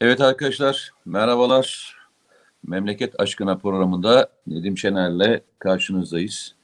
Evet 0.00 0.20
arkadaşlar, 0.20 0.90
merhabalar. 1.04 1.96
Memleket 2.66 3.20
Aşkına 3.20 3.56
programında 3.56 4.28
Nedim 4.46 4.78
Şener'le 4.78 5.40
karşınızdayız. 5.58 6.54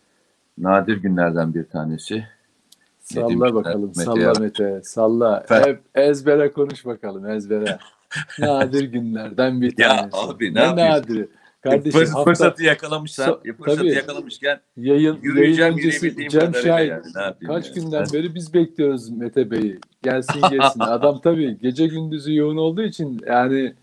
Nadir 0.58 0.96
günlerden 0.96 1.54
bir 1.54 1.64
tanesi. 1.64 2.24
Salla 3.00 3.24
Nedim 3.24 3.40
bakalım, 3.40 3.86
Mete 3.88 4.02
salla 4.04 4.20
Yarar. 4.20 4.40
Mete, 4.40 4.80
salla. 4.84 5.46
Hep 5.48 5.80
ezbere 5.94 6.52
konuş 6.52 6.86
bakalım, 6.86 7.30
ezbere. 7.30 7.78
Nadir 8.38 8.84
günlerden 8.84 9.60
bir 9.60 9.78
Ya 9.78 9.88
tanesi. 9.88 10.16
abi, 10.16 10.54
ne 10.54 10.62
yapıyorsun? 10.62 10.92
nadiri? 10.92 11.28
Kardeşim 11.64 12.00
Fırs- 12.00 12.06
hafta 12.12 12.24
fırsatı 12.24 12.62
yakalamışsan, 12.64 13.28
So- 13.28 13.56
fırsatı 13.56 13.76
tabii. 13.78 13.88
yakalamışken 13.94 14.60
yayın, 14.76 15.18
yürüyeceğim 15.22 15.76
yürüyebildiğim 15.76 16.28
Cem 16.28 16.54
Şahin. 16.54 16.88
yani. 16.88 17.02
Kaç 17.46 17.66
yani? 17.66 17.74
günden 17.74 18.06
beri 18.12 18.34
biz 18.34 18.54
bekliyoruz 18.54 19.10
Mete 19.10 19.50
Bey'i. 19.50 19.78
Gelsin 20.02 20.40
gelsin. 20.50 20.80
Adam 20.80 21.20
tabii 21.20 21.58
gece 21.62 21.86
gündüzü 21.86 22.34
yoğun 22.34 22.56
olduğu 22.56 22.82
için 22.82 23.20
yani 23.26 23.74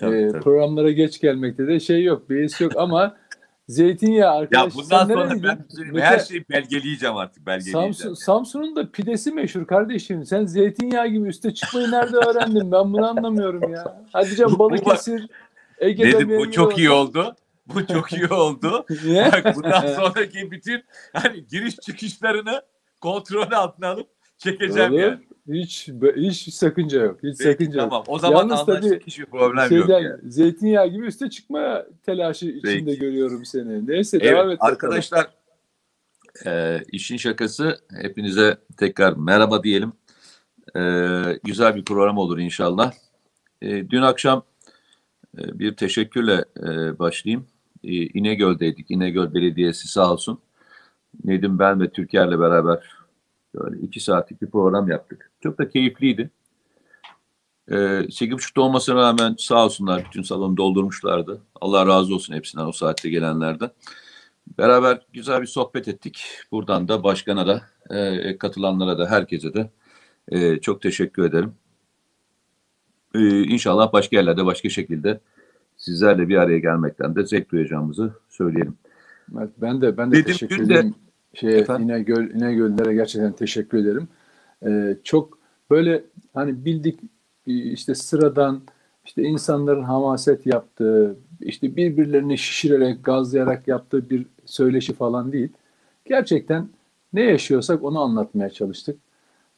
Tabii, 0.00 0.16
e, 0.16 0.28
tabii. 0.28 0.40
programlara 0.40 0.90
geç 0.90 1.20
gelmekte 1.20 1.66
de 1.66 1.80
şey 1.80 2.04
yok, 2.04 2.30
beis 2.30 2.60
yok 2.60 2.72
ama 2.76 3.16
zeytinyağı 3.68 4.18
Ya 4.34 4.38
arkadaş. 4.40 4.74
bundan 4.74 5.06
sen 5.06 5.14
sonra 5.14 5.30
ben 5.30 5.38
Mete- 5.38 6.00
her 6.00 6.18
şeyi 6.18 6.44
belgeleyeceğim 6.50 7.16
artık, 7.16 7.46
belgeleyeceğim. 7.46 7.94
Samsun, 7.94 8.14
Samsun'un 8.14 8.76
da 8.76 8.90
pidesi 8.92 9.32
meşhur 9.32 9.66
kardeşim. 9.66 10.24
Sen 10.26 10.46
zeytinyağı 10.46 11.08
gibi 11.08 11.28
üste 11.28 11.54
çıkmayı 11.54 11.90
nerede 11.90 12.16
öğrendin? 12.16 12.72
Ben 12.72 12.92
bunu 12.92 13.06
anlamıyorum 13.08 13.72
ya. 13.72 14.02
Hadi 14.12 14.36
canım 14.36 14.54
Balıkesir, 14.58 15.26
Ege'de 15.80 16.08
Nedim 16.08 16.38
bu 16.38 16.50
çok 16.50 16.78
iyi 16.78 16.90
oldu. 16.90 17.36
Bu 17.66 17.86
çok 17.86 18.12
iyi 18.12 18.26
oldu. 18.30 18.86
Bak 19.32 19.56
bundan 19.56 19.86
sonraki 19.96 20.50
bütün 20.50 20.84
hani 21.12 21.46
giriş 21.46 21.76
çıkışlarını 21.76 22.62
kontrol 23.00 23.52
altına 23.52 23.88
alıp 23.88 24.08
çekeceğim 24.38 24.92
Olur. 24.92 25.00
yani. 25.00 25.18
Hiç, 25.48 25.88
hiç 26.16 26.54
sakınca 26.54 27.02
yok. 27.02 27.18
Hiç 27.22 27.38
Peki, 27.38 27.50
sakınca 27.50 27.80
yok. 27.80 27.90
tamam. 27.90 28.04
O 28.06 28.18
zaman 28.18 28.48
Yalnız 28.48 28.66
tabii 28.66 29.00
Hiçbir 29.06 29.26
problem 29.26 29.68
Şeyden, 29.68 29.80
yok 29.80 30.02
yani. 30.02 30.32
Zeytinyağı 30.32 30.86
gibi 30.86 31.06
üste 31.06 31.30
çıkma 31.30 31.84
telaşı 32.02 32.46
içinde 32.46 32.84
Peki. 32.84 32.98
görüyorum 32.98 33.44
seni. 33.44 33.86
Neyse 33.86 34.18
Evet, 34.20 34.32
devam 34.32 34.50
et. 34.50 34.58
arkadaşlar 34.60 35.26
e, 36.46 36.80
işin 36.92 37.16
şakası 37.16 37.78
hepinize 38.02 38.56
tekrar 38.76 39.12
merhaba 39.12 39.62
diyelim. 39.62 39.92
E, 40.76 40.80
güzel 41.44 41.76
bir 41.76 41.84
program 41.84 42.18
olur 42.18 42.38
inşallah. 42.38 42.92
E, 43.62 43.90
dün 43.90 44.02
akşam 44.02 44.42
bir 45.34 45.76
teşekkürle 45.76 46.44
e, 46.56 46.98
başlayayım. 46.98 47.46
E, 47.84 47.92
İnegöl'deydik. 47.92 48.90
İnegöl 48.90 49.34
Belediyesi 49.34 49.88
sağ 49.88 50.12
olsun. 50.12 50.40
Nedim 51.24 51.58
ben 51.58 51.80
ve 51.80 51.90
Türker'le 51.90 52.40
beraber 52.40 52.84
böyle 53.54 53.80
iki 53.80 54.00
saatlik 54.00 54.42
bir 54.42 54.50
program 54.50 54.88
yaptık. 54.88 55.30
Çok 55.42 55.58
da 55.58 55.68
keyifliydi. 55.68 56.30
E, 57.68 57.74
8.30'da 57.74 58.62
olmasına 58.62 58.96
rağmen 58.96 59.34
sağ 59.38 59.64
olsunlar 59.64 60.04
bütün 60.04 60.22
salonu 60.22 60.56
doldurmuşlardı. 60.56 61.42
Allah 61.60 61.86
razı 61.86 62.14
olsun 62.14 62.34
hepsinden 62.34 62.66
o 62.66 62.72
saatte 62.72 63.10
gelenlerden. 63.10 63.70
Beraber 64.58 65.02
güzel 65.12 65.42
bir 65.42 65.46
sohbet 65.46 65.88
ettik. 65.88 66.24
Buradan 66.52 66.88
da 66.88 67.04
başkana 67.04 67.46
da 67.46 67.62
e, 67.96 68.38
katılanlara 68.38 68.98
da 68.98 69.10
herkese 69.10 69.54
de 69.54 69.70
e, 70.28 70.60
çok 70.60 70.82
teşekkür 70.82 71.24
ederim. 71.24 71.54
E, 73.14 73.42
inşallah 73.42 73.92
başka 73.92 74.16
yerlerde 74.16 74.44
başka 74.46 74.68
şekilde 74.68 75.20
sizlerle 75.76 76.28
bir 76.28 76.36
araya 76.36 76.58
gelmekten 76.58 77.14
de 77.14 77.26
zevk 77.26 77.50
duyacağımızı 77.50 78.12
söyleyelim. 78.28 78.74
Evet, 79.38 79.50
Ben 79.62 79.80
de 79.80 79.96
ben 79.96 80.10
de 80.10 80.14
Dedim 80.16 80.24
teşekkür 80.32 80.58
de- 80.58 80.74
ederim. 80.74 80.94
Şey 81.34 81.58
Efendim? 81.58 81.88
İnegöl 81.88 82.30
İnegöllere 82.30 82.94
gerçekten 82.94 83.32
teşekkür 83.32 83.78
ederim. 83.78 84.08
Ee, 84.66 84.96
çok 85.04 85.38
böyle 85.70 86.02
hani 86.34 86.64
bildik 86.64 87.00
e, 87.46 87.52
işte 87.52 87.94
sıradan 87.94 88.60
işte 89.04 89.22
insanların 89.22 89.82
hamaset 89.82 90.46
yaptığı, 90.46 91.16
işte 91.40 91.76
birbirlerini 91.76 92.38
şişirerek, 92.38 93.04
gazlayarak 93.04 93.68
yaptığı 93.68 94.10
bir 94.10 94.26
söyleşi 94.44 94.92
falan 94.92 95.32
değil. 95.32 95.48
Gerçekten 96.04 96.68
ne 97.12 97.22
yaşıyorsak 97.22 97.84
onu 97.84 98.00
anlatmaya 98.00 98.50
çalıştık. 98.50 98.96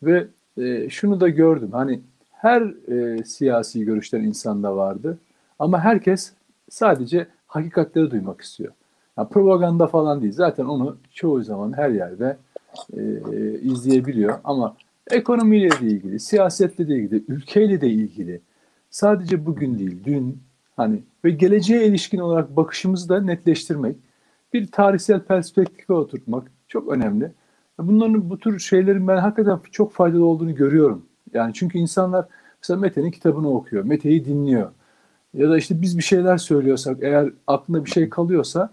Ve 0.02 0.26
e, 0.58 0.90
şunu 0.90 1.20
da 1.20 1.28
gördüm. 1.28 1.68
Hani 1.72 2.00
her 2.42 2.62
e, 2.92 3.24
siyasi 3.24 3.84
görüşten 3.84 4.22
insan 4.22 4.62
da 4.62 4.76
vardı. 4.76 5.18
Ama 5.58 5.80
herkes 5.80 6.32
sadece 6.70 7.26
hakikatleri 7.46 8.10
duymak 8.10 8.40
istiyor. 8.40 8.72
Ya 9.18 9.28
propaganda 9.28 9.86
falan 9.86 10.22
değil. 10.22 10.32
Zaten 10.32 10.64
onu 10.64 10.96
çoğu 11.12 11.42
zaman 11.42 11.72
her 11.72 11.90
yerde 11.90 12.36
e, 12.96 13.02
izleyebiliyor. 13.60 14.38
Ama 14.44 14.76
ekonomiyle 15.10 15.70
de 15.70 15.86
ilgili, 15.86 16.20
siyasetle 16.20 16.88
de 16.88 16.94
ilgili, 16.94 17.24
ülkeyle 17.28 17.80
de 17.80 17.90
ilgili. 17.90 18.40
Sadece 18.90 19.46
bugün 19.46 19.78
değil, 19.78 20.04
dün 20.04 20.38
hani 20.76 21.02
ve 21.24 21.30
geleceğe 21.30 21.86
ilişkin 21.86 22.18
olarak 22.18 22.56
bakışımızı 22.56 23.08
da 23.08 23.20
netleştirmek, 23.20 23.96
bir 24.52 24.66
tarihsel 24.66 25.20
perspektife 25.20 25.92
oturtmak 25.92 26.50
çok 26.68 26.88
önemli. 26.88 27.32
Bunların 27.78 28.30
bu 28.30 28.38
tür 28.38 28.58
şeylerin 28.58 29.08
ben 29.08 29.16
hakikaten 29.16 29.60
çok 29.70 29.92
faydalı 29.92 30.24
olduğunu 30.24 30.54
görüyorum. 30.54 31.06
Yani 31.34 31.54
çünkü 31.54 31.78
insanlar 31.78 32.26
mesela 32.62 32.80
Mete'nin 32.80 33.10
kitabını 33.10 33.50
okuyor, 33.54 33.84
Mete'yi 33.84 34.24
dinliyor. 34.24 34.70
Ya 35.34 35.50
da 35.50 35.58
işte 35.58 35.82
biz 35.82 35.98
bir 35.98 36.02
şeyler 36.02 36.38
söylüyorsak 36.38 36.98
eğer 37.00 37.30
aklında 37.46 37.84
bir 37.84 37.90
şey 37.90 38.08
kalıyorsa 38.08 38.70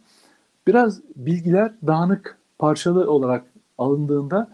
biraz 0.67 1.01
bilgiler 1.15 1.71
dağınık 1.87 2.37
parçalı 2.59 3.11
olarak 3.11 3.43
alındığında 3.77 4.49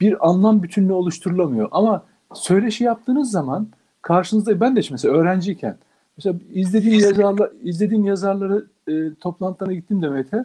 bir 0.00 0.28
anlam 0.28 0.62
bütünlüğü 0.62 0.92
oluşturulamıyor. 0.92 1.68
Ama 1.70 2.04
söyleşi 2.34 2.84
yaptığınız 2.84 3.30
zaman 3.30 3.68
karşınızda 4.02 4.60
ben 4.60 4.76
de 4.76 4.80
mesela 4.90 5.14
öğrenciyken 5.14 5.76
mesela 6.16 6.38
izlediğim 6.52 7.00
yazarlar 7.00 7.50
izlediğim 7.62 8.04
yazarları 8.04 8.66
e, 8.88 9.14
toplantılarına 9.14 9.74
gittim 9.74 10.02
de 10.02 10.08
Mete 10.08 10.44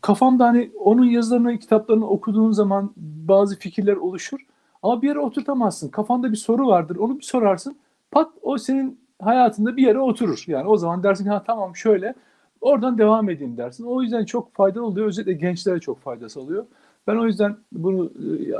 kafamda 0.00 0.46
hani 0.46 0.70
onun 0.80 1.04
yazılarını 1.04 1.58
kitaplarını 1.58 2.06
okuduğun 2.06 2.52
zaman 2.52 2.92
bazı 2.96 3.58
fikirler 3.58 3.96
oluşur 3.96 4.46
ama 4.82 5.02
bir 5.02 5.08
yere 5.08 5.18
oturtamazsın. 5.18 5.88
Kafanda 5.88 6.32
bir 6.32 6.36
soru 6.36 6.66
vardır. 6.66 6.96
Onu 6.96 7.18
bir 7.18 7.24
sorarsın. 7.24 7.76
Pat 8.10 8.30
o 8.42 8.58
senin 8.58 9.00
hayatında 9.22 9.76
bir 9.76 9.82
yere 9.82 9.98
oturur. 9.98 10.44
Yani 10.46 10.68
o 10.68 10.76
zaman 10.76 11.02
dersin 11.02 11.26
ha 11.26 11.42
tamam 11.46 11.76
şöyle 11.76 12.14
oradan 12.60 12.98
devam 12.98 13.30
edeyim 13.30 13.56
dersin. 13.56 13.84
O 13.84 14.02
yüzden 14.02 14.24
çok 14.24 14.54
faydalı 14.54 14.84
oluyor. 14.84 15.06
Özellikle 15.06 15.32
gençlere 15.32 15.80
çok 15.80 16.00
faydası 16.00 16.40
oluyor. 16.40 16.64
Ben 17.06 17.16
o 17.16 17.26
yüzden 17.26 17.56
bunu 17.72 18.12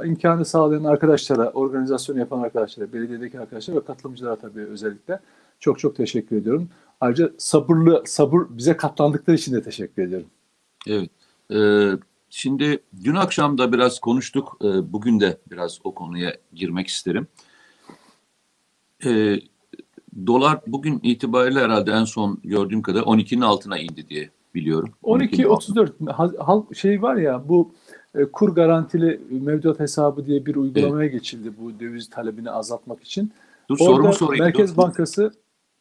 e, 0.04 0.08
imkanı 0.08 0.44
sağlayan 0.44 0.84
arkadaşlara, 0.84 1.50
organizasyon 1.50 2.18
yapan 2.18 2.42
arkadaşlara, 2.42 2.92
belediyedeki 2.92 3.40
arkadaşlara 3.40 3.76
ve 3.76 3.84
katılımcılara 3.84 4.36
tabii 4.36 4.60
özellikle 4.60 5.20
çok 5.60 5.78
çok 5.78 5.96
teşekkür 5.96 6.36
ediyorum. 6.36 6.68
Ayrıca 7.00 7.30
sabırlı, 7.38 8.02
sabır 8.06 8.40
bize 8.50 8.76
katlandıkları 8.76 9.36
için 9.36 9.54
de 9.54 9.62
teşekkür 9.62 10.02
ediyorum. 10.02 10.26
Evet. 10.86 11.10
Ee, 11.50 11.90
şimdi 12.32 12.82
dün 13.04 13.14
akşam 13.14 13.58
da 13.58 13.72
biraz 13.72 13.98
konuştuk. 13.98 14.56
Ee, 14.64 14.92
bugün 14.92 15.20
de 15.20 15.38
biraz 15.50 15.78
o 15.84 15.94
konuya 15.94 16.36
girmek 16.52 16.86
isterim. 16.86 17.26
Ee, 19.04 19.36
dolar 20.26 20.60
bugün 20.66 21.00
itibariyle 21.02 21.60
herhalde 21.60 21.90
en 21.92 22.04
son 22.04 22.40
gördüğüm 22.44 22.82
kadar 22.82 23.00
12'nin 23.00 23.40
altına 23.40 23.78
indi 23.78 24.08
diye 24.08 24.30
biliyorum. 24.54 24.90
12'nin 25.02 25.48
altına. 25.48 25.82
12.34 25.82 26.12
hal- 26.12 26.36
hal- 26.36 26.74
şey 26.74 27.02
var 27.02 27.16
ya 27.16 27.48
bu 27.48 27.72
e, 28.14 28.24
kur 28.24 28.54
garantili 28.54 29.20
mevduat 29.30 29.80
hesabı 29.80 30.26
diye 30.26 30.46
bir 30.46 30.56
uygulamaya 30.56 31.08
geçildi 31.08 31.52
bu 31.60 31.80
döviz 31.80 32.10
talebini 32.10 32.50
azaltmak 32.50 33.02
için. 33.02 33.32
Dur 33.70 33.76
Orada 33.80 33.94
sorumu 33.94 34.12
sorayım. 34.12 34.44
Merkez 34.44 34.72
Dur. 34.72 34.76
Bankası 34.76 35.32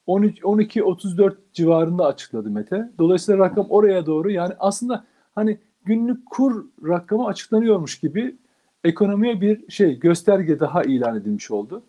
13 0.07 0.39
12.34 0.39 1.35
civarında 1.53 2.05
açıkladı 2.05 2.49
Mete. 2.49 2.91
Dolayısıyla 2.99 3.45
rakam 3.45 3.65
oraya 3.69 4.05
doğru 4.05 4.31
yani 4.31 4.53
aslında 4.59 5.05
hani 5.35 5.59
günlük 5.85 6.25
kur 6.25 6.65
rakamı 6.83 7.27
açıklanıyormuş 7.27 7.99
gibi 7.99 8.35
ekonomiye 8.83 9.41
bir 9.41 9.71
şey 9.71 9.99
gösterge 9.99 10.59
daha 10.59 10.83
ilan 10.83 11.15
edilmiş 11.15 11.51
oldu. 11.51 11.83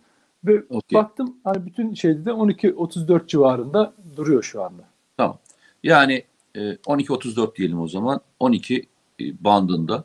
Ve 0.45 0.63
Okey. 0.69 0.99
baktım 0.99 1.37
hani 1.45 1.67
bütün 1.67 1.95
şeyde 1.95 2.25
de 2.25 2.31
12.34 2.31 3.27
civarında 3.27 3.95
duruyor 4.17 4.43
şu 4.43 4.63
anda. 4.63 4.83
Tamam. 5.17 5.39
Yani 5.83 6.25
e, 6.55 6.61
12.34 6.61 7.57
diyelim 7.57 7.81
o 7.81 7.89
zaman. 7.89 8.21
12 8.41 8.87
e, 9.21 9.45
bandında. 9.45 10.05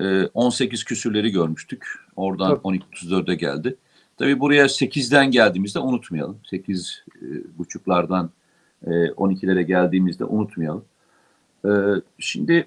E, 0.00 0.26
18 0.26 0.84
küsürleri 0.84 1.30
görmüştük. 1.30 1.86
Oradan 2.16 2.48
Tabii. 2.48 2.78
12.34'e 2.78 3.34
geldi. 3.34 3.76
Tabii 4.16 4.40
buraya 4.40 4.64
8'den 4.64 5.30
geldiğimizde 5.30 5.78
unutmayalım. 5.78 6.38
8 6.44 7.04
e, 7.22 7.26
buçuklardan 7.58 8.30
e, 8.86 8.90
12'lere 8.90 9.62
geldiğimizde 9.62 10.24
unutmayalım. 10.24 10.84
E, 11.64 11.70
şimdi 12.18 12.66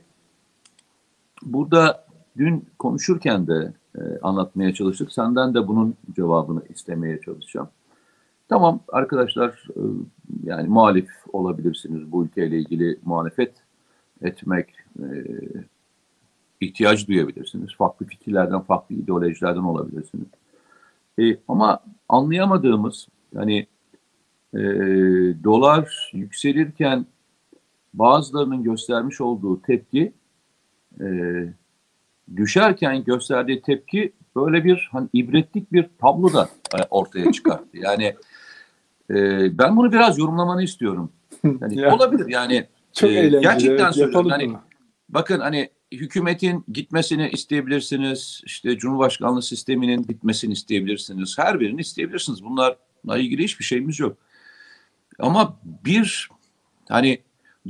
burada 1.43 2.05
dün 2.37 2.65
konuşurken 2.79 3.47
de 3.47 3.73
e, 3.97 4.01
anlatmaya 4.21 4.73
çalıştık. 4.73 5.11
Senden 5.11 5.53
de 5.53 5.67
bunun 5.67 5.95
cevabını 6.15 6.61
istemeye 6.69 7.21
çalışacağım. 7.21 7.69
Tamam 8.49 8.79
arkadaşlar 8.87 9.67
e, 9.69 9.81
yani 10.43 10.67
muhalif 10.67 11.09
olabilirsiniz 11.33 12.11
bu 12.11 12.25
ülkeyle 12.25 12.59
ilgili 12.59 12.99
muhalefet 13.05 13.53
etmek 14.21 14.69
e, 14.99 15.05
ihtiyaç 16.61 17.07
duyabilirsiniz. 17.07 17.75
Farklı 17.75 18.05
fikirlerden, 18.05 18.61
farklı 18.61 18.95
ideolojilerden 18.95 19.63
olabilirsiniz. 19.63 20.27
E, 21.19 21.37
ama 21.47 21.79
anlayamadığımız 22.09 23.07
yani 23.35 23.67
e, 24.53 24.59
dolar 25.43 26.11
yükselirken 26.13 27.05
bazılarının 27.93 28.63
göstermiş 28.63 29.21
olduğu 29.21 29.61
tepki 29.61 30.13
e, 31.01 31.07
düşerken 32.35 33.03
gösterdiği 33.03 33.61
tepki 33.61 34.13
böyle 34.35 34.63
bir 34.63 34.89
hani 34.91 35.07
ibretlik 35.13 35.73
bir 35.73 35.89
tablo 36.01 36.33
da 36.33 36.49
e, 36.75 36.77
ortaya 36.89 37.31
çıkarttı. 37.31 37.77
Yani 37.77 38.15
e, 39.09 39.15
ben 39.57 39.77
bunu 39.77 39.91
biraz 39.91 40.17
yorumlamanı 40.17 40.63
istiyorum. 40.63 41.11
Yani 41.43 41.79
Ya. 41.79 41.95
olabilir 41.95 42.27
yani 42.27 42.67
Çok 42.93 43.09
eğlenceli. 43.09 43.41
gerçekten 43.41 43.85
evet, 43.85 43.95
söylüyorum. 43.95 44.29
Hani 44.29 44.49
bunu. 44.49 44.61
bakın 45.09 45.39
hani 45.39 45.69
hükümetin 45.91 46.65
gitmesini 46.73 47.29
isteyebilirsiniz. 47.29 48.41
işte 48.45 48.77
Cumhurbaşkanlığı 48.77 49.41
sisteminin 49.41 50.07
bitmesini 50.07 50.53
isteyebilirsiniz. 50.53 51.37
Her 51.37 51.59
birini 51.59 51.81
isteyebilirsiniz. 51.81 52.43
Bunlarla 52.43 53.17
ilgili 53.17 53.43
hiçbir 53.43 53.65
şeyimiz 53.65 53.99
yok. 53.99 54.17
Ama 55.19 55.59
bir 55.85 56.29
hani 56.89 57.21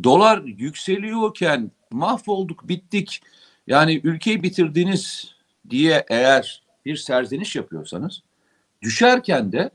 dolar 0.03 0.41
yükseliyorken 0.43 1.71
mahvolduk, 1.91 2.69
bittik. 2.69 3.21
Yani 3.67 4.01
ülkeyi 4.03 4.43
bitirdiniz 4.43 5.35
diye 5.69 6.05
eğer 6.09 6.63
bir 6.85 6.95
serzeniş 6.95 7.55
yapıyorsanız 7.55 8.23
düşerken 8.81 9.51
de 9.51 9.69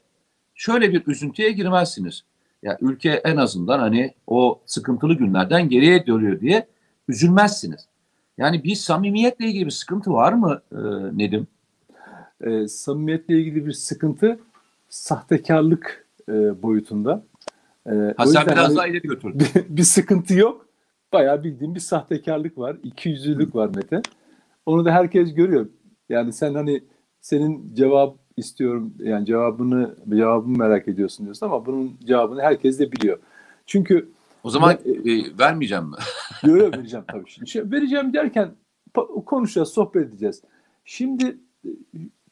şöyle 0.55 0.93
bir 0.93 1.07
üzüntüye 1.07 1.51
girmezsiniz. 1.53 2.25
Ya 2.63 2.79
ülke 2.81 3.11
en 3.11 3.37
azından 3.37 3.79
hani 3.79 4.15
o 4.27 4.61
sıkıntılı 4.67 5.15
günlerden 5.15 5.69
geriye 5.69 6.07
dönüyor 6.07 6.41
diye 6.41 6.67
üzülmezsiniz. 7.09 7.87
Yani 8.39 8.65
bir 8.65 8.75
samimiyetle 8.75 9.47
ilgili 9.47 9.67
bir 9.67 9.71
sıkıntı 9.71 10.13
var 10.13 10.33
mı 10.33 10.63
e, 10.73 10.79
Nedim? 11.19 11.47
e, 12.41 12.69
samimiyetle 12.69 13.41
ilgili 13.41 13.67
bir 13.67 13.73
sıkıntı 13.73 14.41
sahtekarlık 14.89 16.07
e, 16.29 16.63
boyutunda. 16.63 17.25
E, 17.87 17.91
Ha 18.17 18.27
sen 18.27 18.47
biraz 18.47 18.67
hani 18.67 18.77
daha 18.77 18.87
ileri 18.87 19.03
götürdün. 19.03 19.41
bir, 19.41 19.65
bir 19.77 19.83
sıkıntı 19.83 20.35
yok. 20.35 20.67
Bayağı 21.13 21.45
bildiğim 21.45 21.75
bir 21.75 21.81
sahtekarlık 21.81 22.59
var. 22.59 22.77
İkiyüzlülük 22.83 23.55
var 23.55 23.71
Mete. 23.75 24.03
Onu 24.67 24.85
da 24.85 24.93
herkes 24.93 25.35
görüyor. 25.35 25.67
Yani 26.09 26.33
sen 26.33 26.55
hani 26.55 26.83
senin 27.21 27.75
cevap 27.75 28.17
istiyorum 28.37 28.95
yani 28.99 29.27
cevabını 29.27 29.95
cevabımı 30.11 30.59
merak 30.59 30.89
ediyorsun 30.89 31.27
diyorsun 31.27 31.47
ama 31.47 31.67
bunun 31.67 31.97
cevabını 32.05 32.43
herkes 32.43 32.79
de 32.79 32.93
biliyor. 32.93 33.19
Çünkü 33.67 34.09
O 34.45 34.51
zaman 34.51 34.79
Ben- 34.85 35.11
e, 35.11 35.39
vermeyeceğim 35.39 35.85
mi? 35.85 35.97
Yo, 36.47 36.57
yo, 36.57 36.73
vereceğim 36.73 37.05
tabii. 37.09 37.31
Şimdi 37.31 37.51
şey, 37.51 37.71
vereceğim 37.71 38.13
derken 38.13 38.51
konuşacağız, 39.27 39.69
sohbet 39.69 40.09
edeceğiz. 40.09 40.43
Şimdi 40.85 41.37
e, 41.65 41.69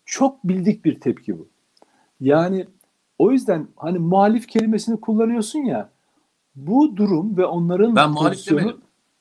çok 0.05 0.45
bildik 0.45 0.85
bir 0.85 1.01
tepki 1.01 1.39
bu. 1.39 1.49
Yani 2.21 2.67
o 3.19 3.31
yüzden 3.33 3.67
hani 3.77 3.99
muhalif 3.99 4.47
kelimesini 4.49 5.01
kullanıyorsun 5.01 5.59
ya 5.59 5.91
bu 6.67 6.97
durum 6.97 7.37
ve 7.37 7.47
onların 7.47 7.97
Ben 7.97 8.11
muhalif 8.11 8.51
demedim. 8.51 8.77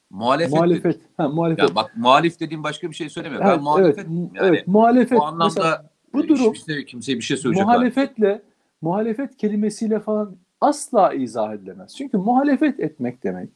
Muhalefet. 0.09 0.51
dedim. 0.51 0.59
Muhalefet. 0.59 1.01
Ha, 1.17 1.29
muhalefet. 1.29 1.69
Ya 1.69 1.75
bak 1.75 1.91
muhalif 1.97 2.39
dediğim 2.39 2.63
başka 2.63 2.89
bir 2.89 2.95
şey 2.95 3.09
söylemiyorum. 3.09 3.47
Evet, 3.47 3.57
ben 3.57 3.63
muhalefet 3.63 3.97
evet, 3.97 4.07
yani 4.09 4.47
evet, 4.47 4.67
muhalefet. 4.67 5.19
bu 5.19 5.25
anlamda 5.25 5.45
Mesela 5.45 5.89
bu 6.13 6.25
e, 6.25 6.27
durum 6.27 6.53
kimse, 6.53 6.85
kimseye 6.85 7.17
bir 7.17 7.21
şey 7.21 7.37
söyleyecek 7.37 7.65
muhalefetle 7.65 8.41
muhalefet 8.81 9.37
kelimesiyle 9.37 9.99
falan 9.99 10.35
asla 10.61 11.13
izah 11.13 11.53
edilemez. 11.53 11.95
Çünkü 11.95 12.17
muhalefet 12.17 12.79
etmek 12.79 13.23
demek 13.23 13.49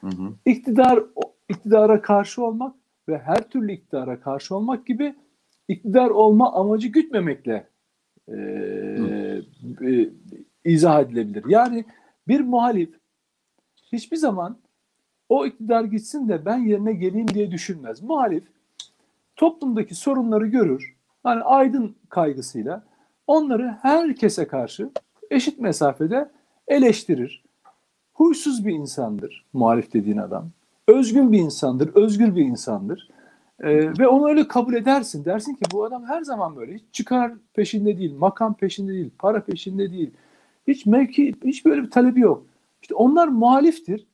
Hı 0.00 0.06
hı. 0.06 0.32
iktidar 0.46 1.02
iktidara 1.48 2.02
karşı 2.02 2.44
olmak 2.44 2.74
ve 3.08 3.18
her 3.18 3.48
türlü 3.48 3.72
iktidara 3.72 4.20
karşı 4.20 4.56
olmak 4.56 4.86
gibi 4.86 5.14
iktidar 5.68 6.10
olma 6.10 6.52
amacı 6.52 6.88
gütmemekle 6.88 7.66
e, 8.28 8.36
e, 9.82 10.08
izah 10.64 11.00
edilebilir. 11.00 11.44
Yani 11.48 11.84
bir 12.28 12.40
muhalif 12.40 12.90
hiçbir 13.94 14.16
zaman 14.16 14.56
o 15.28 15.46
iktidar 15.46 15.84
gitsin 15.84 16.28
de 16.28 16.44
ben 16.44 16.58
yerine 16.58 16.92
geleyim 16.92 17.28
diye 17.28 17.50
düşünmez. 17.50 18.02
Muhalif 18.02 18.44
toplumdaki 19.36 19.94
sorunları 19.94 20.46
görür. 20.46 20.94
Hani 21.22 21.42
aydın 21.42 21.96
kaygısıyla 22.08 22.84
onları 23.26 23.76
herkese 23.82 24.46
karşı 24.46 24.90
eşit 25.30 25.60
mesafede 25.60 26.30
eleştirir. 26.68 27.44
Huysuz 28.12 28.66
bir 28.66 28.72
insandır 28.72 29.44
muhalif 29.52 29.92
dediğin 29.92 30.16
adam. 30.16 30.50
Özgün 30.88 31.32
bir 31.32 31.38
insandır, 31.38 31.94
özgür 31.94 32.36
bir 32.36 32.44
insandır. 32.44 33.08
Ee, 33.60 33.98
ve 33.98 34.08
onu 34.08 34.28
öyle 34.28 34.48
kabul 34.48 34.74
edersin. 34.74 35.24
Dersin 35.24 35.54
ki 35.54 35.62
bu 35.72 35.84
adam 35.84 36.04
her 36.04 36.22
zaman 36.22 36.56
böyle. 36.56 36.74
Hiç 36.74 36.82
çıkar 36.92 37.32
peşinde 37.54 37.98
değil, 37.98 38.14
makam 38.14 38.54
peşinde 38.54 38.92
değil, 38.92 39.10
para 39.18 39.44
peşinde 39.44 39.92
değil. 39.92 40.10
Hiç 40.68 40.86
mevki, 40.86 41.34
hiç 41.44 41.64
böyle 41.64 41.82
bir 41.82 41.90
talebi 41.90 42.20
yok. 42.20 42.46
İşte 42.84 42.94
onlar 42.94 43.28
muhaliftir. 43.28 44.06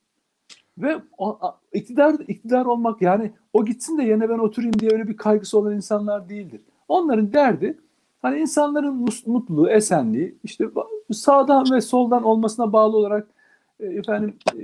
Ve 0.77 0.97
o- 1.17 1.39
iktidar 1.73 2.15
iktidar 2.27 2.65
olmak 2.65 3.01
yani 3.01 3.31
o 3.53 3.65
gitsin 3.65 3.97
de 3.97 4.03
yerine 4.03 4.29
ben 4.29 4.37
oturayım 4.37 4.79
diye 4.79 4.91
öyle 4.91 5.07
bir 5.07 5.17
kaygısı 5.17 5.59
olan 5.59 5.75
insanlar 5.75 6.29
değildir. 6.29 6.61
Onların 6.87 7.33
derdi 7.33 7.77
hani 8.21 8.39
insanların 8.39 9.05
mutluluğu, 9.25 9.69
esenliği 9.69 10.35
işte 10.43 10.69
sağdan 11.11 11.71
ve 11.71 11.81
soldan 11.81 12.23
olmasına 12.23 12.73
bağlı 12.73 12.97
olarak 12.97 13.27
e, 13.79 13.85
efendim 13.85 14.33
e, 14.55 14.61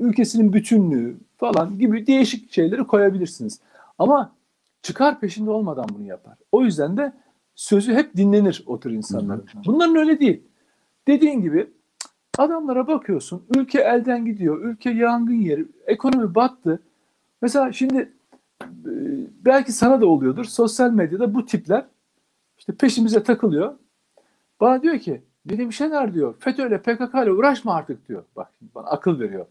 ülkesinin 0.00 0.52
bütünlüğü 0.52 1.16
falan 1.36 1.78
gibi 1.78 2.06
değişik 2.06 2.52
şeyleri 2.52 2.84
koyabilirsiniz. 2.86 3.60
Ama 3.98 4.32
çıkar 4.82 5.20
peşinde 5.20 5.50
olmadan 5.50 5.86
bunu 5.98 6.06
yapar. 6.06 6.34
O 6.52 6.64
yüzden 6.64 6.96
de 6.96 7.12
sözü 7.54 7.94
hep 7.94 8.16
dinlenir 8.16 8.64
o 8.66 8.80
tür 8.80 8.90
insanların. 8.90 9.44
Bunların 9.66 9.96
öyle 9.96 10.20
değil. 10.20 10.42
Dediğin 11.06 11.40
gibi 11.40 11.70
adamlara 12.38 12.86
bakıyorsun 12.86 13.42
ülke 13.56 13.80
elden 13.80 14.24
gidiyor, 14.24 14.64
ülke 14.64 14.90
yangın 14.90 15.40
yeri, 15.40 15.66
ekonomi 15.86 16.34
battı. 16.34 16.82
Mesela 17.42 17.72
şimdi 17.72 18.12
e, 18.62 18.92
belki 19.44 19.72
sana 19.72 20.00
da 20.00 20.06
oluyordur 20.06 20.44
sosyal 20.44 20.90
medyada 20.90 21.34
bu 21.34 21.46
tipler 21.46 21.84
işte 22.58 22.74
peşimize 22.74 23.22
takılıyor. 23.22 23.74
Bana 24.60 24.82
diyor 24.82 24.98
ki 24.98 25.22
Nedim 25.50 25.72
Şener 25.72 26.14
diyor 26.14 26.34
FETÖ'yle 26.38 26.82
PKK 26.82 27.14
ile 27.14 27.32
uğraşma 27.32 27.74
artık 27.74 28.08
diyor. 28.08 28.24
Bak 28.36 28.48
bana 28.74 28.86
akıl 28.86 29.20
veriyor. 29.20 29.46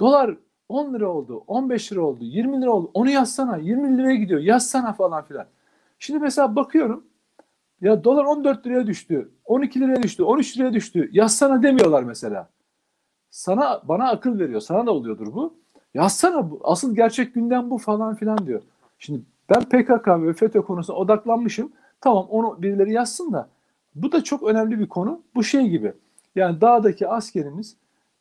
Dolar 0.00 0.36
10 0.68 0.94
lira 0.94 1.08
oldu, 1.08 1.44
15 1.46 1.92
lira 1.92 2.00
oldu, 2.00 2.24
20 2.24 2.62
lira 2.62 2.70
oldu. 2.70 2.90
Onu 2.94 3.10
yazsana, 3.10 3.56
20 3.56 3.98
liraya 3.98 4.14
gidiyor. 4.14 4.40
Yazsana 4.40 4.92
falan 4.92 5.24
filan. 5.24 5.46
Şimdi 5.98 6.18
mesela 6.18 6.56
bakıyorum. 6.56 7.04
Ya 7.82 8.04
dolar 8.04 8.24
14 8.24 8.66
liraya 8.66 8.86
düştü, 8.86 9.30
12 9.44 9.80
liraya 9.80 10.02
düştü, 10.02 10.22
13 10.22 10.58
liraya 10.58 10.72
düştü. 10.72 11.08
Yazsana 11.12 11.62
demiyorlar 11.62 12.02
mesela. 12.02 12.48
Sana 13.30 13.82
bana 13.84 14.10
akıl 14.10 14.38
veriyor. 14.38 14.60
Sana 14.60 14.86
da 14.86 14.90
oluyordur 14.92 15.34
bu. 15.34 15.54
Yazsana 15.94 16.50
bu. 16.50 16.60
Asıl 16.64 16.94
gerçek 16.94 17.34
gündem 17.34 17.70
bu 17.70 17.78
falan 17.78 18.14
filan 18.14 18.46
diyor. 18.46 18.62
Şimdi 18.98 19.20
ben 19.50 19.62
PKK 19.62 20.08
ve 20.08 20.32
FETÖ 20.32 20.62
konusuna 20.62 20.96
odaklanmışım. 20.96 21.72
Tamam 22.00 22.26
onu 22.30 22.62
birileri 22.62 22.92
yazsın 22.92 23.32
da 23.32 23.48
bu 23.94 24.12
da 24.12 24.24
çok 24.24 24.42
önemli 24.42 24.80
bir 24.80 24.88
konu. 24.88 25.20
Bu 25.34 25.44
şey 25.44 25.68
gibi. 25.68 25.92
Yani 26.34 26.60
dağdaki 26.60 27.08
askerimiz 27.08 27.76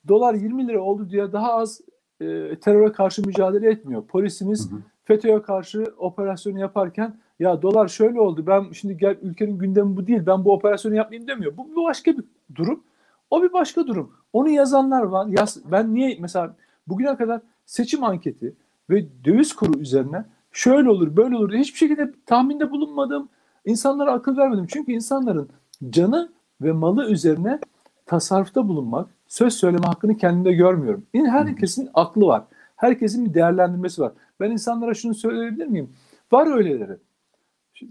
dolar 0.08 0.34
20 0.34 0.68
lira 0.68 0.82
oldu 0.82 1.10
diye 1.10 1.32
daha 1.32 1.54
az 1.54 1.82
e, 2.22 2.56
teröre 2.56 2.92
karşı 2.92 3.22
mücadele 3.26 3.70
etmiyor. 3.70 4.04
Polisimiz. 4.06 4.70
FETÖ'ye 5.04 5.42
karşı 5.42 5.94
operasyonu 5.98 6.60
yaparken 6.60 7.16
ya 7.42 7.62
dolar 7.62 7.88
şöyle 7.88 8.20
oldu 8.20 8.44
ben 8.48 8.72
şimdi 8.72 8.98
gel 8.98 9.18
ülkenin 9.22 9.58
gündemi 9.58 9.98
bu 9.98 10.08
değil 10.08 10.26
ben 10.26 10.46
bu 10.46 10.54
operasyonu 10.54 10.96
yapmayayım 10.96 11.28
demiyor. 11.28 11.58
Bu, 11.58 11.76
bu 11.76 11.84
başka 11.84 12.18
bir 12.18 12.24
durum. 12.56 12.84
O 13.30 13.44
bir 13.44 13.54
başka 13.54 13.88
durum. 13.88 14.12
Onu 14.34 14.50
yazanlar 14.50 15.02
var. 15.02 15.28
Yaz, 15.28 15.58
ben 15.72 15.94
niye 15.94 16.18
mesela 16.20 16.56
bugüne 16.88 17.16
kadar 17.16 17.42
seçim 17.66 18.04
anketi 18.04 18.56
ve 18.90 19.06
döviz 19.26 19.54
kuru 19.54 19.80
üzerine 19.80 20.26
şöyle 20.52 20.90
olur 20.90 21.16
böyle 21.16 21.36
olur 21.36 21.52
diye 21.52 21.62
hiçbir 21.62 21.78
şekilde 21.78 22.12
tahminde 22.26 22.72
bulunmadım. 22.72 23.30
İnsanlara 23.66 24.12
akıl 24.12 24.38
vermedim. 24.38 24.66
Çünkü 24.68 24.92
insanların 24.92 25.50
canı 25.90 26.30
ve 26.62 26.72
malı 26.72 27.10
üzerine 27.10 27.60
tasarrufta 28.06 28.68
bulunmak, 28.68 29.10
söz 29.28 29.54
söyleme 29.54 29.86
hakkını 29.86 30.18
kendinde 30.18 30.52
görmüyorum. 30.52 31.06
Yine 31.14 31.30
herkesin 31.30 31.90
aklı 31.94 32.26
var. 32.26 32.44
Herkesin 32.76 33.26
bir 33.26 33.34
değerlendirmesi 33.34 34.02
var. 34.02 34.12
Ben 34.40 34.52
insanlara 34.52 34.94
şunu 34.94 35.14
söyleyebilir 35.14 35.68
miyim? 35.68 35.90
Var 36.32 36.58
öyleleri. 36.58 36.98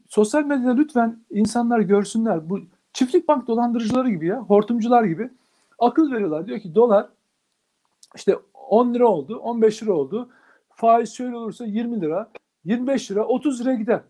Sosyal 0.08 0.44
medyada 0.44 0.74
lütfen 0.74 1.24
insanlar 1.30 1.80
görsünler. 1.80 2.50
Bu 2.50 2.60
çiftlik 2.92 3.28
bank 3.28 3.46
dolandırıcıları 3.46 4.10
gibi 4.10 4.26
ya, 4.26 4.40
hortumcular 4.40 5.04
gibi 5.04 5.30
akıl 5.78 6.12
veriyorlar. 6.12 6.46
Diyor 6.46 6.60
ki 6.60 6.74
dolar 6.74 7.08
işte 8.16 8.36
10 8.54 8.94
lira 8.94 9.06
oldu, 9.08 9.38
15 9.38 9.82
lira 9.82 9.92
oldu. 9.92 10.30
Faiz 10.68 11.12
şöyle 11.12 11.36
olursa 11.36 11.64
20 11.64 12.00
lira, 12.00 12.30
25 12.64 13.10
lira, 13.10 13.24
30 13.24 13.60
lira 13.60 13.74
gider. 13.74 14.00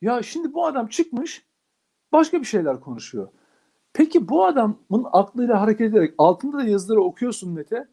Ya 0.00 0.22
şimdi 0.22 0.54
bu 0.54 0.66
adam 0.66 0.86
çıkmış 0.86 1.46
başka 2.12 2.40
bir 2.40 2.46
şeyler 2.46 2.80
konuşuyor. 2.80 3.28
Peki 3.92 4.28
bu 4.28 4.44
adamın 4.44 5.06
aklıyla 5.12 5.60
hareket 5.60 5.90
ederek 5.90 6.14
altında 6.18 6.58
da 6.58 6.64
yazıları 6.64 7.02
okuyorsun 7.02 7.52
Mete. 7.52 7.88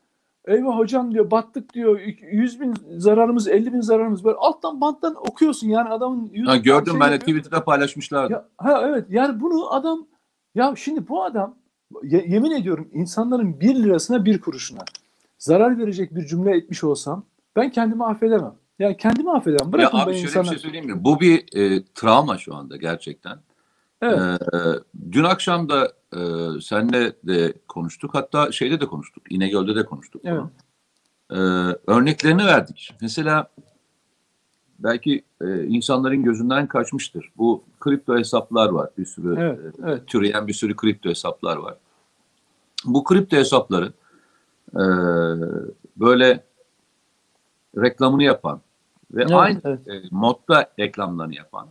Eyvah 0.47 0.77
hocam 0.77 1.13
diyor 1.13 1.31
battık 1.31 1.73
diyor 1.73 1.99
100 2.31 2.61
bin 2.61 2.73
zararımız 2.97 3.47
50 3.47 3.73
bin 3.73 3.81
zararımız 3.81 4.23
böyle 4.23 4.37
alttan 4.37 4.81
banttan 4.81 5.15
okuyorsun 5.15 5.67
yani 5.67 5.89
adamın 5.89 6.45
Ha, 6.45 6.57
gördüm 6.57 6.91
şey 6.93 6.99
ben 7.01 7.11
de. 7.11 7.19
Twitter'da 7.19 7.63
paylaşmışlardı. 7.63 8.33
Ya, 8.33 8.45
ha 8.57 8.81
evet 8.85 9.05
yani 9.09 9.39
bunu 9.41 9.73
adam 9.73 10.07
ya 10.55 10.73
şimdi 10.77 11.07
bu 11.07 11.23
adam 11.23 11.55
ye- 12.03 12.25
yemin 12.27 12.51
ediyorum 12.51 12.87
insanların 12.93 13.59
bir 13.59 13.75
lirasına 13.75 14.25
bir 14.25 14.41
kuruşuna 14.41 14.79
zarar 15.39 15.77
verecek 15.77 16.15
bir 16.15 16.25
cümle 16.25 16.57
etmiş 16.57 16.83
olsam 16.83 17.25
ben 17.55 17.69
kendimi 17.71 18.05
affedemem. 18.05 18.53
Yani 18.79 18.97
kendimi 18.97 19.31
affedemem. 19.31 19.67
Ya 19.67 19.73
Bırakın 19.73 19.97
abi 19.97 20.07
ben 20.07 20.13
şöyle 20.13 20.27
insana. 20.27 20.43
bir 20.43 20.47
şey 20.49 20.57
söyleyeyim 20.57 20.85
mi? 20.87 21.03
Bu 21.03 21.19
bir 21.19 21.57
e, 21.59 21.83
travma 21.95 22.37
şu 22.37 22.55
anda 22.55 22.77
gerçekten. 22.77 23.37
Evet. 24.01 24.41
Ee, 24.53 24.57
dün 25.11 25.23
akşam 25.23 25.69
da 25.69 25.93
e, 26.13 26.19
senle 26.61 27.13
de 27.23 27.53
konuştuk. 27.67 28.13
Hatta 28.13 28.51
şeyde 28.51 28.81
de 28.81 28.85
konuştuk. 28.85 29.23
İnegöl'de 29.29 29.75
de 29.75 29.85
konuştuk. 29.85 30.21
Evet. 30.25 30.43
Ee, 31.31 31.35
örneklerini 31.87 32.45
verdik. 32.45 32.95
Mesela 33.01 33.51
belki 34.79 35.23
e, 35.41 35.63
insanların 35.63 36.23
gözünden 36.23 36.67
kaçmıştır. 36.67 37.31
Bu 37.37 37.63
kripto 37.79 38.17
hesaplar 38.17 38.69
var. 38.69 38.89
Bir 38.97 39.05
sürü 39.05 39.35
Evet, 39.39 39.59
e, 39.65 39.81
evet. 39.83 40.07
türeyen 40.07 40.47
bir 40.47 40.53
sürü 40.53 40.75
kripto 40.75 41.09
hesaplar 41.09 41.57
var. 41.57 41.75
Bu 42.85 43.03
kripto 43.03 43.37
hesapları 43.37 43.93
e, 44.73 44.83
böyle 45.97 46.43
reklamını 47.77 48.23
yapan 48.23 48.61
ve 49.11 49.21
Evet, 49.21 49.31
aynı 49.33 49.61
evet. 49.63 49.87
e, 49.87 50.01
modda 50.11 50.71
reklamlarını 50.79 51.35
yapan 51.35 51.67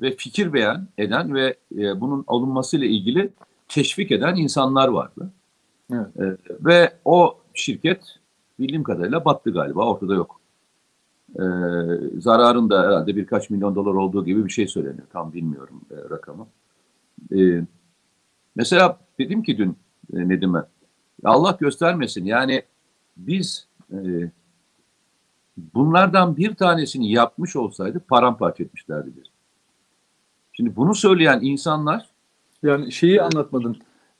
ve 0.00 0.16
fikir 0.16 0.52
beğen 0.52 0.88
eden 0.98 1.34
ve 1.34 1.56
e, 1.78 2.00
bunun 2.00 2.24
alınmasıyla 2.26 2.86
ilgili 2.86 3.32
teşvik 3.68 4.10
eden 4.10 4.36
insanlar 4.36 4.88
vardı. 4.88 5.30
Evet. 5.92 6.06
E, 6.20 6.36
ve 6.60 6.92
o 7.04 7.38
şirket 7.54 8.02
bildiğim 8.58 8.82
kadarıyla 8.82 9.24
battı 9.24 9.50
galiba 9.50 9.86
ortada 9.86 10.14
yok. 10.14 10.40
E, 11.34 11.44
zararın 12.20 12.70
da 12.70 12.82
herhalde 12.82 13.16
birkaç 13.16 13.50
milyon 13.50 13.74
dolar 13.74 13.94
olduğu 13.94 14.24
gibi 14.24 14.44
bir 14.44 14.50
şey 14.50 14.68
söyleniyor. 14.68 15.06
Tam 15.12 15.32
bilmiyorum 15.32 15.80
e, 15.90 16.10
rakamı. 16.10 16.46
E, 17.36 17.64
mesela 18.56 18.98
dedim 19.18 19.42
ki 19.42 19.58
dün 19.58 19.76
e, 20.14 20.28
Nedim'e 20.28 20.58
"Ya 21.24 21.30
Allah 21.30 21.56
göstermesin 21.60 22.24
yani 22.24 22.62
biz 23.16 23.66
e, 23.92 24.30
bunlardan 25.56 26.36
bir 26.36 26.54
tanesini 26.54 27.12
yapmış 27.12 27.56
olsaydı 27.56 28.00
paramparça 28.00 28.64
etmişlerdi 28.64 29.10
biz. 29.16 29.29
Şimdi 30.52 30.76
bunu 30.76 30.94
söyleyen 30.94 31.40
insanlar 31.42 32.10
Yani 32.62 32.92
şeyi 32.92 33.22
anlatmadın. 33.22 33.76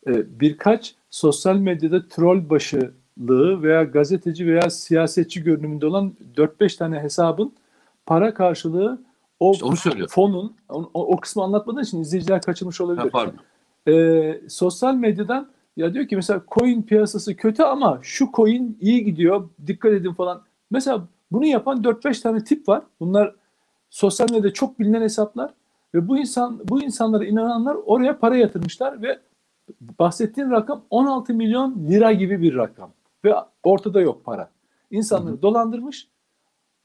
Ee, 0.07 0.41
birkaç 0.41 0.95
sosyal 1.11 1.57
medyada 1.57 2.09
troll 2.09 2.51
başılığı 2.51 3.63
veya 3.63 3.85
gazeteci 3.85 4.47
veya 4.47 4.71
siyasetçi 4.71 5.43
görünümünde 5.43 5.87
olan 5.87 6.13
4-5 6.37 6.79
tane 6.79 7.01
hesabın 7.01 7.53
para 8.07 8.35
karşılığı 8.35 9.03
o 9.41 9.53
işte 9.53 9.65
onu 9.65 10.07
fonun 10.09 10.57
o, 10.69 10.91
o 10.95 11.17
kısmı 11.17 11.43
anlatmadığın 11.43 11.83
için 11.83 12.01
izleyiciler 12.01 12.43
kaçırmış 12.43 12.81
olabilir. 12.81 13.03
Ha, 13.03 13.09
pardon. 13.13 13.35
Ee, 13.89 14.41
sosyal 14.49 14.95
medyadan 14.95 15.51
ya 15.77 15.95
diyor 15.95 16.09
ki 16.09 16.17
mesela 16.17 16.43
coin 16.49 16.83
piyasası 16.83 17.37
kötü 17.37 17.63
ama 17.63 17.99
şu 18.03 18.29
coin 18.33 18.79
iyi 18.81 19.05
gidiyor 19.05 19.49
dikkat 19.67 19.93
edin 19.93 20.13
falan. 20.13 20.43
Mesela 20.71 21.09
bunu 21.33 21.47
yapan 21.47 21.83
4-5 21.83 22.23
tane 22.23 22.45
tip 22.45 22.69
var. 22.69 22.83
Bunlar 23.01 23.35
sosyal 23.91 24.31
medyada 24.31 24.53
çok 24.53 24.79
bilinen 24.79 25.03
hesaplar 25.03 25.55
ve 25.95 26.09
bu 26.09 26.19
insan 26.19 26.61
bu 26.69 26.83
insanlara 26.83 27.25
inananlar 27.25 27.77
oraya 27.87 28.19
para 28.19 28.37
yatırmışlar 28.37 29.03
ve 29.03 29.19
bahsettiğin 29.99 30.51
rakam 30.51 30.83
16 30.91 31.35
milyon 31.35 31.87
lira 31.89 32.13
gibi 32.13 32.43
bir 32.43 32.57
rakam 32.57 32.91
ve 33.25 33.35
ortada 33.63 34.01
yok 34.01 34.25
para. 34.25 34.51
İnsanları 34.91 35.43
dolandırmış. 35.43 36.09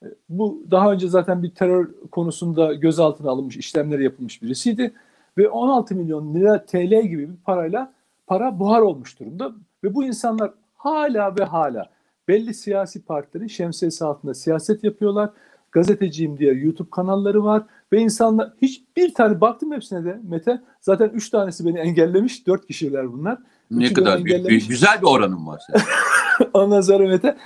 E, 0.03 0.07
Bu 0.29 0.63
daha 0.71 0.91
önce 0.91 1.07
zaten 1.07 1.43
bir 1.43 1.49
terör 1.49 1.89
konusunda 2.11 2.73
gözaltına 2.73 3.29
alınmış, 3.31 3.57
işlemleri 3.57 4.03
yapılmış 4.03 4.41
birisiydi 4.41 4.93
ve 5.37 5.49
16 5.49 5.95
milyon 5.95 6.33
lira 6.33 6.65
TL 6.65 7.01
gibi 7.01 7.29
bir 7.29 7.37
parayla 7.45 7.93
para 8.27 8.59
buhar 8.59 8.81
olmuş 8.81 9.19
durumda 9.19 9.51
ve 9.83 9.95
bu 9.95 10.03
insanlar 10.03 10.51
hala 10.75 11.35
ve 11.39 11.43
hala 11.43 11.89
belli 12.27 12.53
siyasi 12.53 13.05
partilerin 13.05 13.47
şemsiyesi 13.47 14.05
altında 14.05 14.33
siyaset 14.33 14.83
yapıyorlar. 14.83 15.29
Gazeteciyim 15.71 16.37
diye 16.37 16.53
YouTube 16.53 16.89
kanalları 16.89 17.43
var 17.43 17.63
ve 17.95 18.01
insanlar 18.01 18.53
hiçbir 18.61 19.13
tane 19.13 19.41
baktım 19.41 19.71
hepsine 19.71 20.05
de 20.05 20.19
Mete 20.23 20.61
zaten 20.81 21.09
3 21.09 21.29
tanesi 21.29 21.65
beni 21.65 21.79
engellemiş. 21.79 22.47
4 22.47 22.67
kişiler 22.67 23.13
bunlar. 23.13 23.37
Ne 23.71 23.85
Üçü 23.85 23.93
kadar 23.93 24.25
büyük, 24.25 24.69
güzel 24.69 25.01
bir 25.01 25.07
oranım 25.07 25.47
var. 25.47 25.61
Ondan 26.53 26.81
sonra 26.81 27.07
Mete 27.07 27.37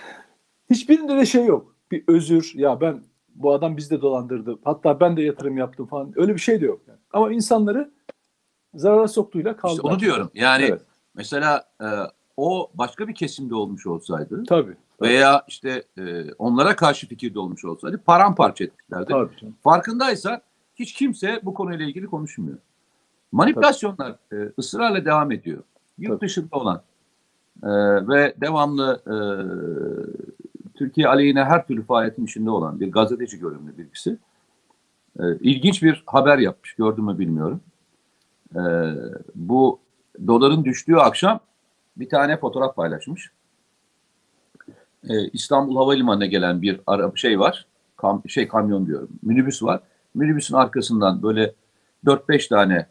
hiçbirinde 0.70 1.18
de 1.18 1.26
şey 1.26 1.46
yok. 1.46 1.76
Bir 1.92 2.04
özür 2.08 2.52
ya 2.56 2.82
ben 2.82 3.04
bu 3.36 3.54
adam 3.54 3.78
bizi 3.78 3.90
de 3.90 4.02
dolandırdı. 4.02 4.60
Hatta 4.64 5.00
ben 5.00 5.18
de 5.18 5.22
yatırım 5.22 5.58
yaptım 5.58 5.86
falan. 5.86 6.14
Öyle 6.16 6.36
bir 6.36 6.40
şey 6.40 6.62
de 6.62 6.66
yok. 6.66 6.82
Yani. 6.88 7.00
Ama 7.14 7.32
insanları 7.32 7.92
zarara 8.74 9.08
soktuğuyla 9.08 9.58
kaldı. 9.58 9.74
İşte 9.74 9.88
onu 9.88 10.00
diyorum. 10.00 10.32
Yani 10.34 10.64
Evet. 10.64 10.82
mesela 11.16 11.64
e, 11.82 11.88
o 12.38 12.72
başka 12.74 13.08
bir 13.08 13.16
kesimde 13.16 13.56
olmuş 13.56 13.88
olsaydı 13.88 14.44
Tabii. 14.48 14.78
Veya 15.02 15.44
işte 15.48 15.84
e, 15.98 16.34
onlara 16.34 16.76
karşı 16.76 17.08
fikirde 17.08 17.40
olmuş 17.40 17.66
olsaydı 17.66 18.02
paramparça 18.06 18.64
etmişlerdi. 18.64 19.06
Tabii. 19.10 19.38
canım. 19.38 19.56
Farkındaysan 19.64 20.42
hiç 20.76 20.94
kimse 20.94 21.40
bu 21.44 21.54
konuyla 21.54 21.86
ilgili 21.86 22.08
konuşmuyor. 22.08 22.58
Manipülasyonlar 23.32 24.16
e, 24.34 24.36
ısrarla 24.60 25.06
devam 25.06 25.32
ediyor. 25.32 25.64
Yurt 25.98 26.12
Tabii. 26.12 26.28
dışında 26.28 26.56
olan 26.56 26.82
e, 27.64 27.70
ve 28.08 28.36
devamlı 28.42 29.02
e, 29.08 29.16
Türkiye 30.78 31.08
aleyhine 31.08 31.44
her 31.44 31.68
türlü 31.68 31.84
faaliyetin 31.84 32.26
içinde 32.26 32.50
olan 32.50 32.80
bir 32.80 32.92
gazeteci 32.92 33.40
görünümlü 33.40 33.78
birisi. 33.78 34.18
E, 35.20 35.24
ilginç 35.40 35.84
bir 35.84 36.04
haber 36.06 36.38
yapmış. 36.38 36.74
Gördün 36.74 37.06
mü 37.06 37.20
bilmiyorum. 37.20 37.62
E, 38.56 38.62
bu 39.36 39.80
doların 40.28 40.66
düştüğü 40.66 40.96
akşam 40.96 41.40
bir 41.98 42.10
tane 42.10 42.38
fotoğraf 42.38 42.76
paylaşmış. 42.76 43.32
E, 45.10 45.28
İstanbul 45.28 45.76
Havalimanı'na 45.76 46.26
gelen 46.26 46.62
bir 46.62 46.80
ara, 46.88 47.12
şey 47.16 47.40
var. 47.40 47.66
Kam, 47.98 48.24
şey 48.28 48.48
kamyon 48.48 48.88
diyorum. 48.88 49.10
Minibüs 49.24 49.64
var. 49.64 49.80
Minibüsün 50.16 50.56
arkasından 50.56 51.24
böyle 51.24 51.54
4-5 52.06 52.50
tane 52.50 52.86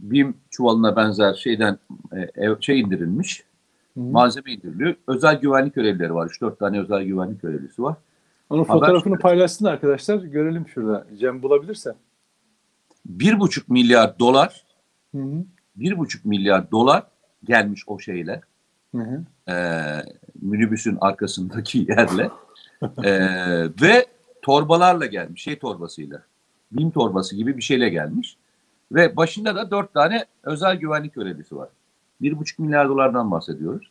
BİM 0.00 0.36
çuvalına 0.50 0.96
benzer 0.96 1.34
şeyden 1.34 1.78
e, 2.36 2.48
şey 2.60 2.80
indirilmiş. 2.80 3.44
Hı. 3.94 4.00
Malzeme 4.00 4.52
indiriliyor. 4.52 4.94
Özel 5.06 5.40
güvenlik 5.40 5.74
görevlileri 5.74 6.14
var. 6.14 6.28
3-4 6.28 6.58
tane 6.58 6.80
özel 6.80 7.02
güvenlik 7.02 7.42
görevlisi 7.42 7.82
var. 7.82 7.96
Onun 8.50 8.64
Haber 8.64 8.80
fotoğrafını 8.80 9.12
şöyle. 9.12 9.22
paylaşsın 9.22 9.64
arkadaşlar. 9.64 10.16
Görelim 10.16 10.68
şurada. 10.68 11.06
Cem 11.18 11.42
bulabilirse. 11.42 11.94
1,5 13.18 13.62
milyar 13.68 14.18
dolar 14.18 14.64
Hı 15.14 15.18
hı. 15.18 15.44
1,5 15.78 16.18
milyar 16.24 16.70
dolar 16.70 17.02
gelmiş 17.44 17.84
o 17.86 17.98
şeyle. 17.98 18.40
Hı 18.94 19.02
hı. 19.02 19.24
E, 19.48 19.54
minibüsün 20.42 20.98
arkasındaki 21.00 21.78
yerle 21.88 22.30
E, 23.04 23.12
ve 23.82 24.06
torbalarla 24.42 25.06
gelmiş 25.06 25.42
şey 25.42 25.58
torbasıyla 25.58 26.22
BİM 26.72 26.90
torbası 26.90 27.36
gibi 27.36 27.56
bir 27.56 27.62
şeyle 27.62 27.88
gelmiş 27.88 28.36
ve 28.92 29.16
başında 29.16 29.54
da 29.54 29.70
dört 29.70 29.94
tane 29.94 30.24
özel 30.42 30.76
güvenlik 30.76 31.14
görevlisi 31.14 31.56
var. 31.56 31.68
Bir 32.20 32.38
buçuk 32.38 32.58
milyar 32.58 32.88
dolardan 32.88 33.30
bahsediyoruz. 33.30 33.90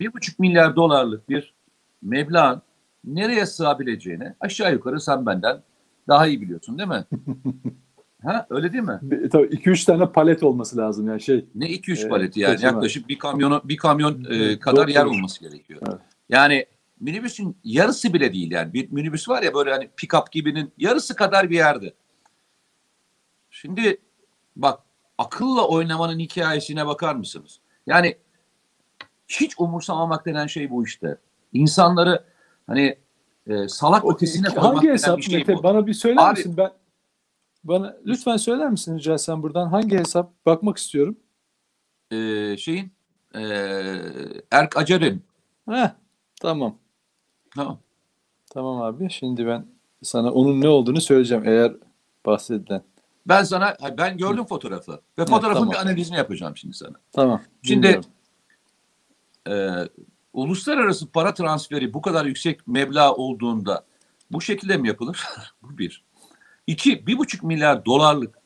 Bir 0.00 0.12
buçuk 0.12 0.38
milyar 0.38 0.76
dolarlık 0.76 1.28
bir 1.28 1.54
meblağın 2.02 2.62
nereye 3.04 3.46
sığabileceğini 3.46 4.34
aşağı 4.40 4.72
yukarı 4.72 5.00
sen 5.00 5.26
benden 5.26 5.62
daha 6.08 6.26
iyi 6.26 6.40
biliyorsun 6.40 6.78
değil 6.78 6.88
mi? 6.88 7.04
ha 8.24 8.46
öyle 8.50 8.72
değil 8.72 8.84
mi? 8.84 8.98
Bir- 9.02 9.30
Tabii 9.30 9.46
2-3 9.46 9.84
tane 9.86 10.12
palet 10.12 10.42
olması 10.42 10.76
lazım 10.76 11.08
yani 11.08 11.20
şey. 11.20 11.44
Ne 11.54 11.66
2-3 11.70 12.00
Evet, 12.00 12.10
paleti 12.10 12.40
yani 12.40 12.52
taşıma. 12.54 12.72
yaklaşık 12.72 13.08
bir 13.08 13.18
kamyonu 13.18 13.60
bir 13.64 13.76
kamyon 13.76 14.24
e, 14.30 14.58
kadar 14.58 14.88
yer 14.88 15.04
olması 15.04 15.40
gerekiyor. 15.40 15.80
Evet. 15.88 15.98
Yani 16.28 16.66
minibüsün 17.00 17.56
yarısı 17.64 18.12
bile 18.14 18.32
değil 18.32 18.50
yani 18.50 18.72
bir 18.72 18.92
minibüs 18.92 19.28
var 19.28 19.42
ya 19.42 19.54
böyle 19.54 19.70
hani 19.72 19.84
pick-up 19.96 20.24
gibinin 20.32 20.72
yarısı 20.78 21.16
kadar 21.16 21.50
bir 21.50 21.56
yerde. 21.56 21.92
Şimdi 23.50 23.96
bak 24.56 24.80
akılla 25.18 25.68
oynamanın 25.68 26.18
hikayesine 26.18 26.86
bakar 26.86 27.14
mısınız? 27.14 27.60
Yani 27.86 28.16
hiç 29.28 29.52
umursamamak 29.58 30.26
denen 30.26 30.46
şey 30.46 30.70
bu 30.70 30.84
işte. 30.84 31.16
İnsanları 31.52 32.24
hani 32.66 32.96
e, 33.46 33.68
salak 33.68 34.04
O- 34.04 34.14
ötesine 34.14 34.48
koymak 34.48 34.76
hangi 34.76 34.88
hesap 34.88 35.18
bir 35.18 35.22
şey 35.22 35.38
Mete? 35.38 35.54
bu. 35.56 35.62
Bana 35.62 35.86
bir 35.86 35.94
söyler 35.94 36.30
Abi- 36.30 36.38
misin? 36.38 36.54
Ben 36.56 36.70
bana 37.64 37.96
lütfen 38.06 38.36
söyler 38.36 38.70
misin 38.70 38.98
rica 38.98 39.12
etsem 39.14 39.42
buradan 39.42 39.66
hangi 39.68 39.98
hesap 39.98 40.46
bakmak 40.46 40.76
istiyorum. 40.76 41.16
E, 42.10 42.56
şeyin 42.56 42.92
e, 43.34 43.40
Erk 44.50 44.76
Acar'ın 44.76 45.22
Heh, 45.68 45.90
tamam. 46.40 46.78
tamam. 47.54 47.78
Tamam 48.54 48.82
abi. 48.82 49.10
Şimdi 49.10 49.46
ben 49.46 49.66
sana 50.02 50.32
onun 50.32 50.60
ne 50.60 50.68
olduğunu 50.68 51.00
söyleyeceğim 51.00 51.44
eğer 51.46 51.72
bahsedilen. 52.26 52.82
Ben 53.26 53.42
sana 53.42 53.76
ben 53.98 54.16
gördüm 54.16 54.44
fotoğrafı 54.44 55.00
ve 55.18 55.26
fotoğrafın 55.26 55.60
tamam. 55.60 55.72
bir 55.72 55.76
analizini 55.78 56.16
yapacağım 56.16 56.56
şimdi 56.56 56.76
sana. 56.76 56.96
Tamam. 57.12 57.42
Şimdi 57.62 57.82
dinliyorum. 57.86 58.04
e, 59.48 59.88
uluslararası 60.32 61.10
para 61.10 61.34
transferi 61.34 61.94
bu 61.94 62.02
kadar 62.02 62.24
yüksek 62.26 62.66
meblağ 62.66 63.14
olduğunda 63.14 63.84
bu 64.30 64.40
şekilde 64.40 64.76
mi 64.76 64.88
yapılır? 64.88 65.24
bu 65.62 65.78
bir. 65.78 66.04
İki, 66.66 67.06
bir 67.06 67.18
buçuk 67.18 67.42
milyar 67.42 67.84
dolarlık 67.84 68.38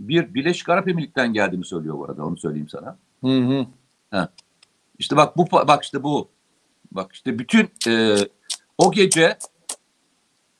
bir 0.00 0.34
Birleşik 0.34 0.68
Arap 0.68 0.88
Emirlikleri'nden 0.88 1.34
geldiğini 1.34 1.64
söylüyor 1.64 1.98
bu 1.98 2.04
arada 2.04 2.24
onu 2.24 2.36
söyleyeyim 2.36 2.68
sana. 2.68 2.98
Hı 3.20 3.38
hı. 3.38 3.66
İşte 4.98 5.16
bak 5.16 5.36
bu 5.36 5.46
bak 5.52 5.84
işte 5.84 6.02
bu. 6.02 6.28
Bak 6.92 7.12
işte 7.12 7.38
bütün 7.38 7.70
e, 7.88 8.16
o 8.78 8.92
gece 8.92 9.38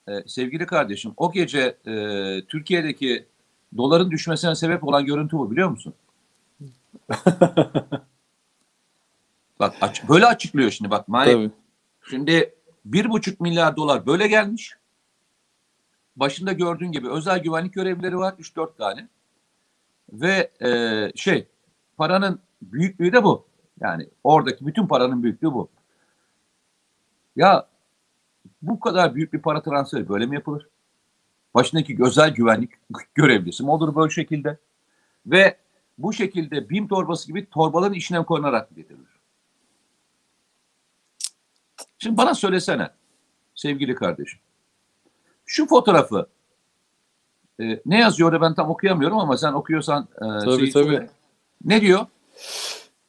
e, 0.09 0.13
sevgili 0.27 0.67
kardeşim 0.67 1.13
o 1.17 1.33
gece 1.33 1.77
e, 1.87 1.95
Türkiye'deki 2.49 3.27
doların 3.77 4.11
düşmesine 4.11 4.55
sebep 4.55 4.85
olan 4.85 5.05
görüntü 5.07 5.39
bu 5.39 5.51
biliyor 5.51 5.69
musun? 5.69 5.95
Bak 9.61 9.75
aç- 9.81 10.09
böyle 10.09 10.27
açıklıyor 10.27 10.71
şimdi 10.71 10.91
bak. 10.91 11.09
Mani, 11.09 11.33
Tabii. 11.33 11.51
Şimdi 12.11 12.55
bir 12.85 13.11
buçuk 13.11 13.41
milyar 13.41 13.77
dolar 13.77 14.07
böyle 14.07 14.29
gelmiş. 14.29 14.75
Başında 16.17 16.53
gördüğün 16.53 16.93
gibi 16.93 17.11
özel 17.11 17.39
güvenlik 17.39 17.75
görevlileri 17.75 18.19
var 18.19 18.33
3-4 18.33 18.77
tane. 18.77 19.09
Ve 20.13 20.51
e, 20.65 21.13
şey 21.17 21.49
paranın 21.97 22.41
büyüklüğü 22.63 23.13
de 23.13 23.25
bu. 23.25 23.47
Yani 23.81 24.09
oradaki 24.25 24.67
bütün 24.67 24.87
paranın 24.87 25.23
büyüklüğü 25.23 25.53
bu. 25.53 25.69
Ya 27.37 27.69
bu 28.63 28.81
kadar 28.81 29.15
büyük 29.15 29.33
bir 29.33 29.43
para 29.43 29.63
transferi 29.63 30.09
böyle 30.09 30.27
mi 30.27 30.35
yapılır? 30.35 30.69
Başındaki 31.55 31.97
özel 32.01 32.35
güvenlik 32.35 32.71
görevlisi 33.15 33.63
mi 33.63 33.71
olur 33.71 33.97
böyle 33.97 34.11
şekilde? 34.11 34.59
Ve 35.27 35.57
bu 35.99 36.13
şekilde 36.13 36.69
BİM 36.69 36.89
torbası 36.89 37.27
gibi 37.27 37.51
torbaların 37.51 37.95
içine 37.95 38.25
konarak 38.25 38.77
getirilir? 38.77 39.13
Şimdi 41.99 42.17
bana 42.17 42.35
söylesene 42.35 42.91
sevgili 43.55 43.95
kardeşim. 43.95 44.41
Şu 45.53 45.67
fotoğrafı 45.67 46.27
e, 47.61 47.81
ne 47.87 47.99
yazıyor 48.01 48.29
orada 48.33 48.41
ben 48.41 48.55
tam 48.55 48.71
okuyamıyorum 48.71 49.19
ama 49.19 49.37
sen 49.37 49.53
okuyorsan 49.53 50.09
e, 50.17 50.19
Tabii, 50.19 50.41
şeyi 50.59 50.73
tabii. 50.73 50.85
söyle. 50.85 51.11
Ne 51.65 51.81
diyor? 51.81 52.01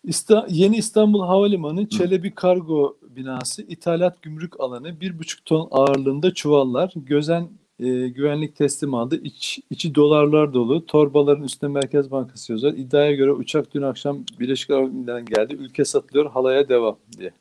İsta- 0.06 0.46
Yeni 0.50 0.78
İstanbul 0.78 1.22
Havalimanı 1.22 1.90
Çelebi 1.90 2.36
Kargo 2.36 2.98
binası 3.10 3.62
ithalat 3.62 4.22
gümrük 4.22 4.60
alanı 4.60 4.90
1,5 4.90 5.44
ton 5.46 5.68
ağırlığında 5.72 6.34
çuvallar 6.34 6.94
gözen 6.96 7.50
e, 7.80 8.08
güvenlik 8.08 8.56
teslim 8.56 8.94
aldı. 8.94 9.16
İç, 9.24 9.60
içi 9.70 9.96
dolarlar 9.96 10.54
dolu. 10.54 10.86
Torbaların 10.86 11.44
üstüne 11.44 11.70
Merkez 11.70 12.12
Bankası 12.12 12.52
yazıyor. 12.52 12.74
İddiaya 12.74 13.12
göre 13.12 13.32
uçak 13.32 13.74
dün 13.74 13.82
akşam 13.82 14.26
Birleşik 14.40 14.70
Arap 14.70 14.84
Emirlikleri'nden 14.84 15.26
geldi. 15.26 15.54
Ülke 15.54 15.86
satılıyor 15.86 16.32
halaya 16.32 16.70
devam 16.70 16.98
diye. 17.18 17.32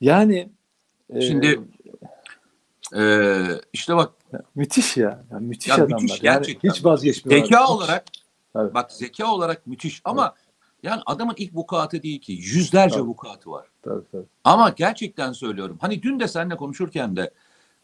Yani 0.00 0.48
e, 1.10 1.20
Şimdi 1.20 1.60
e, 2.96 3.60
işte 3.72 3.96
bak 3.96 4.12
müthiş 4.54 4.96
ya. 4.96 5.24
Ya 5.30 5.38
müthiş 5.38 5.68
Ya 5.68 5.74
adamlar. 5.74 6.02
müthiş, 6.02 6.22
yani 6.22 6.38
gerçekten. 6.38 6.70
hiç 6.70 6.84
vazgeçmiyorlar. 6.84 7.46
zeka 7.46 7.62
Hiç. 7.64 7.70
olarak 7.70 8.04
Tabii. 8.52 8.74
bak 8.74 8.92
zeka 8.92 9.32
olarak 9.32 9.66
müthiş 9.66 10.00
ama 10.04 10.34
yani 10.82 11.02
adamın 11.06 11.34
ilk 11.36 11.54
vukuatı 11.54 12.02
değil 12.02 12.20
ki 12.20 12.32
yüzlerce 12.32 12.94
Tabii. 12.94 13.08
vukuatı 13.08 13.50
var. 13.50 13.66
Tabii, 13.82 14.04
tabii. 14.12 14.26
Ama 14.44 14.70
gerçekten 14.70 15.32
söylüyorum. 15.32 15.78
Hani 15.80 16.02
dün 16.02 16.20
de 16.20 16.28
seninle 16.28 16.56
konuşurken 16.56 17.16
de 17.16 17.30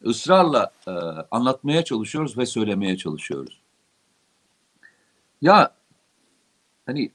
ısrarla 0.06 0.70
e, 0.86 0.90
anlatmaya 1.30 1.84
çalışıyoruz 1.84 2.38
ve 2.38 2.46
söylemeye 2.46 2.96
çalışıyoruz. 2.96 3.60
Ya 5.42 5.74
hani 6.86 7.12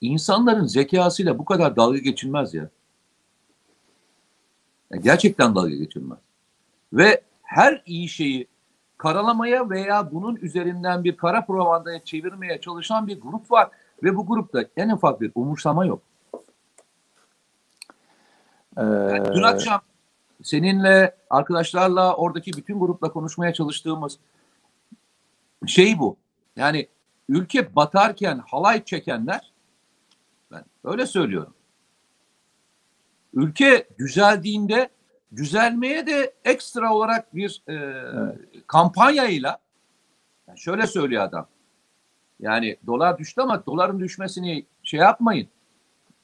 insanların 0.00 0.66
zekasıyla 0.66 1.38
bu 1.38 1.44
kadar 1.44 1.76
dalga 1.76 1.98
geçilmez 1.98 2.54
ya. 2.54 2.68
Ya 4.90 4.98
gerçekten 5.00 5.54
dalga 5.54 5.74
geçilmez. 5.74 6.18
Ve 6.92 7.22
her 7.42 7.82
iyi 7.86 8.08
şeyi 8.08 8.48
karalamaya 8.98 9.70
veya 9.70 10.12
bunun 10.12 10.36
üzerinden 10.36 11.04
bir 11.04 11.16
kara 11.16 11.44
provandaya 11.44 12.04
çevirmeye 12.04 12.60
çalışan 12.60 13.06
bir 13.06 13.20
grup 13.20 13.50
var. 13.50 13.70
Ve 14.02 14.16
bu 14.16 14.26
grupta 14.26 14.64
en 14.76 14.88
ufak 14.88 15.20
bir 15.20 15.32
umursama 15.34 15.86
yok. 15.86 16.02
Yani 18.76 19.28
Ee, 19.28 19.34
dün 19.34 19.42
akşam 19.42 19.80
seninle, 20.42 21.16
arkadaşlarla, 21.30 22.16
oradaki 22.16 22.52
bütün 22.52 22.80
grupla 22.80 23.12
konuşmaya 23.12 23.54
çalıştığımız 23.54 24.18
şey 25.66 25.98
bu. 25.98 26.16
Yani 26.56 26.88
ülke 27.28 27.76
batarken 27.76 28.42
halay 28.46 28.84
çekenler, 28.84 29.52
ben 30.52 30.64
öyle 30.84 31.06
söylüyorum. 31.06 31.54
Ülke 33.34 33.88
düzeldiğinde 33.98 34.88
düzelmeye 35.36 36.06
de 36.06 36.34
ekstra 36.44 36.94
olarak 36.94 37.34
bir 37.36 37.62
e, 37.68 37.76
kampanyayla, 38.66 39.58
yani 40.48 40.58
şöyle 40.58 40.86
söylüyor 40.86 41.22
adam. 41.22 41.46
Yani 42.40 42.76
dolar 42.86 43.18
düştü 43.18 43.40
ama 43.40 43.66
doların 43.66 44.00
düşmesini 44.00 44.66
şey 44.82 45.00
yapmayın. 45.00 45.48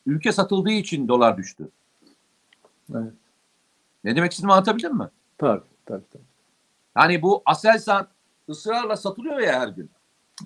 Ülke 0.07 0.33
satıldığı 0.33 0.71
için 0.71 1.09
dolar 1.09 1.37
düştü. 1.37 1.69
evet. 2.95 3.13
Ne 4.05 4.17
demek 4.17 4.33
istediğimi 4.33 4.53
anlatabildim 4.53 4.97
mi? 4.97 5.09
Tabii, 5.39 5.63
tabii, 5.87 6.05
tabii. 6.13 6.23
Hani 6.95 7.23
bu 7.23 7.43
Aselsan 7.47 8.07
ısrarla 8.49 8.97
satılıyor 8.97 9.39
ya 9.39 9.61
her 9.61 9.69
gün. 9.69 9.91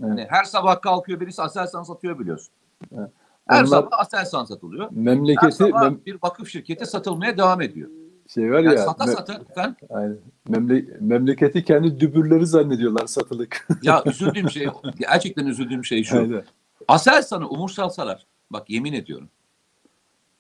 Evet. 0.00 0.10
Hani 0.10 0.26
her 0.30 0.44
sabah 0.44 0.80
kalkıyor 0.80 1.20
birisi 1.20 1.42
Aselsan 1.42 1.82
satıyor 1.82 2.18
biliyorsun. 2.18 2.54
Evet. 2.98 3.10
Her 3.48 3.60
Onlar- 3.60 3.66
sabah 3.66 4.00
Aselsan 4.00 4.44
satılıyor. 4.44 4.84
Her 4.90 4.96
Memleketi 4.96 5.52
sabah 5.52 5.82
mem- 5.82 6.04
bir 6.06 6.18
vakıf 6.22 6.48
şirketi 6.48 6.86
satılmaya 6.86 7.38
devam 7.38 7.60
ediyor. 7.62 7.90
Şey 8.34 8.52
var 8.52 8.58
Yani 8.58 8.74
ya 8.74 8.84
sata 8.84 9.04
me- 9.04 9.12
sata 9.12 9.34
efendim, 9.34 9.76
aynen. 9.90 10.18
Memle- 10.48 11.00
memleketi 11.00 11.64
kendi 11.64 12.00
dübürleri 12.00 12.46
zannediyorlar 12.46 13.06
satılık. 13.06 13.68
ya 13.82 14.02
üzüldüğüm 14.06 14.50
şey 14.50 14.68
gerçekten 14.98 15.46
üzüldüğüm 15.46 15.84
şey 15.84 16.04
şu. 16.04 16.18
Aynen. 16.18 16.44
Aselsan'ı 16.88 17.48
umursalsalar 17.48 18.26
bak 18.50 18.70
yemin 18.70 18.92
ediyorum. 18.92 19.28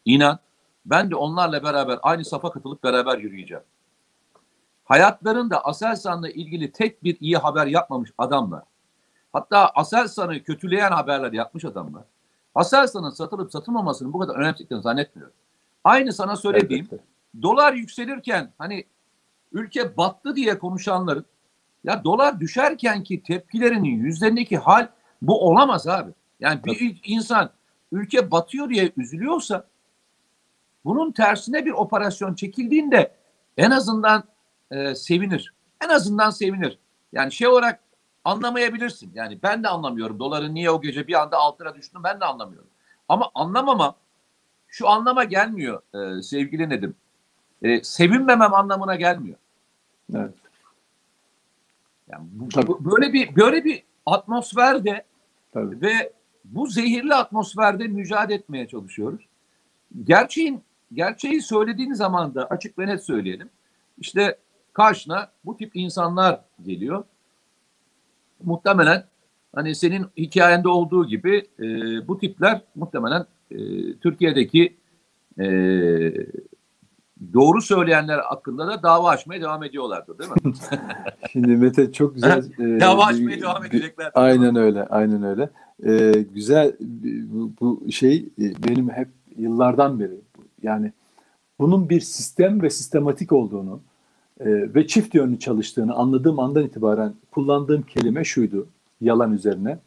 İnan 0.04 0.38
ben 0.86 1.10
de 1.10 1.16
onlarla 1.16 1.62
beraber 1.62 1.98
aynı 2.02 2.24
safa 2.24 2.52
katılıp 2.52 2.82
beraber 2.82 3.18
yürüyeceğim. 3.18 3.62
Hayatlarında 4.84 5.64
Aselsan'la 5.64 6.30
ilgili 6.30 6.72
tek 6.72 7.04
bir 7.04 7.16
iyi 7.20 7.36
haber 7.36 7.66
yapmamış 7.66 8.10
adamlar. 8.18 8.62
Hatta 9.32 9.68
Aselsan'ı 9.68 10.42
kötüleyen 10.42 10.90
haberler 10.90 11.32
yapmış 11.32 11.64
adamlar. 11.64 12.02
Aselsan'ın 12.54 13.10
satılıp 13.10 13.52
satılmamasının 13.52 14.12
bu 14.12 14.18
kadar 14.18 14.34
önemsediklerini 14.34 14.82
zannetmiyorum. 14.82 15.34
Aynı 15.84 16.12
sana 16.12 16.36
söylediğim 16.36 16.84
Elbette. 16.84 17.11
Dolar 17.42 17.72
yükselirken 17.72 18.52
hani 18.58 18.84
ülke 19.52 19.96
battı 19.96 20.36
diye 20.36 20.58
konuşanların 20.58 21.24
ya 21.84 22.04
dolar 22.04 22.40
düşerken 22.40 23.02
ki 23.02 23.22
tepkilerinin 23.22 23.88
yüzlerindeki 23.88 24.56
hal 24.56 24.88
bu 25.22 25.48
olamaz 25.48 25.88
abi. 25.88 26.10
Yani 26.40 26.64
bir 26.64 27.00
insan 27.04 27.50
ülke 27.92 28.30
batıyor 28.30 28.70
diye 28.70 28.92
üzülüyorsa 28.96 29.66
bunun 30.84 31.12
tersine 31.12 31.66
bir 31.66 31.72
operasyon 31.72 32.34
çekildiğinde 32.34 33.14
en 33.56 33.70
azından 33.70 34.24
e, 34.70 34.94
sevinir. 34.94 35.54
En 35.84 35.88
azından 35.88 36.30
sevinir. 36.30 36.78
Yani 37.12 37.32
şey 37.32 37.48
olarak 37.48 37.80
anlamayabilirsin. 38.24 39.12
Yani 39.14 39.38
ben 39.42 39.62
de 39.62 39.68
anlamıyorum. 39.68 40.18
Doların 40.18 40.54
niye 40.54 40.70
o 40.70 40.80
gece 40.80 41.06
bir 41.06 41.22
anda 41.22 41.36
altına 41.36 41.74
düştüğünü 41.74 42.02
ben 42.02 42.20
de 42.20 42.24
anlamıyorum. 42.24 42.70
Ama 43.08 43.30
anlamama 43.34 43.96
şu 44.68 44.88
anlama 44.88 45.24
gelmiyor 45.24 45.82
e, 45.94 46.22
sevgili 46.22 46.68
Nedim. 46.68 46.96
E, 47.62 47.82
sevinmemem 47.82 48.54
anlamına 48.54 48.94
gelmiyor. 48.96 49.36
Evet. 50.14 50.34
Yani 52.08 52.26
bu, 52.32 52.48
Tabii. 52.48 52.66
bu- 52.66 52.84
böyle 52.84 53.12
bir 53.12 53.36
böyle 53.36 53.64
bir 53.64 53.82
atmosferde 54.06 55.04
Tabii. 55.52 55.80
ve 55.80 56.12
bu 56.44 56.66
zehirli 56.66 57.14
atmosferde 57.14 57.88
mücadele 57.88 58.36
etmeye 58.38 58.68
çalışıyoruz. 58.68 59.26
Gerçeğin 60.04 60.62
gerçeği 60.92 61.42
söylediğin 61.42 61.92
zaman 61.92 62.34
da 62.34 62.46
açık 62.46 62.78
ve 62.78 62.86
net 62.86 63.04
söyleyelim. 63.04 63.50
İşte 63.98 64.38
karşına 64.72 65.30
bu 65.44 65.56
tip 65.56 65.76
insanlar 65.76 66.40
geliyor. 66.62 67.04
Muhtemelen 68.42 69.04
hani 69.54 69.74
senin 69.74 70.06
hikayende 70.16 70.68
olduğu 70.68 71.06
gibi 71.06 71.46
e, 71.58 71.64
bu 72.08 72.18
tipler 72.18 72.60
muhtemelen 72.74 73.26
e, 73.50 73.56
Türkiye'deki 73.96 74.76
e, 75.38 75.44
doğru 77.34 77.62
söyleyenler 77.62 78.18
hakkında 78.18 78.66
da 78.66 78.82
dava 78.82 79.08
açmaya 79.08 79.40
devam 79.40 79.64
ediyorlardır 79.64 80.18
değil 80.18 80.30
mi? 80.30 80.36
Şimdi 81.32 81.56
Mete 81.56 81.92
çok 81.92 82.14
güzel. 82.14 82.38
e, 82.58 82.80
dava 82.80 83.04
açmaya 83.04 83.40
devam 83.40 83.64
edecekler. 83.64 84.10
Aynen 84.14 84.56
öyle, 84.56 84.86
aynen 84.86 85.22
öyle. 85.22 85.50
Ee, 85.86 86.24
güzel 86.34 86.72
bu, 86.80 87.50
bu 87.60 87.90
şey 87.90 88.28
e, 88.38 88.44
benim 88.68 88.90
hep 88.90 89.08
yıllardan 89.36 90.00
beri 90.00 90.20
yani 90.62 90.92
bunun 91.58 91.88
bir 91.88 92.00
sistem 92.00 92.62
ve 92.62 92.70
sistematik 92.70 93.32
olduğunu 93.32 93.80
e, 94.40 94.74
ve 94.74 94.86
çift 94.86 95.14
yönlü 95.14 95.38
çalıştığını 95.38 95.94
anladığım 95.94 96.38
andan 96.38 96.64
itibaren 96.64 97.14
kullandığım 97.30 97.82
kelime 97.82 98.24
şuydu 98.24 98.66
yalan 99.00 99.32
üzerine. 99.32 99.78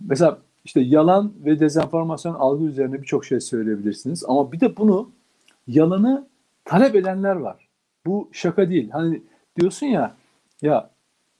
Mesela 0.00 0.38
işte 0.64 0.80
yalan 0.80 1.32
ve 1.44 1.60
dezenformasyon 1.60 2.34
algı 2.34 2.64
üzerine 2.64 3.02
birçok 3.02 3.24
şey 3.24 3.40
söyleyebilirsiniz 3.40 4.24
ama 4.28 4.52
bir 4.52 4.60
de 4.60 4.76
bunu 4.76 5.10
yalanı 5.66 6.29
talep 6.64 6.94
edenler 6.94 7.36
var. 7.36 7.68
Bu 8.06 8.28
şaka 8.32 8.70
değil. 8.70 8.90
Hani 8.90 9.22
diyorsun 9.60 9.86
ya 9.86 10.16
ya 10.62 10.90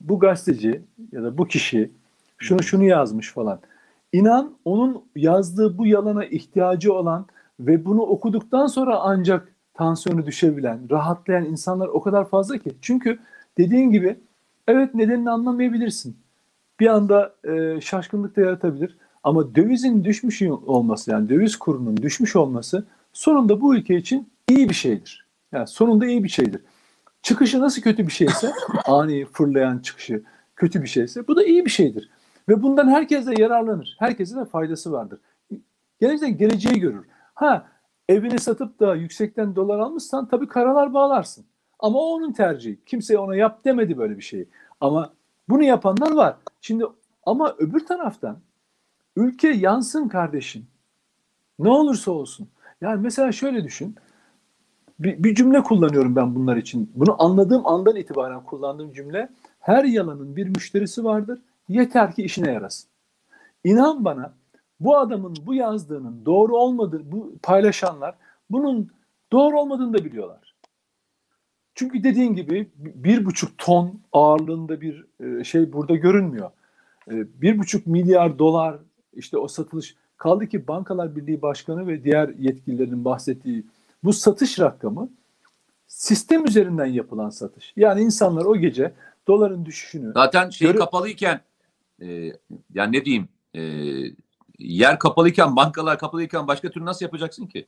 bu 0.01 0.19
gazeteci 0.19 0.83
ya 1.13 1.23
da 1.23 1.39
bu 1.39 1.49
kişi 1.49 1.91
şunu 2.39 2.63
şunu 2.63 2.85
yazmış 2.85 3.33
falan. 3.33 3.61
İnan 4.13 4.53
onun 4.65 5.05
yazdığı 5.17 5.79
bu 5.79 5.87
yalana 5.87 6.25
ihtiyacı 6.25 6.95
olan 6.95 7.27
ve 7.61 7.85
bunu 7.85 8.01
okuduktan 8.01 8.67
sonra 8.67 8.99
ancak 8.99 9.55
tansiyonu 9.75 10.27
düşebilen, 10.27 10.91
rahatlayan 10.91 11.45
insanlar 11.45 11.89
o 11.89 12.01
kadar 12.01 12.29
fazla 12.29 12.59
ki. 12.59 12.73
Çünkü 12.81 13.19
dediğin 13.59 13.91
gibi 13.91 14.17
evet 14.69 14.95
nedenini 14.95 15.31
anlamayabilirsin. 15.31 16.17
Bir 16.81 16.87
anda 16.87 17.35
e, 17.45 17.81
şaşkınlık 17.81 18.37
da 18.37 18.41
yaratabilir. 18.41 18.97
Ama 19.25 19.55
dövizin 19.55 20.05
düşmüş 20.05 20.43
olması 20.43 21.11
yani 21.11 21.29
döviz 21.29 21.57
kurunun 21.57 21.97
düşmüş 21.97 22.37
olması 22.37 22.85
sonunda 23.13 23.61
bu 23.61 23.77
ülke 23.77 23.97
için 23.97 24.29
iyi 24.51 24.69
bir 24.69 24.75
şeydir. 24.75 25.27
Yani 25.53 25.67
sonunda 25.67 26.07
iyi 26.07 26.25
bir 26.25 26.29
şeydir. 26.29 26.63
Çıkışı 27.23 27.61
nasıl 27.61 27.83
kötü 27.83 28.07
bir 28.07 28.13
şeyse, 28.13 28.53
ani 28.87 29.25
fırlayan 29.25 29.79
çıkışı 29.79 30.23
kötü 30.57 30.83
bir 30.83 30.89
şeyse 30.89 31.29
bu 31.29 31.37
da 31.37 31.45
iyi 31.45 31.65
bir 31.65 31.71
şeydir. 31.71 32.11
Ve 32.49 32.63
bundan 32.63 32.89
herkes 32.89 33.27
de 33.27 33.43
yararlanır. 33.43 33.97
Herkese 33.99 34.37
de 34.37 34.45
faydası 34.45 34.93
vardır. 34.93 35.21
Gerçekten 36.01 36.39
geleceği 36.39 36.81
görür. 36.81 37.07
Ha 37.35 37.67
evini 38.09 38.39
satıp 38.39 38.81
da 38.81 38.95
yüksekten 38.95 39.57
dolar 39.57 39.79
almışsan 39.79 40.29
tabii 40.29 40.49
karalar 40.49 40.95
bağlarsın. 40.95 41.45
Ama 41.79 41.99
o 41.99 42.03
onun 42.03 42.33
tercihi. 42.33 42.85
Kimse 42.87 43.19
ona 43.19 43.37
yap 43.37 43.65
demedi 43.65 43.99
böyle 43.99 44.17
bir 44.17 44.23
şeyi. 44.23 44.49
Ama 44.81 45.13
bunu 45.49 45.63
yapanlar 45.63 46.13
var. 46.13 46.37
Şimdi 46.61 46.85
ama 47.27 47.55
öbür 47.59 47.87
taraftan 47.87 48.39
ülke 49.17 49.49
yansın 49.49 50.09
kardeşim. 50.09 50.67
Ne 51.59 51.69
olursa 51.69 52.11
olsun. 52.11 52.49
Yani 52.81 53.01
mesela 53.01 53.33
şöyle 53.33 53.65
düşün. 53.65 53.97
Bir, 55.01 55.25
bir 55.25 55.35
cümle 55.35 55.63
kullanıyorum 55.63 56.17
ben 56.17 56.35
bunlar 56.35 56.57
için. 56.57 56.93
Bunu 56.95 57.23
anladığım 57.23 57.67
andan 57.67 57.97
itibaren 57.97 58.45
kullandığım 58.45 58.93
cümle 58.93 59.29
her 59.61 59.85
yalanın 59.85 60.37
bir 60.37 60.49
müşterisi 60.49 61.05
vardır. 61.05 61.43
Yeter 61.69 62.15
ki 62.15 62.23
işine 62.23 62.53
yarasın. 62.53 62.91
İnan 63.65 64.05
bana 64.05 64.35
bu 64.81 64.99
adamın 64.99 65.37
bu 65.47 65.55
yazdığının 65.55 66.25
doğru 66.25 66.57
olmadığı, 66.57 67.13
bu 67.13 67.33
paylaşanlar 67.43 68.15
bunun 68.51 68.91
doğru 69.33 69.61
olmadığını 69.61 69.99
da 69.99 70.05
biliyorlar. 70.05 70.55
Çünkü 71.75 72.05
dediğin 72.05 72.35
gibi 72.35 72.71
bir 72.77 73.25
buçuk 73.25 73.59
ton 73.59 74.01
ağırlığında 74.13 74.81
bir 74.81 75.07
e, 75.21 75.45
şey 75.45 75.73
burada 75.73 75.97
görünmüyor. 75.97 76.51
E, 77.11 77.15
bir 77.43 77.59
buçuk 77.59 77.87
milyar 77.87 78.39
dolar 78.39 78.79
işte 79.13 79.39
o 79.39 79.49
satılış 79.49 79.97
kaldı 80.17 80.47
ki 80.47 80.69
Bankalar 80.69 81.17
Birliği 81.17 81.43
Başkanı 81.43 81.87
ve 81.87 82.05
diğer 82.05 82.29
yetkililerin 82.29 83.05
bahsettiği 83.05 83.65
bu 84.05 84.13
satış 84.13 84.61
rakamı 84.61 85.09
sistem 85.87 86.45
üzerinden 86.45 86.87
yapılan 86.87 87.31
satış. 87.31 87.73
Yani 87.77 88.01
insanlar 88.01 88.45
o 88.45 88.57
gece 88.57 88.93
doların 89.29 89.67
düşüşünü 89.67 90.13
zaten 90.15 90.51
şey 90.51 90.69
Görü- 90.69 90.79
kapalıyken 90.79 91.41
e, 92.03 92.33
yani 92.75 92.97
ne 92.97 93.05
diyeyim 93.05 93.29
e, 93.55 93.61
yer 94.59 94.99
kapalıyken 94.99 95.57
bankalar 95.57 95.99
kapalıyken 95.99 96.49
başka 96.49 96.71
türlü 96.71 96.85
nasıl 96.85 97.05
yapacaksın 97.05 97.47
ki? 97.47 97.67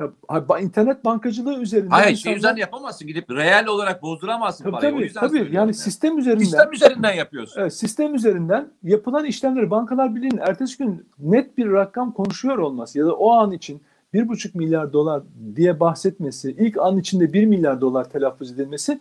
Ya, 0.00 0.58
internet 0.60 1.04
bankacılığı 1.04 1.60
üzerinden 1.60 1.90
Hayır 1.90 2.04
şey 2.16 2.32
insanlar- 2.32 2.36
üzerinden 2.38 2.60
yapamazsın 2.60 3.06
gidip 3.08 3.30
reel 3.30 3.66
olarak 3.66 4.02
bozduramazsın 4.02 4.64
tabii, 4.64 4.72
parayı. 4.72 4.92
O 4.92 4.96
tabii, 4.96 5.04
yüzden 5.04 5.20
tabii. 5.20 5.30
söylüyorum 5.30 5.54
yani 5.54 5.74
sistem 5.74 6.18
üzerinden 6.18 6.44
sistem 6.44 6.72
üzerinden 6.72 7.12
yapıyorsun. 7.12 7.60
Evet, 7.60 7.74
sistem 7.74 8.14
üzerinden 8.14 8.72
yapılan 8.82 9.24
işlemleri 9.24 9.70
Bankalar 9.70 10.14
Birliği'nin 10.14 10.38
ertesi 10.38 10.78
gün 10.78 11.08
net 11.18 11.58
bir 11.58 11.72
rakam 11.72 12.12
konuşuyor 12.12 12.58
olması 12.58 12.98
ya 12.98 13.06
da 13.06 13.14
o 13.14 13.30
an 13.32 13.52
için 13.52 13.82
1,5 14.14 14.58
milyar 14.58 14.92
dolar 14.92 15.22
diye 15.56 15.80
bahsetmesi, 15.80 16.50
ilk 16.58 16.78
an 16.78 16.98
içinde 16.98 17.32
1 17.32 17.46
milyar 17.46 17.80
dolar 17.80 18.10
telaffuz 18.10 18.52
edilmesi 18.52 19.00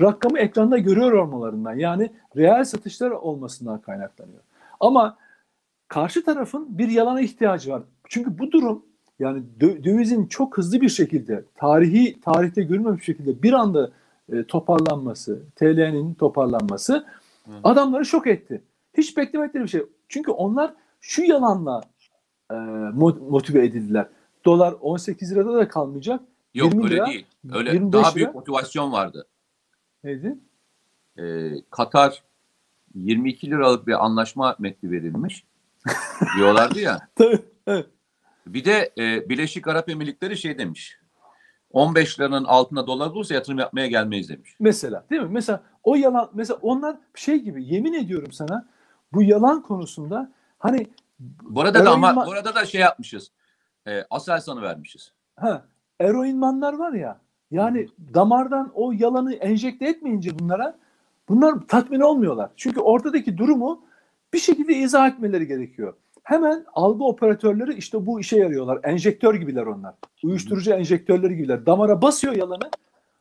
rakamı 0.00 0.38
ekranda 0.38 0.78
görüyor 0.78 1.12
olmalarından 1.12 1.74
yani 1.74 2.10
reel 2.36 2.64
satışlar 2.64 3.10
olmasından 3.10 3.80
kaynaklanıyor. 3.80 4.40
Ama 4.80 5.16
karşı 5.88 6.24
tarafın 6.24 6.78
bir 6.78 6.88
yalana 6.88 7.20
ihtiyacı 7.20 7.70
var. 7.70 7.82
Çünkü 8.08 8.38
bu 8.38 8.52
durum 8.52 8.82
yani 9.18 9.42
dö- 9.60 9.84
dövizin 9.84 10.26
çok 10.26 10.58
hızlı 10.58 10.80
bir 10.80 10.88
şekilde 10.88 11.44
tarihi 11.54 12.20
tarihte 12.20 12.62
görülmemiş 12.62 13.04
şekilde 13.04 13.42
bir 13.42 13.52
anda 13.52 13.90
e, 14.32 14.44
toparlanması, 14.44 15.42
TL'nin 15.56 16.14
toparlanması 16.14 17.06
adamları 17.64 18.04
şok 18.04 18.26
etti. 18.26 18.62
Hiç 18.98 19.16
beklemedikleri 19.16 19.64
bir 19.64 19.68
şey. 19.68 19.82
Çünkü 20.08 20.30
onlar 20.30 20.74
şu 21.00 21.22
yalanla 21.22 21.82
e, 22.50 22.54
mo- 22.54 23.30
motive 23.30 23.64
edildiler. 23.64 24.06
Dolar 24.46 24.74
18 24.80 25.32
lirada 25.32 25.54
da 25.54 25.68
kalmayacak. 25.68 26.20
Yok 26.54 26.72
20 26.72 26.84
öyle 26.84 26.94
lira, 26.94 27.06
değil. 27.06 27.26
Öyle 27.52 27.72
25 27.72 27.92
daha 27.92 28.08
lira. 28.08 28.14
büyük 28.16 28.34
motivasyon 28.34 28.92
vardı. 28.92 29.26
Neydi? 30.04 30.38
Ee, 31.18 31.50
Katar 31.70 32.22
22 32.94 33.50
liralık 33.50 33.86
bir 33.86 34.04
anlaşma 34.04 34.56
metni 34.58 34.90
verilmiş. 34.90 35.44
diyorlardı 36.36 36.80
ya. 36.80 37.08
Tabii. 37.14 37.38
Evet. 37.66 37.86
Bir 38.46 38.64
de 38.64 38.92
e, 38.98 39.28
Birleşik 39.28 39.68
Arap 39.68 39.88
Emirlikleri 39.88 40.36
şey 40.36 40.58
demiş. 40.58 40.98
15 41.70 42.20
liranın 42.20 42.44
altında 42.44 42.86
dolar 42.86 43.06
olursa 43.06 43.34
yatırım 43.34 43.58
yapmaya 43.58 43.86
gelmeyiz 43.86 44.28
demiş. 44.28 44.56
Mesela 44.60 45.04
değil 45.10 45.22
mi? 45.22 45.28
Mesela 45.30 45.62
o 45.82 45.94
yalan 45.94 46.30
mesela 46.34 46.58
onlar 46.62 46.96
şey 47.14 47.36
gibi 47.36 47.64
yemin 47.64 47.92
ediyorum 47.92 48.32
sana 48.32 48.68
bu 49.12 49.22
yalan 49.22 49.62
konusunda 49.62 50.32
hani 50.58 50.86
Bu 51.42 51.60
arada 51.60 51.84
da 51.84 51.90
ama 51.90 52.26
bu 52.26 52.32
arada 52.32 52.54
da 52.54 52.64
şey 52.64 52.80
yapmışız. 52.80 53.30
E, 53.86 54.04
Aselsan'ı 54.10 54.62
vermişiz. 54.62 55.12
ha 55.36 55.64
eroinmanlar 56.00 56.72
var 56.72 56.92
ya 56.92 57.20
yani 57.50 57.88
damardan 58.14 58.70
o 58.74 58.92
yalanı 58.92 59.34
enjekte 59.34 59.86
etmeyince 59.86 60.38
bunlara 60.38 60.78
bunlar 61.28 61.54
tatmin 61.68 62.00
olmuyorlar. 62.00 62.50
Çünkü 62.56 62.80
ortadaki 62.80 63.38
durumu 63.38 63.84
bir 64.32 64.38
şekilde 64.38 64.74
izah 64.74 65.08
etmeleri 65.08 65.46
gerekiyor. 65.46 65.94
Hemen 66.22 66.64
algı 66.74 67.04
operatörleri 67.04 67.74
işte 67.74 68.06
bu 68.06 68.20
işe 68.20 68.38
yarıyorlar. 68.38 68.80
Enjektör 68.82 69.34
gibiler 69.34 69.66
onlar. 69.66 69.94
Uyuşturucu 70.24 70.72
enjektörleri 70.72 71.36
gibiler. 71.36 71.66
Damara 71.66 72.02
basıyor 72.02 72.34
yalanı. 72.34 72.70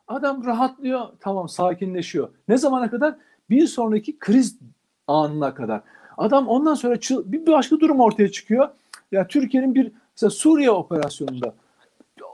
Adam 0.07 0.45
rahatlıyor. 0.45 1.01
Tamam 1.19 1.49
sakinleşiyor. 1.49 2.29
Ne 2.47 2.57
zamana 2.57 2.89
kadar? 2.89 3.15
Bir 3.49 3.67
sonraki 3.67 4.19
kriz 4.19 4.59
anına 5.07 5.53
kadar. 5.53 5.81
Adam 6.17 6.47
ondan 6.47 6.73
sonra 6.73 6.95
bir 7.25 7.47
başka 7.47 7.79
durum 7.79 7.99
ortaya 7.99 8.31
çıkıyor. 8.31 8.69
Ya 9.11 9.27
Türkiye'nin 9.27 9.75
bir 9.75 9.91
mesela 10.15 10.29
Suriye 10.29 10.71
operasyonunda 10.71 11.53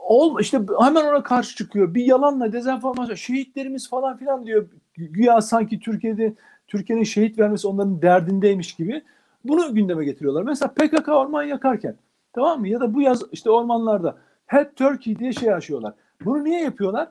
ol 0.02 0.40
işte 0.40 0.60
hemen 0.80 1.04
ona 1.04 1.22
karşı 1.22 1.56
çıkıyor. 1.56 1.94
Bir 1.94 2.04
yalanla 2.04 2.52
dezenformasyon 2.52 3.14
şehitlerimiz 3.14 3.90
falan 3.90 4.16
filan 4.16 4.46
diyor. 4.46 4.66
Güya 4.94 5.40
sanki 5.40 5.80
Türkiye'de 5.80 6.34
Türkiye'nin 6.68 7.04
şehit 7.04 7.38
vermesi 7.38 7.68
onların 7.68 8.02
derdindeymiş 8.02 8.74
gibi. 8.74 9.02
Bunu 9.44 9.74
gündeme 9.74 10.04
getiriyorlar. 10.04 10.42
Mesela 10.42 10.72
PKK 10.74 11.08
orman 11.08 11.42
yakarken 11.42 11.96
tamam 12.32 12.60
mı? 12.60 12.68
Ya 12.68 12.80
da 12.80 12.94
bu 12.94 13.02
yaz 13.02 13.22
işte 13.32 13.50
ormanlarda 13.50 14.16
Help 14.46 14.76
Turkey 14.76 15.18
diye 15.18 15.32
şey 15.32 15.54
açıyorlar. 15.54 15.94
Bunu 16.24 16.44
niye 16.44 16.60
yapıyorlar? 16.60 17.08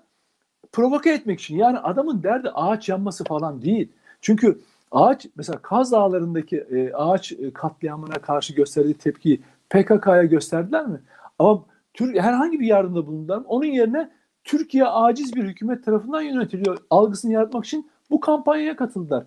Provoke 0.72 1.14
etmek 1.14 1.40
için. 1.40 1.58
Yani 1.58 1.80
adamın 1.80 2.24
derdi 2.24 2.50
ağaç 2.50 2.90
yanması 2.90 3.24
falan 3.24 3.62
değil. 3.62 3.92
Çünkü 4.22 4.60
ağaç 4.92 5.28
mesela 5.36 5.60
Kaz 5.62 5.92
Dağları'ndaki 5.92 6.58
e, 6.58 6.94
ağaç 6.94 7.34
katliamına 7.54 8.14
karşı 8.14 8.54
gösterdiği 8.54 8.94
tepkiyi 8.94 9.42
PKK'ya 9.72 10.24
gösterdiler 10.24 10.88
mi? 10.88 11.00
Ama 11.40 11.66
herhangi 12.00 12.60
bir 12.60 12.66
yardımda 12.66 13.08
bulundular 13.08 13.38
mı? 13.38 13.44
Onun 13.48 13.66
yerine 13.66 14.12
Türkiye 14.44 14.86
aciz 14.86 15.36
bir 15.36 15.44
hükümet 15.44 15.86
tarafından 15.86 16.22
yönetiliyor 16.22 16.78
algısını 16.90 17.32
yaratmak 17.34 17.66
için 17.66 17.92
bu 18.10 18.20
kampanyaya 18.20 18.76
katıldılar. 18.76 19.24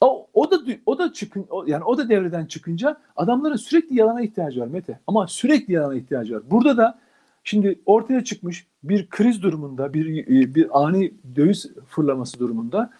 O, 0.00 0.26
o 0.34 0.50
da 0.50 0.56
o 0.86 0.98
da 0.98 1.12
çıkın 1.12 1.46
o- 1.50 1.64
yani 1.66 1.84
o 1.84 1.98
da 1.98 2.08
devreden 2.08 2.46
çıkınca 2.46 2.96
adamların 3.16 3.56
sürekli 3.56 3.98
yalana 3.98 4.22
ihtiyacı 4.22 4.60
var 4.60 4.66
Mete. 4.66 5.00
Ama 5.06 5.26
sürekli 5.26 5.74
yalana 5.74 5.94
ihtiyacı 5.94 6.34
var. 6.36 6.42
Burada 6.50 6.76
da 6.76 6.98
şimdi 7.44 7.80
ortaya 7.86 8.24
çıkmış 8.24 8.66
bir 8.84 9.08
kriz 9.08 9.42
durumunda, 9.42 9.94
bir 9.94 10.26
bir 10.54 10.82
ani 10.84 11.14
döviz 11.36 11.70
fırlaması 11.88 12.38
durumunda 12.38 12.90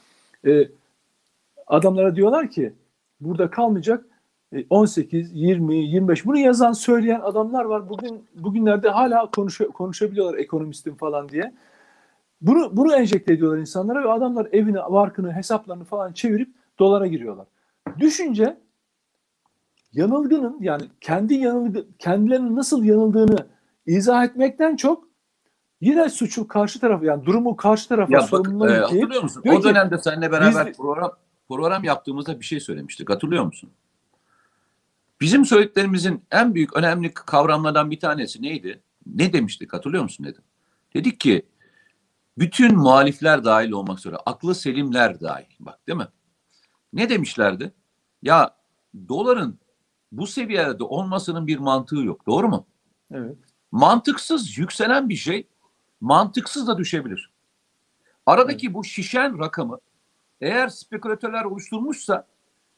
e, 0.47 0.69
adamlara 1.67 2.17
diyorlar 2.17 2.51
ki 2.51 2.73
burada 3.21 3.51
kalmayacak 3.51 4.05
18, 4.71 5.33
20, 5.35 5.77
25 5.77 6.27
bunu 6.27 6.39
yazan 6.39 6.73
söyleyen 6.73 7.21
adamlar 7.21 7.65
var. 7.65 7.89
Bugün 7.89 8.25
bugünlerde 8.35 8.89
hala 8.89 9.31
konuşu, 9.31 9.73
konuşabiliyorlar 9.73 10.39
ekonomistim 10.39 10.95
falan 10.95 11.29
diye. 11.29 11.55
Bunu 12.41 12.77
bunu 12.77 12.95
enjekte 12.95 13.33
ediyorlar 13.33 13.59
insanlara 13.59 14.05
ve 14.05 14.13
adamlar 14.13 14.49
evini, 14.53 14.77
barkını, 14.77 15.33
hesaplarını 15.33 15.85
falan 15.85 16.13
çevirip 16.13 16.49
dolara 16.79 17.07
giriyorlar. 17.07 17.47
Düşünce 17.99 18.57
yanılgının 19.93 20.57
yani 20.61 20.83
kendi 21.01 21.35
yanılgı 21.35 21.87
kendilerinin 21.99 22.57
nasıl 22.57 22.85
yanıldığını 22.85 23.47
izah 23.87 24.25
etmekten 24.25 24.77
çok 24.77 25.09
yine 25.81 26.09
suçu 26.09 26.49
karşı 26.49 26.81
tarafa 26.81 27.05
yani 27.05 27.25
durumu 27.25 27.57
karşı 27.57 27.89
tarafa 27.89 28.21
sorumluluğunu 28.21 28.71
e, 28.71 28.79
hatırlıyor 28.79 29.23
musun? 29.23 29.43
O 29.59 29.63
dönemde 29.63 29.99
seninle 29.99 30.33
beraber 30.33 30.67
biz- 30.67 30.77
program 30.77 31.13
program 31.49 31.85
yaptığımızda 31.85 32.41
bir 32.41 32.45
şey 32.45 32.61
söylemiştik. 32.61 33.11
Hatırlıyor 33.11 33.45
musun? 33.45 33.71
Bizim 35.21 35.45
söylediklerimizin 35.45 36.25
en 36.31 36.55
büyük 36.55 36.77
önemli 36.77 37.15
kavramlardan 37.15 37.91
bir 37.91 38.01
tanesi 38.01 38.43
neydi? 38.43 38.83
Ne 39.07 39.33
demiştik 39.33 39.73
hatırlıyor 39.73 40.03
musun 40.03 40.27
dedim. 40.27 40.43
Dedik 40.95 41.21
ki 41.21 41.47
bütün 42.39 42.77
muhalifler 42.77 43.45
dahil 43.45 43.71
olmak 43.71 43.99
üzere 43.99 44.17
aklı 44.17 44.55
selimler 44.55 45.21
dahil 45.21 45.45
bak 45.61 45.87
değil 45.87 45.99
mi? 45.99 46.09
Ne 46.93 47.09
demişlerdi? 47.09 47.73
Ya 48.23 48.57
doların 49.09 49.59
bu 50.13 50.27
seviyede 50.27 50.85
olmasının 50.85 51.47
bir 51.47 51.59
mantığı 51.59 51.97
yok. 51.97 52.27
Doğru 52.27 52.49
mu? 52.49 52.67
Evet. 53.11 53.37
Mantıksız 53.73 54.59
yükselen 54.59 55.09
bir 55.09 55.17
şey 55.17 55.49
mantıksız 56.01 56.69
da 56.69 56.79
düşebilir. 56.79 57.31
Aradaki 58.27 58.75
bu 58.75 58.85
şişen 58.85 59.39
rakamı 59.39 59.79
eğer 60.41 60.69
spekülatörler 60.69 61.45
oluşturmuşsa 61.45 62.27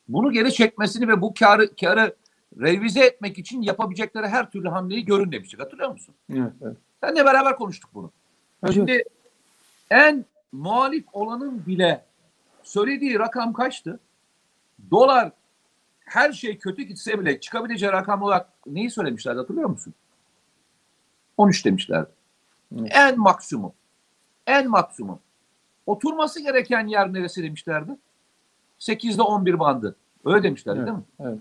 bunu 0.09 0.33
geri 0.33 0.53
çekmesini 0.53 1.09
ve 1.09 1.21
bu 1.21 1.35
karı 1.35 1.77
karı 1.77 2.17
revize 2.61 3.01
etmek 3.01 3.39
için 3.39 3.63
yapabilecekleri 3.63 4.29
her 4.29 4.51
türlü 4.51 4.69
hamleyi 4.69 5.05
görün 5.05 5.33
demiştik. 5.33 5.61
Hatırlıyor 5.61 5.91
musun? 5.91 6.15
Evet. 6.33 6.53
evet. 6.63 6.77
Seninle 7.05 7.25
beraber 7.25 7.57
konuştuk 7.57 7.91
bunu. 7.95 8.11
Evet. 8.65 8.75
Şimdi 8.75 9.05
en 9.91 10.25
muhalif 10.53 11.05
olanın 11.13 11.67
bile 11.67 12.05
söylediği 12.63 13.19
rakam 13.19 13.53
kaçtı? 13.53 14.01
Dolar 14.91 15.33
her 16.01 16.33
şey 16.33 16.59
kötü 16.59 16.83
gitse 16.83 17.21
bile 17.21 17.41
çıkabileceği 17.41 17.93
rakam 17.93 18.23
olarak 18.23 18.49
neyi 18.67 18.91
söylemişlerdi 18.91 19.39
hatırlıyor 19.39 19.69
musun? 19.69 19.95
13 21.37 21.65
demişlerdi. 21.65 22.11
Evet. 22.79 22.93
En 22.95 23.19
maksimum. 23.19 23.73
En 24.47 24.69
maksimum. 24.71 25.19
Oturması 25.87 26.41
gereken 26.41 26.87
yer 26.87 27.13
neresi 27.13 27.43
demişlerdi? 27.43 27.97
8'de 28.81 29.23
11 29.23 29.59
bandı. 29.59 29.97
Öyle 30.25 30.43
demişlerdi 30.43 30.79
Evet. 30.79 30.89
değil 30.89 30.99
mi? 30.99 31.05
Evet. 31.21 31.39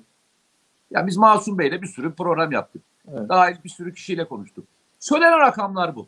Ya 0.92 1.08
biz 1.08 1.18
Masum 1.18 1.58
Bey'le 1.58 1.82
bir 1.82 1.88
sürü 1.88 2.16
program 2.16 2.52
yaptık. 2.52 2.82
Evet. 3.08 3.30
Dahil 3.30 3.56
bir 3.64 3.70
sürü 3.70 3.94
kişiyle 3.94 4.28
konuştuk. 4.28 4.68
Söylenen 5.00 5.40
rakamlar 5.40 5.96
bu. 5.96 6.08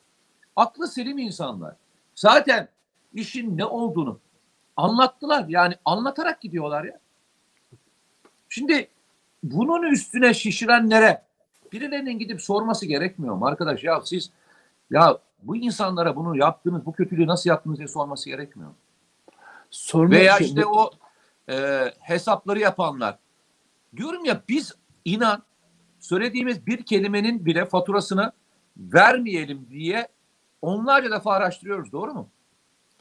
Aklı 0.56 0.88
selim 0.88 1.18
insanlar. 1.18 1.76
Zaten 2.16 2.68
işin 3.14 3.58
ne 3.58 3.66
olduğunu 3.66 4.20
anlattılar. 4.78 5.46
Yani 5.48 5.76
anlatarak 5.86 6.42
gidiyorlar 6.42 6.84
ya. 6.84 7.00
Şimdi 8.50 8.88
bunun 9.44 9.92
üstüne 9.92 10.34
şişirenlere 10.34 11.22
birilerinin 11.72 12.20
gidip 12.20 12.42
sorması 12.42 12.86
gerekmiyor 12.86 13.36
mu 13.36 13.46
arkadaş? 13.46 13.84
Ya 13.84 14.02
siz 14.06 14.32
ya 14.92 15.18
bu 15.44 15.56
insanlara 15.56 16.16
bunu 16.16 16.38
yaptınız, 16.38 16.86
bu 16.86 16.94
kötülüğü 16.94 17.28
nasıl 17.28 17.50
yaptınız 17.50 17.78
diye 17.78 17.88
sorması 17.88 18.30
gerekmiyor 18.30 18.70
mu? 18.70 18.76
Sorma 19.70 20.12
Veya 20.12 20.38
işte 20.38 20.66
o 20.66 20.92
e, 21.50 21.86
hesapları 22.00 22.60
yapanlar. 22.60 23.18
Diyorum 23.98 24.26
ya 24.26 24.42
biz 24.50 24.74
inan 25.06 25.44
söylediğimiz 26.00 26.68
bir 26.68 26.84
kelimenin 26.84 27.46
bile 27.46 27.66
faturasını 27.66 28.32
vermeyelim 28.78 29.68
diye 29.70 30.08
onlarca 30.62 31.12
defa 31.12 31.32
araştırıyoruz. 31.34 31.92
Doğru 31.92 32.14
mu? 32.14 32.30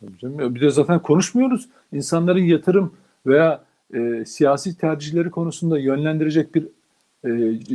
Tabii 0.00 0.18
canım. 0.18 0.54
Bir 0.54 0.60
de 0.60 0.70
zaten 0.70 1.02
konuşmuyoruz. 1.02 1.68
İnsanların 1.92 2.42
yatırım 2.44 2.96
veya 3.26 3.64
e, 3.94 4.24
siyasi 4.24 4.78
tercihleri 4.78 5.30
konusunda 5.30 5.78
yönlendirecek 5.78 6.54
bir 6.54 6.62
e, 7.24 7.28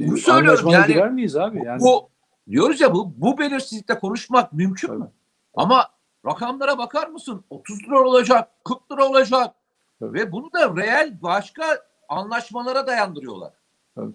Bunu 0.07 0.17
söylüyorum 0.17 0.69
yani. 0.69 0.87
girer 0.87 1.11
miyiz 1.11 1.35
abi? 1.35 1.61
Yani, 1.65 1.81
Bu 1.81 2.09
diyoruz 2.49 2.81
ya 2.81 2.93
bu 2.93 3.13
bu 3.17 3.37
belirsizlikte 3.37 3.99
konuşmak 3.99 4.53
mümkün 4.53 4.93
mü? 4.99 5.11
Ama 5.55 5.87
rakamlara 6.25 6.77
bakar 6.77 7.07
mısın? 7.07 7.43
30 7.49 7.83
lira 7.83 7.99
olacak, 8.01 8.49
40 8.63 8.91
lira 8.91 9.05
olacak. 9.05 9.55
Tabii. 9.99 10.19
Ve 10.19 10.31
bunu 10.31 10.49
da 10.53 10.75
reel 10.75 11.21
başka 11.21 11.63
anlaşmalara 12.09 12.87
dayandırıyorlar. 12.87 13.53
Tabii. 13.95 14.13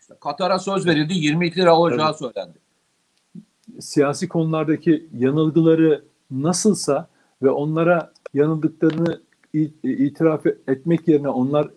İşte 0.00 0.14
Katar'a 0.20 0.58
söz 0.58 0.86
verildi 0.86 1.14
22 1.14 1.60
lira 1.60 1.76
olacağı 1.78 2.14
söylendi. 2.14 2.58
siyasi 3.80 4.28
konulardaki 4.28 5.06
yanılgıları 5.18 6.04
nasılsa 6.30 7.08
ve 7.42 7.50
onlara 7.50 8.12
yanıldıklarını 8.34 9.20
i- 9.54 9.72
itiraf 9.84 10.46
etmek 10.46 11.08
yerine 11.08 11.28
onlar 11.28 11.68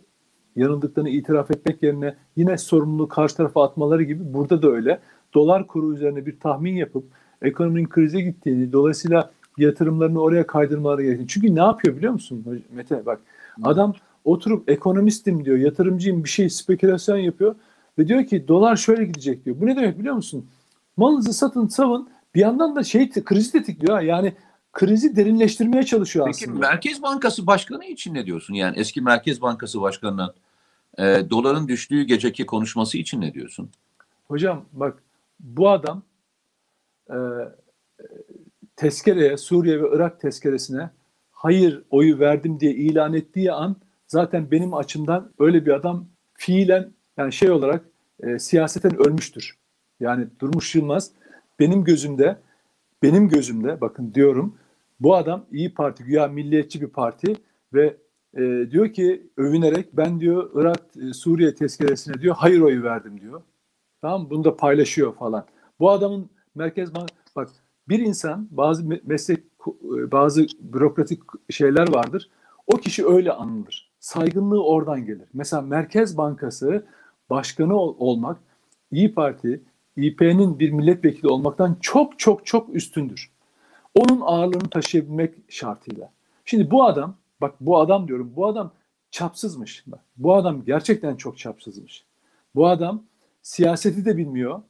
yanıldıklarını 0.55 1.09
itiraf 1.09 1.51
etmek 1.51 1.83
yerine 1.83 2.15
yine 2.35 2.57
sorumluluğu 2.57 3.07
karşı 3.07 3.35
tarafa 3.37 3.63
atmaları 3.63 4.03
gibi 4.03 4.33
burada 4.33 4.61
da 4.61 4.67
öyle. 4.69 4.99
Dolar 5.33 5.67
kuru 5.67 5.93
üzerine 5.93 6.25
bir 6.25 6.39
tahmin 6.39 6.75
yapıp 6.75 7.03
ekonominin 7.41 7.89
krize 7.89 8.21
gittiğini 8.21 8.71
dolayısıyla 8.73 9.31
yatırımlarını 9.57 10.21
oraya 10.21 10.47
kaydırmaları 10.47 11.03
gerektiğini. 11.03 11.27
Çünkü 11.27 11.55
ne 11.55 11.59
yapıyor 11.59 11.97
biliyor 11.97 12.13
musun 12.13 12.63
Mete? 12.71 13.05
Bak 13.05 13.19
adam 13.63 13.93
oturup 14.27 14.69
ekonomistim 14.69 15.45
diyor, 15.45 15.57
yatırımcıyım 15.57 16.23
bir 16.23 16.29
şey 16.29 16.49
spekülasyon 16.49 17.17
yapıyor 17.17 17.55
ve 17.97 18.07
diyor 18.07 18.25
ki 18.25 18.47
dolar 18.47 18.75
şöyle 18.75 19.05
gidecek 19.05 19.45
diyor. 19.45 19.61
Bu 19.61 19.65
ne 19.65 19.75
demek 19.75 19.99
biliyor 19.99 20.15
musun? 20.15 20.49
Malınızı 20.97 21.33
satın 21.33 21.67
savun 21.67 22.09
bir 22.35 22.41
yandan 22.41 22.75
da 22.75 22.83
şey 22.83 23.09
krizi 23.09 23.51
tetikliyor. 23.51 23.99
Yani 23.99 24.33
krizi 24.73 25.15
derinleştirmeye 25.15 25.83
çalışıyor 25.83 26.25
Peki 26.25 26.45
aslında. 26.45 26.59
Merkez 26.59 27.01
Bankası 27.01 27.47
Başkanı 27.47 27.85
için 27.85 28.13
ne 28.13 28.25
diyorsun? 28.25 28.53
Yani 28.53 28.79
eski 28.79 29.01
Merkez 29.01 29.41
Bankası 29.41 29.81
Başkanı'nın 29.81 30.33
e, 30.97 31.29
doların 31.29 31.67
düştüğü 31.67 32.03
geceki 32.03 32.45
konuşması 32.45 32.97
için 32.97 33.21
ne 33.21 33.33
diyorsun? 33.33 33.69
Hocam 34.27 34.65
bak 34.73 35.03
bu 35.39 35.69
adam 35.69 36.03
e, 37.09 37.17
tezkereye 38.75 39.37
Suriye 39.37 39.83
ve 39.83 39.87
Irak 39.95 40.19
tezkeresine 40.21 40.89
hayır 41.31 41.83
oyu 41.89 42.19
verdim 42.19 42.59
diye 42.59 42.71
ilan 42.71 43.13
ettiği 43.13 43.51
an 43.51 43.75
zaten 44.07 44.51
benim 44.51 44.73
açımdan 44.73 45.31
öyle 45.39 45.65
bir 45.65 45.71
adam 45.71 46.05
fiilen 46.33 46.91
yani 47.17 47.33
şey 47.33 47.51
olarak 47.51 47.85
e, 48.23 48.39
siyaseten 48.39 49.07
ölmüştür. 49.07 49.57
Yani 49.99 50.27
Durmuş 50.39 50.75
Yılmaz 50.75 51.11
benim 51.59 51.83
gözümde 51.83 52.37
benim 53.03 53.29
gözümde 53.29 53.81
bakın 53.81 54.13
diyorum 54.13 54.55
bu 54.99 55.15
adam 55.15 55.45
İyi 55.51 55.73
Parti 55.73 56.03
güya 56.03 56.27
milliyetçi 56.27 56.81
bir 56.81 56.87
parti 56.87 57.35
ve 57.73 57.97
e, 58.37 58.71
diyor 58.71 58.93
ki 58.93 59.29
övünerek 59.37 59.97
ben 59.97 60.19
diyor 60.19 60.51
Irak 60.55 60.81
e, 61.01 61.13
Suriye 61.13 61.55
tezkeresine 61.55 62.21
diyor 62.21 62.35
hayır 62.37 62.61
oyu 62.61 62.83
verdim 62.83 63.21
diyor. 63.21 63.41
Tamam? 64.01 64.29
Bunu 64.29 64.43
da 64.43 64.57
paylaşıyor 64.57 65.15
falan. 65.15 65.45
Bu 65.79 65.91
adamın 65.91 66.29
Merkez 66.55 66.89
bak 67.35 67.49
bir 67.89 67.99
insan 67.99 68.47
bazı 68.51 68.83
me- 68.83 69.01
meslek 69.03 69.39
e, 69.39 70.11
bazı 70.11 70.45
bürokratik 70.59 71.19
şeyler 71.49 71.93
vardır. 71.93 72.29
O 72.67 72.77
kişi 72.77 73.07
öyle 73.07 73.31
anılır. 73.31 73.86
Saygınlığı 74.07 74.63
oradan 74.63 75.05
gelir. 75.05 75.27
Mesela 75.33 75.61
Merkez 75.61 76.17
Bankası 76.17 76.85
başkanı 77.29 77.75
ol- 77.75 77.95
olmak 77.99 78.37
İyi 78.91 79.13
Parti, 79.13 79.61
İP'nin 79.95 80.59
bir 80.59 80.71
milletvekili 80.71 81.27
olmaktan 81.27 81.77
çok 81.81 82.19
çok 82.19 82.45
çok 82.45 82.75
üstündür. 82.75 83.31
Onun 83.95 84.21
ağırlığını 84.21 84.69
taşıyabilmek 84.69 85.33
şartıyla. 85.49 86.11
Şimdi 86.45 86.71
bu 86.71 86.83
adam, 86.83 87.15
bak 87.41 87.55
bu 87.61 87.79
adam 87.79 88.07
diyorum, 88.07 88.33
bu 88.35 88.47
adam 88.47 88.71
çapsızmış. 89.11 89.83
Bak, 89.87 89.99
bu 90.17 90.35
adam 90.35 90.65
gerçekten 90.65 91.15
çok 91.15 91.37
çapsızmış. 91.37 92.05
Bu 92.55 92.67
adam 92.67 93.03
siyaseti 93.41 94.05
de 94.05 94.17
bilmiyor. 94.17 94.61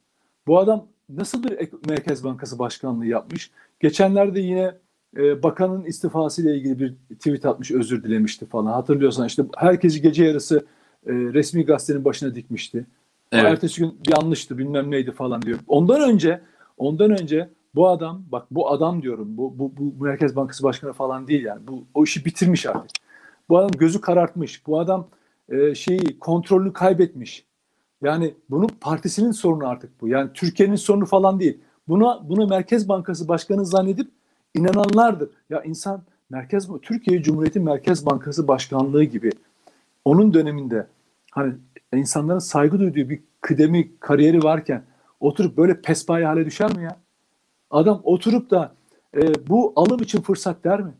Bu 0.46 0.58
adam 0.58 0.86
nasıl 1.08 1.44
bir 1.44 1.70
Merkez 1.88 2.24
Bankası 2.24 2.58
Başkanlığı 2.58 3.06
yapmış? 3.06 3.50
Geçenlerde 3.80 4.40
yine 4.40 4.74
e, 5.16 5.42
bakanın 5.42 5.84
istifası 5.84 6.42
ile 6.42 6.56
ilgili 6.56 6.78
bir 6.78 6.94
tweet 7.14 7.46
atmış, 7.46 7.70
özür 7.70 8.04
dilemişti 8.04 8.46
falan. 8.46 8.72
Hatırlıyorsan 8.72 9.26
işte 9.26 9.44
herkesi 9.56 10.02
gece 10.02 10.24
yarısı 10.24 10.66
e, 11.06 11.12
resmi 11.12 11.64
gazetenin 11.64 12.04
başına 12.04 12.34
dikmişti. 12.34 12.86
Evet. 13.32 13.44
Ertesi 13.44 13.80
gün 13.80 14.00
yanlıştı 14.08 14.58
bilmem 14.58 14.90
neydi 14.90 15.12
falan 15.12 15.42
diyor. 15.42 15.58
Ondan 15.68 16.10
önce 16.10 16.40
ondan 16.78 17.10
önce 17.10 17.48
bu 17.74 17.88
adam 17.88 18.22
bak 18.32 18.46
bu 18.50 18.70
adam 18.70 19.02
diyorum 19.02 19.36
bu, 19.36 19.58
bu, 19.58 19.72
bu 19.76 20.04
Merkez 20.04 20.36
Bankası 20.36 20.62
Başkanı 20.62 20.92
falan 20.92 21.28
değil 21.28 21.44
yani. 21.44 21.66
Bu 21.66 21.84
o 21.94 22.04
işi 22.04 22.24
bitirmiş 22.24 22.66
artık. 22.66 22.90
Bu 23.48 23.58
adam 23.58 23.70
gözü 23.70 24.00
karartmış. 24.00 24.66
Bu 24.66 24.80
adam 24.80 25.08
e, 25.48 25.74
şeyi 25.74 26.18
kontrolünü 26.18 26.72
kaybetmiş. 26.72 27.46
Yani 28.02 28.34
bunun 28.50 28.68
partisinin 28.80 29.32
sorunu 29.32 29.68
artık 29.68 30.00
bu. 30.00 30.08
Yani 30.08 30.30
Türkiye'nin 30.34 30.76
sorunu 30.76 31.06
falan 31.06 31.40
değil. 31.40 31.58
Buna 31.88 32.28
bunu 32.28 32.46
Merkez 32.46 32.88
Bankası 32.88 33.28
Başkanı 33.28 33.66
zannedip 33.66 34.10
inananlardır. 34.58 35.28
Ya 35.50 35.62
insan 35.62 36.02
Merkez 36.30 36.68
Türkiye 36.82 37.22
Cumhuriyeti 37.22 37.60
Merkez 37.60 38.06
Bankası 38.06 38.48
Başkanlığı 38.48 39.04
gibi 39.04 39.30
onun 40.04 40.34
döneminde 40.34 40.86
hani 41.30 41.54
insanların 41.94 42.38
saygı 42.38 42.80
duyduğu 42.80 43.08
bir 43.08 43.20
kıdemi 43.40 43.98
kariyeri 44.00 44.42
varken 44.42 44.82
oturup 45.20 45.56
böyle 45.56 45.80
pespaye 45.80 46.26
hale 46.26 46.46
düşer 46.46 46.76
mi 46.76 46.84
ya? 46.84 46.96
Adam 47.70 48.00
oturup 48.04 48.50
da 48.50 48.72
e, 49.16 49.48
bu 49.48 49.72
alım 49.76 50.02
için 50.02 50.20
fırsat 50.20 50.64
der 50.64 50.80
mi? 50.80 50.92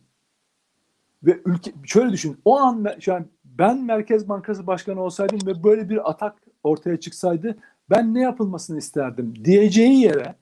Ve 1.23 1.40
ülke 1.44 1.73
şöyle 1.85 2.12
düşün. 2.12 2.38
O 2.44 2.59
an 2.59 2.87
an 3.09 3.27
ben 3.44 3.85
Merkez 3.85 4.29
Bankası 4.29 4.66
Başkanı 4.66 5.03
olsaydım 5.03 5.47
ve 5.47 5.64
böyle 5.64 5.88
bir 5.88 6.11
atak 6.11 6.35
ortaya 6.62 7.01
çıksaydı 7.01 7.57
ben 7.90 8.14
ne 8.14 8.21
yapılmasını 8.21 8.79
isterdim 8.79 9.35
diyeceği 9.44 10.01
yere 10.01 10.35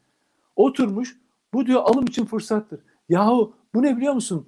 oturmuş 0.56 1.16
bu 1.52 1.66
diyor 1.66 1.80
alım 1.84 2.04
için 2.04 2.24
fırsattır. 2.24 2.80
Yahu 3.08 3.54
bu 3.74 3.82
ne 3.82 3.96
biliyor 3.96 4.14
musun? 4.14 4.46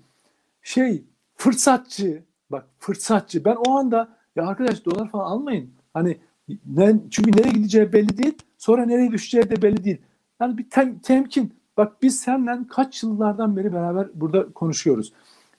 Şey 0.62 1.05
fırsatçı 1.37 2.23
bak 2.51 2.66
fırsatçı 2.79 3.44
ben 3.44 3.57
o 3.66 3.79
anda 3.79 4.09
ya 4.37 4.47
arkadaş 4.47 4.85
dolar 4.85 5.09
falan 5.09 5.25
almayın. 5.25 5.71
Hani 5.94 6.18
ne, 6.66 6.97
çünkü 7.11 7.33
nereye 7.33 7.51
gideceği 7.51 7.92
belli 7.92 8.18
değil. 8.18 8.38
Sonra 8.59 8.87
nereye 8.87 9.12
düşeceği 9.12 9.51
de 9.51 9.62
belli 9.62 9.85
değil. 9.85 9.99
Yani 10.40 10.59
bir 10.59 10.71
tem- 10.71 11.01
temkin. 11.01 11.53
Bak 11.77 12.03
biz 12.03 12.21
senden 12.21 12.64
kaç 12.64 13.03
yıllardan 13.03 13.57
beri 13.57 13.73
beraber 13.73 14.09
burada 14.14 14.53
konuşuyoruz. 14.53 15.12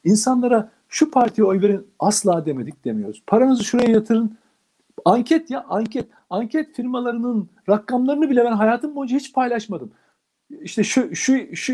İnsanlara 0.03 0.71
şu 0.89 1.11
partiye 1.11 1.47
oy 1.47 1.61
verin 1.61 1.87
asla 1.99 2.45
demedik 2.45 2.85
demiyoruz. 2.85 3.23
Paranızı 3.27 3.63
şuraya 3.63 3.91
yatırın 3.91 4.37
Anket 5.05 5.51
ya 5.51 5.65
anket. 5.69 6.07
Anket 6.29 6.75
firmalarının 6.75 7.49
rakamlarını 7.69 8.29
bile 8.29 8.45
ben 8.45 8.51
hayatım 8.51 8.95
boyunca 8.95 9.17
hiç 9.17 9.33
paylaşmadım. 9.33 9.91
İşte 10.61 10.83
şu 10.83 11.15
şu 11.15 11.55
şu 11.55 11.73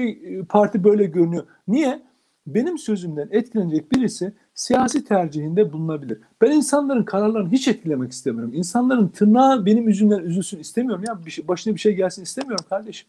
parti 0.50 0.84
böyle 0.84 1.06
görünüyor. 1.06 1.44
Niye? 1.68 2.02
Benim 2.48 2.78
sözümden 2.78 3.28
etkilenecek 3.32 3.92
birisi 3.92 4.34
siyasi 4.54 5.06
tercihinde 5.06 5.74
bulunabilir. 5.74 6.20
Ben 6.42 6.52
insanların 6.52 7.04
kararlarını 7.04 7.52
hiç 7.52 7.68
etkilemek 7.68 8.12
istemiyorum. 8.12 8.54
İnsanların 8.54 9.08
tırnağı 9.08 9.66
benim 9.66 9.88
yüzümden 9.88 10.20
üzülsün 10.20 10.60
istemiyorum. 10.60 11.04
Ya 11.08 11.26
bir 11.26 11.32
şey, 11.32 11.48
başına 11.48 11.76
bir 11.76 11.80
şey 11.80 11.96
gelsin 11.96 12.24
istemiyorum 12.24 12.66
kardeşim. 12.70 13.08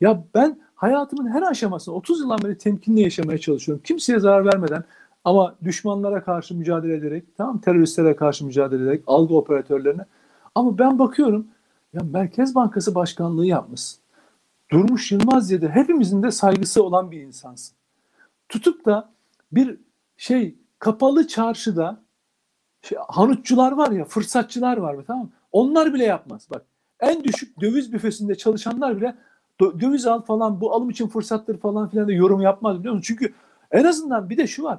Ya 0.00 0.24
ben 0.34 0.58
hayatımın 0.74 1.30
her 1.30 1.42
aşamasında 1.42 1.96
30 1.96 2.20
yıldan 2.20 2.38
beri 2.44 2.58
temkinli 2.58 3.00
yaşamaya 3.00 3.38
çalışıyorum. 3.38 3.82
Kimseye 3.84 4.18
zarar 4.18 4.44
vermeden 4.44 4.84
ama 5.24 5.54
düşmanlara 5.64 6.24
karşı 6.24 6.54
mücadele 6.54 6.94
ederek, 6.94 7.24
tamam 7.36 7.60
teröristlere 7.60 8.16
karşı 8.16 8.46
mücadele 8.46 8.82
ederek, 8.82 9.02
algı 9.06 9.34
operatörlerine. 9.34 10.04
Ama 10.54 10.78
ben 10.78 10.98
bakıyorum 10.98 11.46
ya 11.92 12.00
Merkez 12.12 12.54
Bankası 12.54 12.94
Başkanlığı 12.94 13.46
yapmışsın. 13.46 14.00
Durmuş 14.70 15.12
Yılmaz 15.12 15.50
de 15.50 15.68
hepimizin 15.68 16.22
de 16.22 16.30
saygısı 16.30 16.82
olan 16.82 17.10
bir 17.10 17.20
insansın. 17.20 17.76
Tutup 18.48 18.84
da 18.86 19.10
bir 19.52 19.78
şey 20.16 20.54
kapalı 20.78 21.26
çarşıda 21.26 22.00
şey, 22.82 22.98
hanutçular 23.08 23.72
var 23.72 23.90
ya, 23.90 24.04
fırsatçılar 24.04 24.76
var 24.76 24.96
tamam 25.06 25.24
mı? 25.24 25.30
Onlar 25.52 25.94
bile 25.94 26.04
yapmaz. 26.04 26.48
Bak 26.50 26.64
en 27.00 27.24
düşük 27.24 27.60
döviz 27.60 27.92
büfesinde 27.92 28.34
çalışanlar 28.34 28.96
bile 28.96 29.16
döviz 29.60 30.06
al 30.06 30.22
falan 30.22 30.60
bu 30.60 30.72
alım 30.72 30.90
için 30.90 31.08
fırsattır 31.08 31.58
falan 31.58 31.88
filan 31.88 32.08
da 32.08 32.12
yorum 32.12 32.40
yapmaz 32.40 32.78
biliyor 32.78 32.94
musun? 32.94 33.06
Çünkü 33.06 33.34
en 33.70 33.84
azından 33.84 34.30
bir 34.30 34.36
de 34.36 34.46
şu 34.46 34.62
var. 34.62 34.78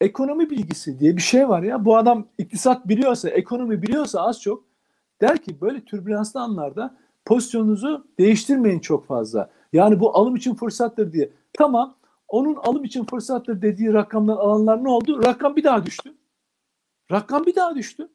Ekonomi 0.00 0.50
bilgisi 0.50 1.00
diye 1.00 1.16
bir 1.16 1.22
şey 1.22 1.48
var 1.48 1.62
ya. 1.62 1.84
Bu 1.84 1.96
adam 1.96 2.26
iktisat 2.38 2.88
biliyorsa, 2.88 3.28
ekonomi 3.28 3.82
biliyorsa 3.82 4.20
az 4.20 4.40
çok 4.40 4.64
der 5.20 5.38
ki 5.38 5.60
böyle 5.60 5.84
türbülanslı 5.84 6.40
anlarda 6.40 6.96
pozisyonunuzu 7.24 8.06
değiştirmeyin 8.18 8.80
çok 8.80 9.06
fazla. 9.06 9.50
Yani 9.72 10.00
bu 10.00 10.16
alım 10.16 10.36
için 10.36 10.54
fırsattır 10.54 11.12
diye. 11.12 11.32
Tamam 11.52 11.96
onun 12.28 12.54
alım 12.54 12.84
için 12.84 13.04
fırsattır 13.04 13.62
dediği 13.62 13.92
rakamdan 13.92 14.36
alanlar 14.36 14.84
ne 14.84 14.88
oldu? 14.88 15.24
Rakam 15.24 15.56
bir 15.56 15.64
daha 15.64 15.86
düştü. 15.86 16.14
Rakam 17.12 17.46
bir 17.46 17.54
daha 17.54 17.74
düştü. 17.74 18.08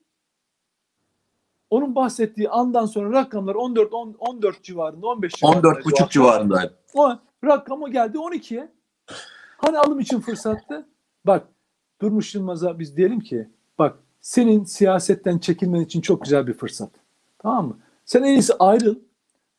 Onun 1.69 1.95
bahsettiği 1.95 2.49
andan 2.49 2.85
sonra 2.85 3.11
rakamlar 3.11 3.55
14 3.55 3.93
10, 3.93 4.15
14 4.19 4.63
civarında, 4.63 5.07
15 5.07 5.33
civarında. 5.33 5.67
14 5.67 5.85
buçuk 5.85 6.11
civarında. 6.11 6.73
O 6.93 7.13
rakamı 7.43 7.91
geldi 7.91 8.17
12'ye. 8.17 8.71
Hani 9.57 9.79
alım 9.79 9.99
için 9.99 10.19
fırsattı? 10.19 10.87
Bak 11.25 11.47
Durmuş 12.01 12.35
Yılmaz'a 12.35 12.79
biz 12.79 12.97
diyelim 12.97 13.19
ki 13.19 13.49
bak 13.79 13.99
senin 14.21 14.63
siyasetten 14.63 15.37
çekilmen 15.37 15.81
için 15.81 16.01
çok 16.01 16.23
güzel 16.23 16.47
bir 16.47 16.53
fırsat. 16.53 16.91
Tamam 17.39 17.67
mı? 17.67 17.79
Sen 18.05 18.23
en 18.23 18.33
iyisi 18.33 18.53
ayrıl. 18.59 18.95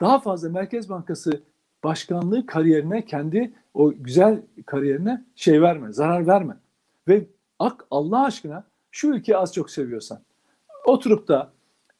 Daha 0.01 0.21
fazla 0.21 0.49
Merkez 0.49 0.89
Bankası 0.89 1.43
başkanlığı 1.85 2.47
kariyerine 2.47 3.05
kendi 3.05 3.53
o 3.75 3.93
güzel 3.97 4.43
kariyerine 4.67 5.25
şey 5.35 5.63
verme, 5.63 5.93
zarar 5.93 6.27
verme. 6.27 6.57
Ve 7.09 7.27
ak 7.59 7.87
Allah 7.91 8.25
aşkına 8.25 8.65
şu 8.91 9.09
ülkeyi 9.09 9.37
az 9.37 9.55
çok 9.55 9.71
seviyorsan 9.71 10.21
oturup 10.87 11.29
da 11.29 11.53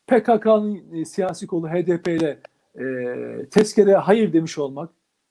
PKK'nın 0.07 0.93
e, 0.93 1.05
siyasi 1.05 1.47
kolu 1.47 1.69
HDP 1.69 2.09
ile 2.09 2.41
e, 2.79 2.85
tezkereye 3.51 3.97
hayır 3.97 4.33
demiş 4.33 4.59
olmak 4.59 4.91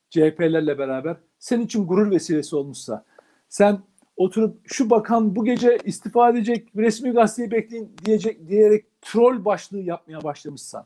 CHP'lerle 0.10 0.78
beraber 0.78 1.18
senin 1.40 1.66
için 1.66 1.88
gurur 1.88 2.12
vesilesi 2.12 2.56
olmuşsa 2.56 3.06
sen 3.50 3.80
oturup 4.18 4.58
şu 4.64 4.90
bakan 4.90 5.36
bu 5.36 5.46
gece 5.46 5.78
istifa 5.84 6.30
edecek 6.30 6.68
resmi 6.76 7.12
gazeteyi 7.12 7.52
bekleyin 7.52 7.92
diyecek 8.06 8.48
diyerek 8.48 8.86
troll 9.02 9.46
başlığı 9.46 9.82
yapmaya 9.82 10.24
başlamışsan 10.24 10.86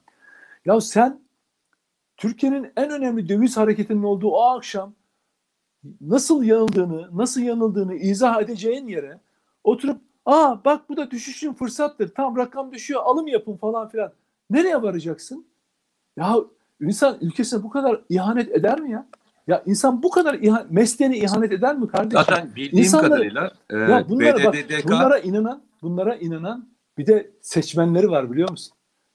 ya 0.66 0.82
sen 0.82 1.22
Türkiye'nin 2.18 2.72
en 2.78 2.92
önemli 2.92 3.30
döviz 3.30 3.58
hareketinin 3.58 4.04
olduğu 4.04 4.30
o 4.30 4.42
akşam 4.42 4.94
nasıl 6.02 6.44
yanıldığını, 6.44 7.18
nasıl 7.18 7.42
yanıldığını 7.42 7.96
izah 7.96 8.42
edeceğin 8.42 8.88
yere 8.88 9.20
oturup 9.64 10.02
aa 10.26 10.66
bak 10.66 10.90
bu 10.90 10.98
da 10.98 11.12
düşüşün 11.12 11.54
fırsattır. 11.54 12.08
Tam 12.08 12.38
rakam 12.38 12.72
düşüyor 12.72 13.02
alım 13.04 13.28
yapın 13.28 13.58
falan 13.58 13.90
filan. 13.90 14.14
Nereye 14.50 14.82
varacaksın? 14.82 15.48
Ya 16.18 16.36
insan 16.82 17.18
ülkesine 17.22 17.64
bu 17.64 17.70
kadar 17.70 18.02
ihanet 18.10 18.52
eder 18.52 18.80
mi 18.80 18.92
ya? 18.92 19.08
Ya 19.48 19.64
insan 19.66 20.04
bu 20.04 20.10
kadar 20.10 20.34
ihan 20.34 20.68
mesleğine 20.70 21.18
ihanet 21.18 21.52
eder 21.52 21.78
mi 21.78 21.88
kardeşim? 21.88 22.26
Zaten 22.28 22.56
bildiğim 22.56 22.84
İnsanlar, 22.84 23.10
kadarıyla 23.10 23.52
e, 23.70 23.78
ya 23.78 24.10
bunlara, 24.10 24.44
bak, 24.44 24.56
bunlara 24.86 25.20
inanan, 25.20 25.64
bunlara 25.82 26.16
inanan 26.16 26.70
bir 26.98 27.08
de 27.08 27.32
seçmenleri 27.42 28.10
var 28.10 28.32
biliyor 28.32 28.50
musun? 28.50 28.74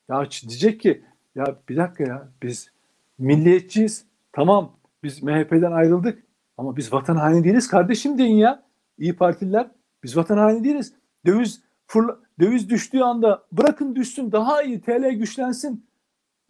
Ya 0.09 0.27
diyecek 0.49 0.81
ki 0.81 1.05
ya 1.35 1.57
bir 1.69 1.77
dakika 1.77 2.05
ya 2.05 2.29
biz 2.43 2.71
milliyetçiyiz. 3.19 4.07
Tamam 4.33 4.77
biz 5.03 5.23
MHP'den 5.23 5.73
ayrıldık 5.73 6.23
ama 6.57 6.77
biz 6.77 6.93
vatan 6.93 7.17
haini 7.17 7.45
değiliz 7.45 7.69
kardeşim 7.69 8.19
deyin 8.19 8.37
ya. 8.37 8.63
İyi 8.99 9.17
Partililer 9.17 9.71
biz 10.03 10.17
vatan 10.17 10.39
haini 10.39 10.65
değiliz. 10.65 10.95
Döviz 11.27 11.63
fırla, 11.87 12.19
döviz 12.41 12.71
düştüğü 12.71 13.01
anda 13.01 13.45
bırakın 13.53 13.97
düşsün 13.97 14.33
daha 14.33 14.63
iyi 14.63 14.81
TL 14.81 15.11
güçlensin. 15.11 15.87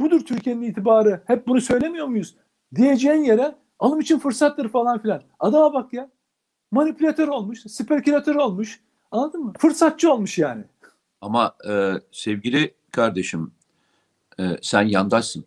Budur 0.00 0.20
Türkiye'nin 0.20 0.62
itibarı. 0.62 1.22
Hep 1.26 1.46
bunu 1.46 1.60
söylemiyor 1.60 2.06
muyuz? 2.06 2.36
Diyeceğin 2.74 3.22
yere 3.24 3.54
alım 3.78 4.00
için 4.00 4.18
fırsattır 4.18 4.68
falan 4.68 5.02
filan. 5.02 5.22
Adama 5.38 5.74
bak 5.74 5.92
ya. 5.92 6.10
Manipülatör 6.70 7.28
olmuş, 7.28 7.60
spekülatör 7.60 8.34
olmuş. 8.34 8.80
Anladın 9.10 9.44
mı? 9.44 9.52
Fırsatçı 9.58 10.12
olmuş 10.12 10.38
yani. 10.38 10.64
Ama 11.20 11.54
e, 11.68 11.92
sevgili 12.12 12.74
kardeşim 12.90 13.52
e, 14.40 14.58
sen 14.62 14.82
yandaşsın. 14.82 15.44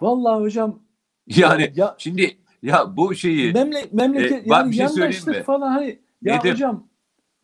Vallahi 0.00 0.40
hocam 0.40 0.78
yani 1.26 1.72
ya, 1.76 1.94
şimdi 1.98 2.38
ya 2.62 2.96
bu 2.96 3.14
şeyi 3.14 3.52
memle, 3.52 3.88
memleket 3.92 4.32
e, 4.32 4.42
yani 4.46 4.70
bir 4.70 4.76
şey 4.76 4.84
yandaşlık 4.84 5.44
falan 5.44 5.70
hani 5.70 5.98
ya 6.22 6.36
Nedim, 6.36 6.52
hocam 6.52 6.90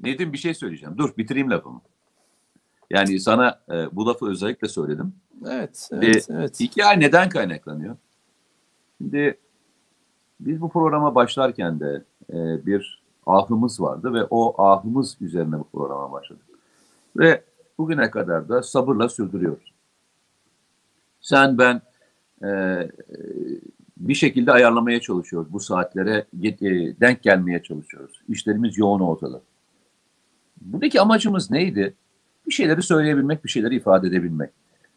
Nedim 0.01 0.33
bir 0.33 0.39
şey 0.39 0.55
söyleyeceğim. 0.55 0.99
Dur 0.99 1.17
bitireyim 1.17 1.51
lafımı. 1.51 1.81
Yani 2.91 3.21
sana 3.21 3.61
e, 3.71 3.97
bu 3.97 4.07
lafı 4.07 4.27
özellikle 4.27 4.69
söyledim. 4.69 5.15
Evet, 5.47 5.89
evet, 5.93 6.31
e, 6.31 6.35
evet. 6.35 6.61
Hikaye 6.61 7.01
neden 7.01 7.29
kaynaklanıyor? 7.29 7.97
Şimdi 8.99 9.39
biz 10.41 10.61
bu 10.61 10.69
programa 10.69 11.15
başlarken 11.15 11.81
de 11.81 12.05
e, 12.33 12.67
bir 12.67 13.03
ahımız 13.27 13.81
vardı 13.81 14.15
ve 14.15 14.25
o 14.31 14.63
ahımız 14.63 15.17
üzerine 15.21 15.59
bu 15.59 15.69
programa 15.69 16.13
başladık. 16.13 16.47
Ve 17.17 17.45
bugüne 17.79 18.11
kadar 18.11 18.49
da 18.49 18.63
sabırla 18.63 19.09
sürdürüyoruz. 19.09 19.73
Sen, 21.21 21.59
ben, 21.59 21.83
e, 22.43 22.81
bir 23.97 24.15
şekilde 24.15 24.53
ayarlamaya 24.53 25.01
çalışıyoruz. 25.01 25.53
Bu 25.53 25.61
saatlere 25.61 26.27
e, 26.43 26.61
denk 27.01 27.23
gelmeye 27.23 27.63
çalışıyoruz. 27.63 28.23
İşlerimiz 28.29 28.79
yoğun 28.79 29.01
ortada. 29.01 29.41
Buradaki 30.61 31.01
amacımız 31.01 31.51
neydi? 31.51 31.95
Bir 32.47 32.53
şeyleri 32.53 32.83
söyleyebilmek, 32.83 33.45
bir 33.45 33.49
şeyleri 33.49 33.77
ifade 33.77 34.07
edebilmek. 34.07 34.51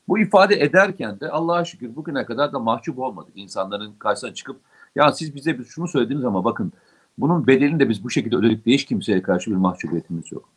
Bu 0.07 0.19
ifade 0.19 0.61
ederken 0.61 1.19
de 1.19 1.29
Allah'a 1.29 1.65
şükür 1.65 1.95
bugüne 1.95 2.25
kadar 2.25 2.53
da 2.53 2.59
mahcup 2.59 2.99
olmadık. 2.99 3.31
İnsanların 3.35 3.93
karşısına 3.99 4.33
çıkıp 4.33 4.59
ya 4.95 5.11
siz 5.11 5.35
bize 5.35 5.57
şunu 5.67 5.87
söylediniz 5.87 6.25
ama 6.25 6.45
bakın 6.45 6.71
bunun 7.17 7.47
bedelini 7.47 7.79
de 7.79 7.89
biz 7.89 8.03
bu 8.03 8.09
şekilde 8.09 8.35
ödedik 8.35 8.65
diye 8.65 8.75
hiç 8.75 8.85
kimseye 8.85 9.21
karşı 9.21 9.51
bir 9.51 9.55
mahcubiyetimiz 9.55 10.31
yok. 10.31 10.49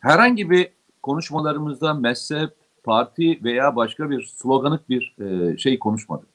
Herhangi 0.00 0.50
bir 0.50 0.68
konuşmalarımızda 1.02 1.94
mezhep, 1.94 2.50
parti 2.84 3.44
veya 3.44 3.76
başka 3.76 4.10
bir 4.10 4.22
sloganık 4.22 4.88
bir 4.88 5.16
e, 5.20 5.58
şey 5.58 5.78
konuşmadık. 5.78 6.28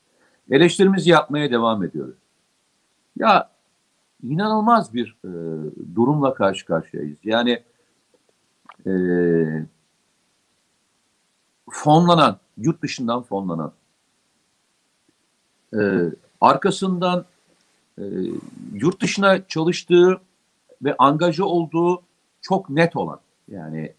Eleştirimizi 0.52 1.10
yapmaya 1.10 1.52
devam 1.52 1.84
ediyoruz. 1.84 2.16
Ya 3.16 3.50
inanılmaz 4.24 4.94
bir 4.94 5.16
e, 5.26 5.32
durumla 5.96 6.34
karşı 6.34 6.66
karşıyayız. 6.66 7.18
Yani 7.24 7.64
e, 8.88 8.92
fonlanan, 11.70 12.38
yurt 12.58 12.82
dışından 12.82 13.24
fonlanan, 13.24 13.72
e, 15.74 15.80
arkasından 16.42 17.26
e, 17.98 18.04
yurt 18.74 19.02
dışına 19.02 19.48
çalıştığı 19.48 20.22
ve 20.82 20.96
angaja 20.98 21.46
olduğu 21.46 22.02
çok 22.42 22.70
net 22.70 22.96
olan 22.96 23.20
yani 23.48 23.94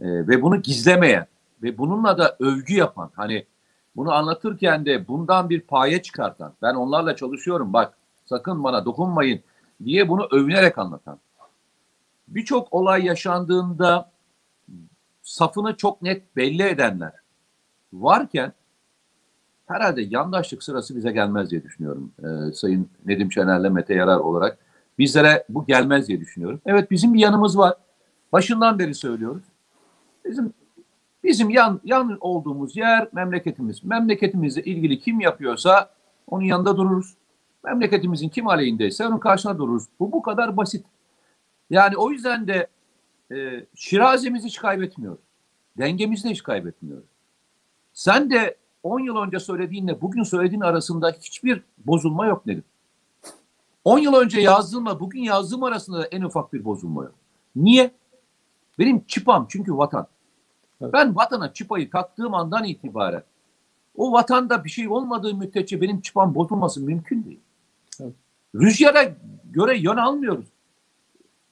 e, 0.00 0.28
ve 0.28 0.42
bunu 0.42 0.62
gizlemeyen 0.62 1.26
ve 1.62 1.78
bununla 1.78 2.18
da 2.18 2.36
övgü 2.40 2.74
yapan 2.74 3.10
hani 3.14 3.46
bunu 3.96 4.12
anlatırken 4.12 4.86
de 4.86 5.08
bundan 5.08 5.50
bir 5.50 5.60
paye 5.60 6.02
çıkartan 6.02 6.52
ben 6.62 6.74
onlarla 6.74 7.16
çalışıyorum 7.16 7.72
bak 7.72 7.94
sakın 8.24 8.64
bana 8.64 8.84
dokunmayın 8.84 9.40
diye 9.84 10.08
bunu 10.08 10.28
övünerek 10.30 10.78
anlatan 10.78 11.18
birçok 12.28 12.72
olay 12.72 13.04
yaşandığında 13.04 14.10
safını 15.22 15.76
çok 15.76 16.02
net 16.02 16.36
belli 16.36 16.62
edenler 16.62 17.12
varken 17.92 18.52
herhalde 19.66 20.02
yandaşlık 20.02 20.62
sırası 20.62 20.96
bize 20.96 21.12
gelmez 21.12 21.50
diye 21.50 21.62
düşünüyorum. 21.62 22.12
Ee, 22.18 22.52
Sayın 22.52 22.88
Nedim 23.06 23.32
Şener'le 23.32 23.70
Mete 23.70 23.94
Yarar 23.94 24.16
olarak 24.16 24.58
bizlere 24.98 25.44
bu 25.48 25.66
gelmez 25.66 26.08
diye 26.08 26.20
düşünüyorum. 26.20 26.60
Evet 26.66 26.90
bizim 26.90 27.14
bir 27.14 27.20
yanımız 27.20 27.58
var. 27.58 27.74
Başından 28.32 28.78
beri 28.78 28.94
söylüyoruz. 28.94 29.42
Bizim 30.24 30.52
Bizim 31.24 31.50
yan, 31.50 31.80
yan 31.84 32.18
olduğumuz 32.20 32.76
yer 32.76 33.08
memleketimiz. 33.12 33.84
Memleketimizle 33.84 34.62
ilgili 34.62 34.98
kim 34.98 35.20
yapıyorsa 35.20 35.90
onun 36.26 36.44
yanında 36.44 36.76
dururuz. 36.76 37.14
Memleketimizin 37.64 38.28
kim 38.28 38.48
aleyhindeyse 38.48 39.06
onun 39.06 39.18
karşısına 39.18 39.58
dururuz. 39.58 39.84
Bu 40.00 40.12
bu 40.12 40.22
kadar 40.22 40.56
basit. 40.56 40.86
Yani 41.70 41.96
o 41.96 42.10
yüzden 42.10 42.48
de 42.48 42.66
e, 43.32 43.66
şirazemizi 43.74 44.46
hiç 44.46 44.58
kaybetmiyoruz. 44.58 45.20
Dengemizi 45.78 46.24
de 46.24 46.30
hiç 46.30 46.42
kaybetmiyoruz. 46.42 47.08
Sen 47.92 48.30
de 48.30 48.56
10 48.82 49.00
yıl 49.00 49.16
önce 49.16 49.40
söylediğinle 49.40 50.00
bugün 50.00 50.22
söylediğin 50.22 50.60
arasında 50.60 51.10
hiçbir 51.10 51.62
bozulma 51.78 52.26
yok 52.26 52.46
Nedim. 52.46 52.64
10 53.84 53.98
yıl 53.98 54.14
önce 54.14 54.40
yazdığımla 54.40 55.00
bugün 55.00 55.22
yazdığım 55.22 55.62
arasında 55.62 55.98
da 55.98 56.06
en 56.06 56.22
ufak 56.22 56.52
bir 56.52 56.64
bozulma 56.64 57.04
yok. 57.04 57.14
Niye? 57.56 57.90
Benim 58.80 59.04
çıpam 59.04 59.46
çünkü 59.50 59.76
vatan. 59.76 60.06
Evet. 60.80 60.92
Ben 60.92 61.16
vatana 61.16 61.52
çıpayı 61.52 61.90
taktığım 61.90 62.34
andan 62.34 62.64
itibaren 62.64 63.22
o 63.96 64.12
vatanda 64.12 64.64
bir 64.64 64.70
şey 64.70 64.88
olmadığı 64.88 65.34
müddetçe 65.34 65.80
benim 65.80 66.00
çıpam 66.00 66.34
bozulması 66.34 66.80
mümkün 66.80 67.24
değil. 67.24 67.40
Evet. 68.00 68.12
Rüzgara 68.54 69.14
göre 69.50 69.78
yön 69.78 69.96
almıyoruz. 69.96 70.46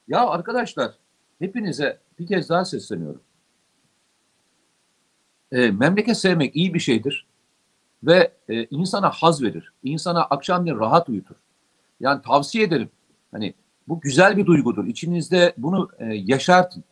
Ya 0.09 0.27
arkadaşlar 0.27 0.93
hepinize 1.39 1.99
bir 2.19 2.27
kez 2.27 2.49
daha 2.49 2.65
sesleniyorum. 2.65 3.21
E, 5.53 5.71
memleket 5.71 6.19
sevmek 6.19 6.57
iyi 6.57 6.75
bir 6.75 6.81
şeydir 6.81 7.27
ve 8.03 8.33
e, 8.49 8.65
insana 8.65 9.11
haz 9.11 9.43
verir. 9.43 9.73
İnsana 9.83 10.25
akşamleyin 10.25 10.79
rahat 10.79 11.09
uyutur. 11.09 11.37
Yani 12.01 12.23
tavsiye 12.23 12.65
ederim. 12.65 12.91
Hani 13.31 13.55
bu 13.89 14.01
güzel 14.01 14.37
bir 14.37 14.47
duygudur. 14.47 14.87
İçinizde 14.87 15.55
bunu 15.57 15.89
e, 15.99 16.05
yaşartın. 16.05 16.85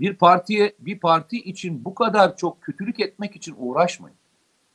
Bir 0.00 0.14
partiye, 0.14 0.74
bir 0.78 0.98
parti 0.98 1.36
için 1.36 1.84
bu 1.84 1.94
kadar 1.94 2.36
çok 2.36 2.62
kötülük 2.62 3.00
etmek 3.00 3.36
için 3.36 3.54
uğraşmayın. 3.58 4.16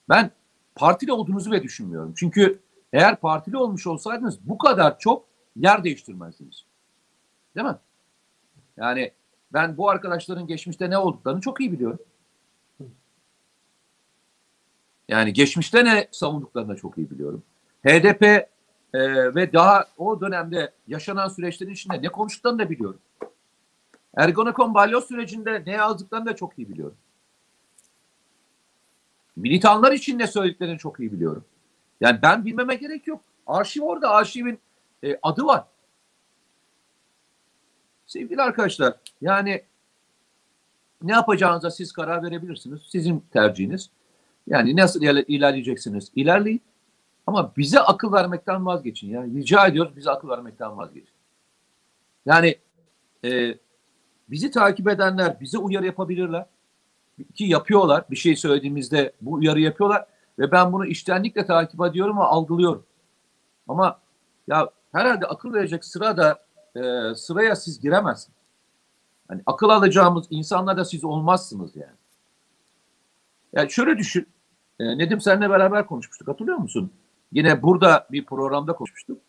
Ben 0.09 0.31
partili 0.75 1.11
olduğunuzu 1.11 1.51
bile 1.51 1.63
düşünmüyorum. 1.63 2.13
Çünkü 2.17 2.59
eğer 2.93 3.15
partili 3.15 3.57
olmuş 3.57 3.87
olsaydınız 3.87 4.39
bu 4.41 4.57
kadar 4.57 4.99
çok 4.99 5.25
yer 5.55 5.83
değiştirmezdiniz. 5.83 6.65
Değil 7.55 7.67
mi? 7.67 7.75
Yani 8.77 9.11
ben 9.53 9.77
bu 9.77 9.89
arkadaşların 9.89 10.47
geçmişte 10.47 10.89
ne 10.89 10.97
olduklarını 10.97 11.41
çok 11.41 11.61
iyi 11.61 11.71
biliyorum. 11.71 11.99
Yani 15.07 15.33
geçmişte 15.33 15.85
ne 15.85 16.07
savunduklarını 16.11 16.69
da 16.69 16.75
çok 16.75 16.97
iyi 16.97 17.09
biliyorum. 17.09 17.43
HDP 17.85 18.23
e, 18.23 18.45
ve 19.35 19.53
daha 19.53 19.85
o 19.97 20.21
dönemde 20.21 20.71
yaşanan 20.87 21.27
süreçlerin 21.27 21.71
içinde 21.71 22.01
ne 22.01 22.09
konuştuklarını 22.09 22.59
da 22.59 22.69
biliyorum. 22.69 22.99
Ergonokon 24.15 24.73
balyoz 24.73 25.07
sürecinde 25.07 25.63
ne 25.65 25.71
yazdıklarını 25.71 26.25
da 26.25 26.35
çok 26.35 26.59
iyi 26.59 26.69
biliyorum. 26.69 26.97
Militanlar 29.35 29.91
için 29.91 30.19
ne 30.19 30.27
söylediklerini 30.27 30.77
çok 30.77 30.99
iyi 30.99 31.11
biliyorum. 31.11 31.45
Yani 32.01 32.19
ben 32.21 32.45
bilmeme 32.45 32.75
gerek 32.75 33.07
yok. 33.07 33.21
Arşiv 33.47 33.81
orada, 33.81 34.09
arşivin 34.09 34.59
e, 35.03 35.19
adı 35.21 35.45
var. 35.45 35.63
Sevgili 38.05 38.41
arkadaşlar, 38.41 38.93
yani 39.21 39.63
ne 41.01 41.11
yapacağınıza 41.11 41.71
siz 41.71 41.91
karar 41.93 42.23
verebilirsiniz. 42.23 42.81
Sizin 42.87 43.23
tercihiniz. 43.33 43.89
Yani 44.47 44.75
nasıl 44.75 45.01
iler- 45.01 45.25
ilerleyeceksiniz? 45.27 46.11
İlerleyin. 46.15 46.61
Ama 47.27 47.51
bize 47.57 47.79
akıl 47.79 48.13
vermekten 48.13 48.65
vazgeçin. 48.65 49.09
Yani 49.09 49.39
rica 49.39 49.67
ediyoruz 49.67 49.95
bize 49.95 50.11
akıl 50.11 50.29
vermekten 50.29 50.77
vazgeçin. 50.77 51.13
Yani 52.25 52.55
e, 53.25 53.57
bizi 54.29 54.51
takip 54.51 54.87
edenler 54.87 55.39
bize 55.39 55.57
uyarı 55.57 55.85
yapabilirler. 55.85 56.45
Ki 57.35 57.43
yapıyorlar. 57.43 58.05
Bir 58.11 58.15
şey 58.15 58.35
söylediğimizde 58.35 59.13
bu 59.21 59.33
uyarı 59.33 59.59
yapıyorlar. 59.59 60.05
Ve 60.39 60.51
ben 60.51 60.73
bunu 60.73 60.85
iştenlikle 60.85 61.45
takip 61.45 61.81
ediyorum 61.81 62.17
ve 62.17 62.21
algılıyorum. 62.23 62.85
Ama 63.67 63.99
ya 64.47 64.69
herhalde 64.91 65.25
akıl 65.25 65.53
verecek 65.53 65.85
sırada 65.85 66.45
e, 66.75 67.15
sıraya 67.15 67.55
siz 67.55 67.81
giremezsiniz. 67.81 68.37
Hani 69.27 69.41
akıl 69.45 69.69
alacağımız 69.69 70.27
insanlar 70.29 70.77
da 70.77 70.85
siz 70.85 71.03
olmazsınız 71.03 71.75
yani. 71.75 71.95
Yani 73.53 73.71
şöyle 73.71 73.97
düşün. 73.97 74.27
E, 74.79 74.97
Nedim 74.97 75.21
seninle 75.21 75.49
beraber 75.49 75.87
konuşmuştuk 75.87 76.27
hatırlıyor 76.27 76.57
musun? 76.57 76.91
Yine 77.31 77.61
burada 77.63 78.07
bir 78.11 78.25
programda 78.25 78.73
konuşmuştuk. 78.73 79.21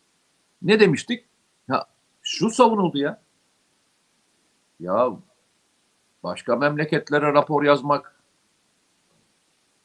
Ne 0.61 0.79
demiştik? 0.79 1.25
Ya 1.69 1.85
şu 2.21 2.49
savunuldu 2.49 2.97
ya. 2.97 3.21
Ya 4.79 5.09
başka 6.23 6.55
memleketlere 6.55 7.33
rapor 7.33 7.63
yazmak 7.63 8.21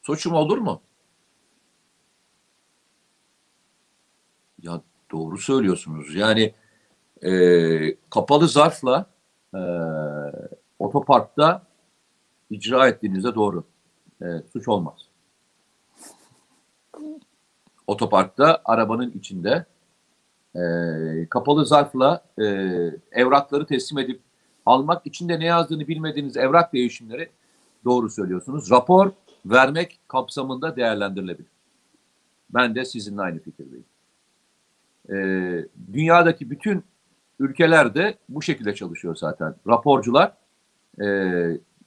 suçum 0.02 0.34
olur 0.34 0.58
mu? 0.58 0.82
Ya 4.62 4.80
doğru 5.12 5.38
söylüyorsunuz. 5.38 6.14
Yani 6.14 6.54
e, 7.22 7.96
kapalı 8.10 8.48
zarfla 8.48 9.06
e, 9.54 9.60
otoparkta 10.78 11.62
icra 12.50 12.88
ettiğinizde 12.88 13.34
doğru. 13.34 13.64
E, 14.22 14.26
suç 14.52 14.68
olmaz. 14.68 15.08
Otoparkta 17.86 18.62
arabanın 18.64 19.10
içinde 19.10 19.66
e, 20.54 20.62
kapalı 21.30 21.66
zarfla 21.66 22.24
e, 22.38 22.44
evrakları 23.12 23.66
teslim 23.66 23.98
edip 23.98 24.20
almak 24.66 25.06
içinde 25.06 25.40
ne 25.40 25.44
yazdığını 25.44 25.88
bilmediğiniz 25.88 26.36
evrak 26.36 26.72
değişimleri 26.72 27.28
doğru 27.84 28.10
söylüyorsunuz. 28.10 28.70
Rapor 28.70 29.10
vermek 29.46 29.98
kapsamında 30.08 30.76
değerlendirilebilir. 30.76 31.50
Ben 32.50 32.74
de 32.74 32.84
sizinle 32.84 33.22
aynı 33.22 33.38
fikirdeyim. 33.38 33.84
E, 35.10 35.16
dünyadaki 35.92 36.50
bütün 36.50 36.84
ülkelerde 37.38 38.14
bu 38.28 38.42
şekilde 38.42 38.74
çalışıyor 38.74 39.16
zaten. 39.16 39.54
Raporcular 39.68 40.32
e, 41.00 41.06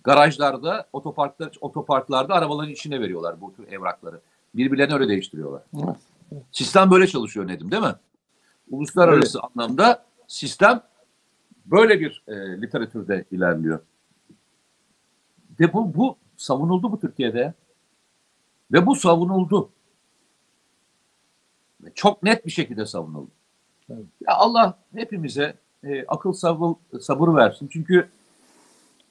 garajlarda, 0.03 0.87
otoparklar, 0.93 1.51
otoparklarda 1.61 2.33
arabaların 2.33 2.71
içine 2.71 3.01
veriyorlar 3.01 3.41
bu 3.41 3.53
tür 3.55 3.67
evrakları. 3.67 4.19
Birbirlerini 4.55 4.93
öyle 4.93 5.07
değiştiriyorlar. 5.07 5.61
Evet. 5.83 5.95
Sistem 6.51 6.91
böyle 6.91 7.07
çalışıyor 7.07 7.47
Nedim 7.47 7.71
değil 7.71 7.83
mi? 7.83 7.95
Uluslararası 8.69 9.39
anlamda 9.41 10.05
sistem 10.27 10.81
böyle 11.65 11.99
bir 11.99 12.23
e, 12.27 12.61
literatürde 12.61 13.25
ilerliyor. 13.31 13.79
Ve 15.59 15.73
bu, 15.73 15.95
bu 15.95 16.17
savunuldu 16.37 16.91
bu 16.91 16.99
Türkiye'de. 16.99 17.53
Ve 18.71 18.85
bu 18.85 18.95
savunuldu. 18.95 19.69
Ve 21.83 21.93
Çok 21.93 22.23
net 22.23 22.45
bir 22.45 22.51
şekilde 22.51 22.85
savunuldu. 22.85 23.31
Evet. 23.89 24.05
Ya 24.27 24.35
Allah 24.35 24.79
hepimize 24.95 25.55
e, 25.83 26.05
akıl 26.05 26.33
sabır, 26.33 26.75
sabır 27.01 27.35
versin. 27.35 27.67
Çünkü 27.67 28.09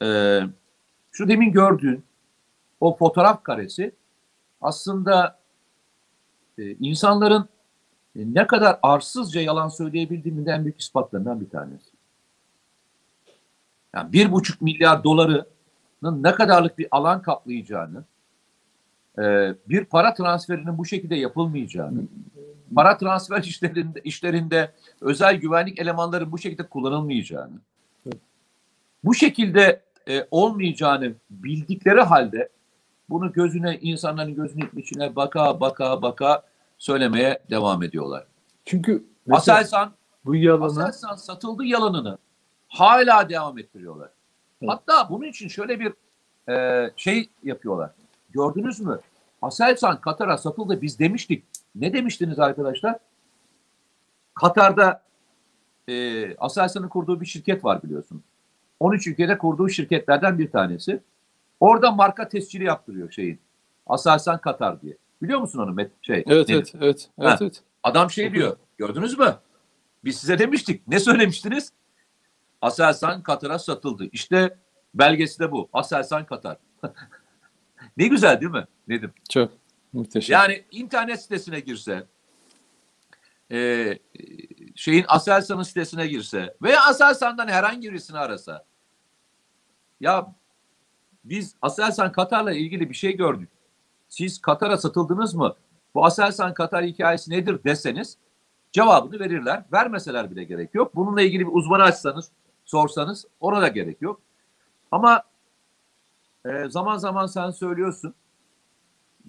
e, 0.02 0.40
şu 1.12 1.28
demin 1.28 1.52
gördüğün 1.52 2.04
o 2.80 2.96
fotoğraf 2.96 3.42
karesi 3.42 3.92
aslında 4.60 5.38
e, 6.58 6.70
insanların 6.70 7.48
e, 8.16 8.34
ne 8.34 8.46
kadar 8.46 8.78
arsızca 8.82 9.40
yalan 9.40 9.68
söyleyebildiğinin 9.68 10.46
en 10.46 10.64
büyük 10.64 10.80
ispatlarından 10.80 11.40
bir 11.40 11.50
tanesi. 11.50 11.93
Yani 13.94 14.12
bir 14.12 14.32
buçuk 14.32 14.62
milyar 14.62 15.04
dolarının 15.04 16.22
ne 16.22 16.34
kadarlık 16.34 16.78
bir 16.78 16.88
alan 16.90 17.22
kaplayacağını, 17.22 18.04
e, 19.18 19.54
bir 19.68 19.84
para 19.84 20.14
transferinin 20.14 20.78
bu 20.78 20.86
şekilde 20.86 21.14
yapılmayacağını, 21.14 22.00
para 22.74 22.98
transfer 22.98 23.42
işlerinde, 23.42 24.00
işlerinde 24.00 24.72
özel 25.00 25.36
güvenlik 25.36 25.80
elemanların 25.80 26.32
bu 26.32 26.38
şekilde 26.38 26.62
kullanılmayacağını, 26.62 27.58
bu 29.04 29.14
şekilde 29.14 29.82
e, 30.08 30.26
olmayacağını 30.30 31.14
bildikleri 31.30 32.00
halde 32.00 32.48
bunu 33.08 33.32
gözüne, 33.32 33.78
insanların 33.78 34.34
gözünün 34.34 34.70
içine 34.76 35.16
baka 35.16 35.60
baka 35.60 36.02
baka 36.02 36.42
söylemeye 36.78 37.38
devam 37.50 37.82
ediyorlar. 37.82 38.26
Çünkü 38.64 39.04
Aselsan, 39.30 39.92
bu 40.24 40.36
yalana 40.36 40.84
Aselsan 40.84 41.16
satıldı 41.16 41.64
yalanını 41.64 42.18
hala 42.74 43.28
devam 43.28 43.58
ettiriyorlar. 43.58 44.10
Evet. 44.62 44.72
Hatta 44.72 45.10
bunun 45.10 45.26
için 45.26 45.48
şöyle 45.48 45.80
bir 45.80 45.92
e, 46.52 46.90
şey 46.96 47.30
yapıyorlar. 47.42 47.90
Gördünüz 48.30 48.80
mü? 48.80 48.98
Aselsan 49.42 50.00
Katar'a 50.00 50.38
satıldı 50.38 50.82
biz 50.82 50.98
demiştik. 50.98 51.44
Ne 51.74 51.92
demiştiniz 51.92 52.38
arkadaşlar? 52.38 52.98
Katar'da 54.34 55.02
e, 55.88 56.36
Aselsan'ın 56.36 56.88
kurduğu 56.88 57.20
bir 57.20 57.26
şirket 57.26 57.64
var 57.64 57.82
biliyorsun. 57.82 58.22
13 58.80 59.06
ülkede 59.06 59.38
kurduğu 59.38 59.68
şirketlerden 59.68 60.38
bir 60.38 60.50
tanesi. 60.50 61.00
Orada 61.60 61.90
marka 61.90 62.28
tescili 62.28 62.64
yaptırıyor 62.64 63.10
şeyin. 63.12 63.38
Aselsan 63.86 64.40
Katar 64.40 64.82
diye. 64.82 64.96
Biliyor 65.22 65.40
musun 65.40 65.58
onu? 65.58 65.70
Met- 65.70 65.90
Şey, 66.02 66.24
Evet 66.26 66.50
evet 66.50 66.72
evet. 66.80 67.10
Evet 67.18 67.38
evet. 67.42 67.62
Adam 67.82 68.10
şey 68.10 68.32
diyor. 68.32 68.56
Gördünüz 68.78 69.18
mü? 69.18 69.34
Biz 70.04 70.16
size 70.16 70.38
demiştik. 70.38 70.88
Ne 70.88 71.00
söylemiştiniz? 71.00 71.72
Aselsan 72.64 73.22
Katar'a 73.22 73.58
satıldı. 73.58 74.08
İşte 74.12 74.58
belgesi 74.94 75.38
de 75.38 75.52
bu. 75.52 75.68
Aselsan 75.72 76.26
Katar. 76.26 76.56
ne 77.96 78.06
güzel 78.06 78.40
değil 78.40 78.52
mi 78.52 78.66
Nedim? 78.88 79.12
Çok 79.30 79.52
muhteşem. 79.92 80.32
Yani 80.32 80.64
internet 80.70 81.22
sitesine 81.22 81.60
girse, 81.60 82.06
e, 83.52 83.98
şeyin 84.74 85.04
Aselsan'ın 85.08 85.62
sitesine 85.62 86.06
girse 86.06 86.56
veya 86.62 86.84
Aselsan'dan 86.84 87.48
herhangi 87.48 87.90
birisini 87.90 88.18
arasa, 88.18 88.64
ya 90.00 90.34
biz 91.24 91.54
Aselsan 91.62 92.12
Katar'la 92.12 92.52
ilgili 92.52 92.90
bir 92.90 92.94
şey 92.94 93.16
gördük. 93.16 93.48
Siz 94.08 94.40
Katar'a 94.40 94.76
satıldınız 94.76 95.34
mı? 95.34 95.56
Bu 95.94 96.04
Aselsan 96.04 96.54
Katar 96.54 96.84
hikayesi 96.84 97.30
nedir 97.30 97.64
deseniz 97.64 98.18
cevabını 98.72 99.20
verirler. 99.20 99.64
Vermeseler 99.72 100.30
bile 100.30 100.44
gerek 100.44 100.74
yok. 100.74 100.96
Bununla 100.96 101.22
ilgili 101.22 101.46
bir 101.46 101.52
uzmanı 101.52 101.82
açsanız, 101.82 102.30
sorsanız 102.64 103.26
ona 103.40 103.62
da 103.62 103.68
gerek 103.68 104.02
yok. 104.02 104.20
Ama 104.90 105.22
e, 106.46 106.68
zaman 106.68 106.96
zaman 106.96 107.26
sen 107.26 107.50
söylüyorsun. 107.50 108.14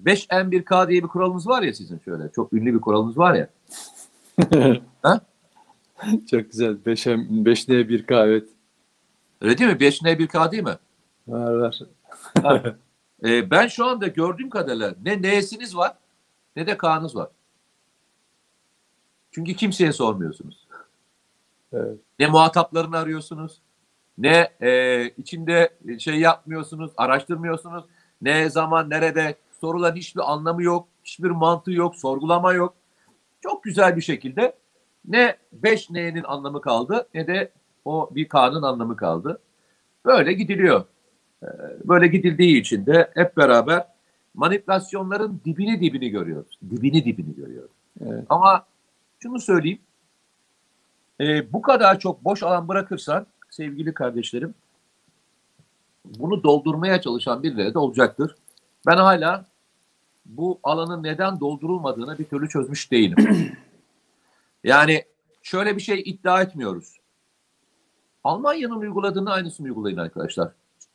5M1K 0.04 0.90
diye 0.90 1.04
bir 1.04 1.08
kuralınız 1.08 1.48
var 1.48 1.62
ya 1.62 1.74
sizin 1.74 2.00
şöyle. 2.00 2.32
Çok 2.32 2.54
ünlü 2.54 2.74
bir 2.74 2.82
kuralınız 2.82 3.18
var 3.18 3.34
ya. 3.34 3.50
ha? 5.02 5.22
Çok 6.32 6.52
güzel. 6.52 6.78
5'e 6.86 7.14
5'ne 7.14 7.76
1K 7.76 8.28
evet. 8.28 8.50
Öyle 9.42 9.58
değil 9.58 9.70
mi? 9.70 9.78
5N1K 9.78 10.52
değil 10.52 10.64
mi? 10.64 10.78
Var 11.28 11.54
var. 11.54 11.80
E, 13.24 13.52
ben 13.52 13.68
şu 13.68 13.86
anda 13.86 14.08
gördüğüm 14.08 14.50
kadarıyla 14.50 14.96
ne 15.04 15.22
N'siniz 15.22 15.76
var 15.76 15.94
ne 16.56 16.68
de 16.68 16.78
K'nız 16.78 17.16
var. 17.16 17.30
Çünkü 19.32 19.54
kimseye 19.54 19.92
sormuyorsunuz. 19.92 20.65
Evet. 21.76 22.00
Ne 22.20 22.28
muhataplarını 22.28 22.98
arıyorsunuz, 22.98 23.62
ne 24.18 24.50
e, 24.62 25.04
içinde 25.10 25.70
şey 26.00 26.16
yapmıyorsunuz, 26.20 26.92
araştırmıyorsunuz. 26.98 27.84
Ne 28.22 28.50
zaman, 28.50 28.90
nerede 28.90 29.36
sorulan 29.62 29.96
hiçbir 29.96 30.32
anlamı 30.32 30.64
yok, 30.64 30.88
hiçbir 31.04 31.30
mantığı 31.30 31.72
yok, 31.72 31.96
sorgulama 31.96 32.54
yok. 32.54 32.74
Çok 33.42 33.64
güzel 33.64 33.96
bir 33.96 34.02
şekilde 34.02 34.56
ne 35.08 35.36
5 35.52 35.90
N'nin 35.90 36.24
anlamı 36.24 36.62
kaldı 36.62 37.08
ne 37.14 37.28
de 37.28 37.52
o 37.86 38.10
bir 38.16 38.30
K'nın 38.30 38.62
anlamı 38.62 38.96
kaldı. 38.96 39.40
Böyle 40.06 40.34
gidiliyor. 40.34 40.86
Ee, 41.44 41.48
Böyle 41.84 42.08
gidildiği 42.08 42.60
için 42.62 42.86
de 42.86 43.12
hep 43.14 43.38
beraber 43.38 43.88
manipülasyonların 44.34 45.42
dibini 45.46 45.82
dibini 45.82 46.10
görüyoruz. 46.10 46.60
Dibini 46.70 47.06
dibini 47.06 47.36
görüyoruz. 47.36 47.72
Evet. 48.06 48.24
Ama 48.30 48.66
şunu 49.20 49.40
söyleyeyim. 49.40 49.80
Ee, 51.22 51.54
bu 51.54 51.62
kadar 51.62 52.00
çok 52.00 52.24
boş 52.24 52.44
alan 52.44 52.68
bırakırsan 52.68 53.26
sevgili 53.50 53.94
kardeşlerim 53.94 54.54
bunu 56.06 56.44
doldurmaya 56.44 57.02
çalışan 57.02 57.44
birileri 57.44 57.74
de 57.74 57.80
olacaktır. 57.80 58.36
Ben 58.88 58.98
hala 58.98 59.46
bu 60.26 60.60
alanın 60.64 61.04
neden 61.04 61.40
doldurulmadığını 61.40 62.18
bir 62.18 62.26
türlü 62.26 62.50
çözmüş 62.50 62.92
değilim. 62.92 63.18
yani 64.64 65.04
şöyle 65.44 65.76
bir 65.76 65.82
şey 65.82 66.02
iddia 66.06 66.42
etmiyoruz. 66.42 67.00
Almanya'nın 68.24 68.80
uyguladığını 68.80 69.32
aynısını 69.32 69.68
uygulayın 69.68 69.98
arkadaşlar. 69.98 70.52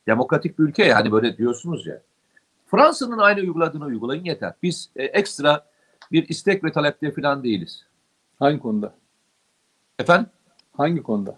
Demokratik 0.07 0.59
bir 0.59 0.63
ülke 0.63 0.85
yani 0.85 1.11
böyle 1.11 1.37
diyorsunuz 1.37 1.87
ya. 1.87 2.01
Fransa'nın 2.67 3.17
aynı 3.17 3.39
uyguladığını 3.39 3.85
uygulayın 3.85 4.23
yeter. 4.23 4.53
Biz 4.63 4.89
e, 4.95 5.03
ekstra 5.03 5.65
bir 6.11 6.29
istek 6.29 6.63
ve 6.63 6.71
talepte 6.71 7.11
falan 7.11 7.43
değiliz. 7.43 7.85
Hangi 8.39 8.59
konuda? 8.59 8.93
Efendim? 10.01 10.29
Hangi 10.77 11.03
konuda? 11.03 11.37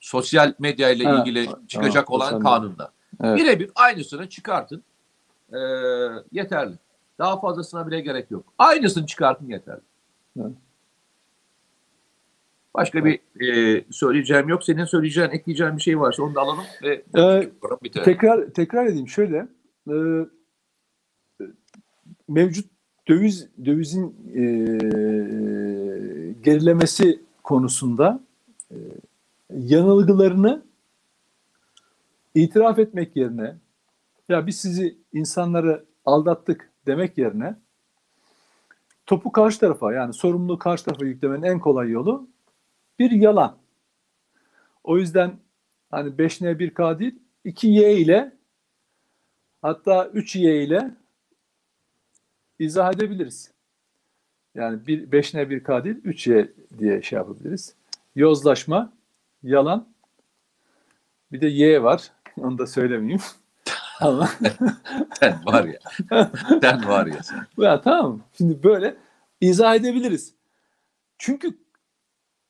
Sosyal 0.00 0.54
medya 0.58 0.90
ile 0.90 1.04
Ha, 1.04 1.20
ilgili 1.20 1.44
tamam, 1.44 1.66
çıkacak 1.66 2.10
olan 2.10 2.24
sosyal 2.30 2.40
kanunda. 2.40 2.92
Evet. 3.22 3.38
Birebir 3.38 3.70
aynısını 3.74 4.28
çıkartın. 4.28 4.82
Ee, 5.52 5.56
yeterli. 6.32 6.74
Daha 7.18 7.40
fazlasına 7.40 7.86
bile 7.86 8.00
gerek 8.00 8.30
yok. 8.30 8.44
Aynısını 8.58 9.06
çıkartın 9.06 9.48
yeterli. 9.48 9.80
Evet. 10.40 10.52
Başka 12.74 13.04
bir 13.04 13.20
e, 13.40 13.84
söyleyeceğim 13.90 14.48
yok. 14.48 14.64
Senin 14.64 14.84
söyleyeceğin, 14.84 15.30
ekleyeceğin 15.30 15.76
bir 15.76 15.82
şey 15.82 16.00
varsa 16.00 16.22
onu 16.22 16.34
da 16.34 16.40
alalım 16.40 16.64
ve 16.82 17.02
Ee, 17.16 17.50
bitirelim. 17.82 18.04
Tekrar 18.04 18.46
tekrar 18.50 18.86
edeyim 18.86 19.08
şöyle. 19.08 19.48
e, 19.90 19.94
mevcut 22.28 22.66
döviz 23.08 23.48
dövizin 23.64 24.06
e, 24.34 24.42
gerilemesi 26.42 27.20
konusunda 27.48 28.20
e, 28.70 28.76
yanılgılarını 29.50 30.62
itiraf 32.34 32.78
etmek 32.78 33.16
yerine 33.16 33.56
ya 34.28 34.46
biz 34.46 34.60
sizi 34.60 34.98
insanları 35.12 35.84
aldattık 36.04 36.70
demek 36.86 37.18
yerine 37.18 37.56
topu 39.06 39.32
karşı 39.32 39.60
tarafa 39.60 39.92
yani 39.92 40.12
sorumluluğu 40.12 40.58
karşı 40.58 40.84
tarafa 40.84 41.04
yüklemenin 41.04 41.42
en 41.42 41.58
kolay 41.60 41.90
yolu 41.90 42.28
bir 42.98 43.10
yalan. 43.10 43.56
O 44.84 44.98
yüzden 44.98 45.38
hani 45.90 46.10
5N 46.10 46.58
1K 46.58 46.98
değil 46.98 47.18
2Y 47.44 47.92
ile 47.92 48.32
hatta 49.62 50.06
3Y 50.06 50.64
ile 50.64 50.90
izah 52.58 52.92
edebiliriz. 52.92 53.57
Yani 54.54 54.86
bir 54.86 55.10
5N 55.10 55.42
1K 55.50 55.84
değil 55.84 55.96
3Y 56.04 56.48
diye 56.78 57.02
şey 57.02 57.16
yapabiliriz. 57.16 57.74
Yozlaşma, 58.16 58.92
yalan, 59.42 59.88
bir 61.32 61.40
de 61.40 61.46
Y 61.46 61.82
var. 61.82 62.10
Onu 62.36 62.58
da 62.58 62.66
söylemeyeyim. 62.66 63.20
Ama 64.00 64.28
Sen 65.20 65.40
var 65.46 65.64
ya. 65.64 65.78
sen 66.60 66.88
var 66.88 67.06
ya 67.06 67.22
sen. 67.22 67.46
ya 67.64 67.80
tamam. 67.80 68.20
Şimdi 68.36 68.62
böyle 68.62 68.96
izah 69.40 69.74
edebiliriz. 69.74 70.34
Çünkü 71.18 71.58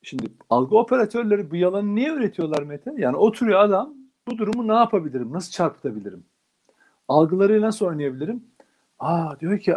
şimdi 0.03 0.25
algı 0.49 0.77
operatörleri 0.77 1.51
bu 1.51 1.55
yalanı 1.55 1.95
niye 1.95 2.09
üretiyorlar 2.13 2.63
Mete? 2.63 2.93
Yani 2.97 3.17
oturuyor 3.17 3.59
adam 3.59 3.93
bu 4.27 4.37
durumu 4.37 4.67
ne 4.67 4.73
yapabilirim? 4.73 5.33
Nasıl 5.33 5.51
çarpıtabilirim? 5.51 6.23
Algılarıyla 7.07 7.67
nasıl 7.67 7.85
oynayabilirim? 7.85 8.43
Aa 8.99 9.39
diyor 9.39 9.59
ki 9.59 9.75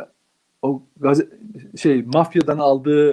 o 0.62 0.82
gazete, 1.00 1.36
şey 1.76 2.02
mafyadan 2.02 2.58
aldığı 2.58 3.12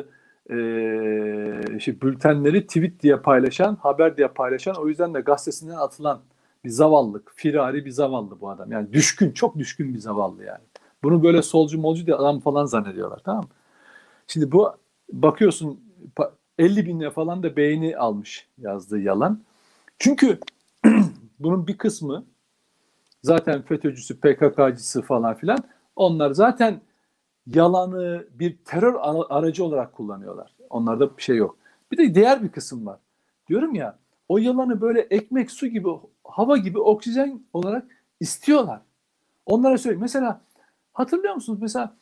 e, 0.49 1.79
şey, 1.79 2.01
bültenleri 2.01 2.67
tweet 2.67 3.03
diye 3.03 3.17
paylaşan, 3.17 3.75
haber 3.75 4.17
diye 4.17 4.27
paylaşan 4.27 4.75
o 4.75 4.87
yüzden 4.87 5.13
de 5.13 5.21
gazetesinden 5.21 5.75
atılan 5.75 6.21
bir 6.65 6.69
zavallık, 6.69 7.31
firari 7.35 7.85
bir 7.85 7.91
zavallı 7.91 8.41
bu 8.41 8.49
adam. 8.49 8.71
Yani 8.71 8.93
düşkün, 8.93 9.31
çok 9.31 9.57
düşkün 9.57 9.93
bir 9.93 9.99
zavallı 9.99 10.43
yani. 10.43 10.63
Bunu 11.03 11.23
böyle 11.23 11.41
solcu 11.41 11.79
molcu 11.79 12.05
diye 12.05 12.15
adam 12.15 12.39
falan 12.39 12.65
zannediyorlar 12.65 13.19
tamam 13.25 13.43
mı? 13.43 13.49
Şimdi 14.27 14.51
bu 14.51 14.75
bakıyorsun 15.11 15.79
50 16.59 16.85
binle 16.85 17.11
falan 17.11 17.43
da 17.43 17.55
beğeni 17.55 17.97
almış 17.97 18.47
yazdığı 18.57 18.99
yalan. 18.99 19.43
Çünkü 19.99 20.39
bunun 21.39 21.67
bir 21.67 21.77
kısmı 21.77 22.25
zaten 23.23 23.61
FETÖ'cüsü, 23.61 24.19
PKK'cısı 24.19 25.01
falan 25.01 25.35
filan 25.35 25.59
onlar 25.95 26.31
zaten 26.31 26.81
yalanı 27.47 28.27
bir 28.31 28.57
terör 28.57 28.95
aracı 29.29 29.65
olarak 29.65 29.93
kullanıyorlar. 29.93 30.55
Onlarda 30.69 31.17
bir 31.17 31.21
şey 31.21 31.35
yok. 31.35 31.57
Bir 31.91 31.97
de 31.97 32.15
diğer 32.15 32.43
bir 32.43 32.49
kısım 32.49 32.85
var. 32.85 32.99
Diyorum 33.47 33.75
ya 33.75 33.99
o 34.29 34.37
yalanı 34.37 34.81
böyle 34.81 35.01
ekmek, 35.01 35.51
su 35.51 35.67
gibi, 35.67 35.89
hava 36.23 36.57
gibi, 36.57 36.79
oksijen 36.79 37.43
olarak 37.53 37.85
istiyorlar. 38.19 38.81
Onlara 39.45 39.77
söyleyeyim. 39.77 40.01
Mesela 40.01 40.41
hatırlıyor 40.93 41.35
musunuz? 41.35 41.59
Mesela 41.61 41.95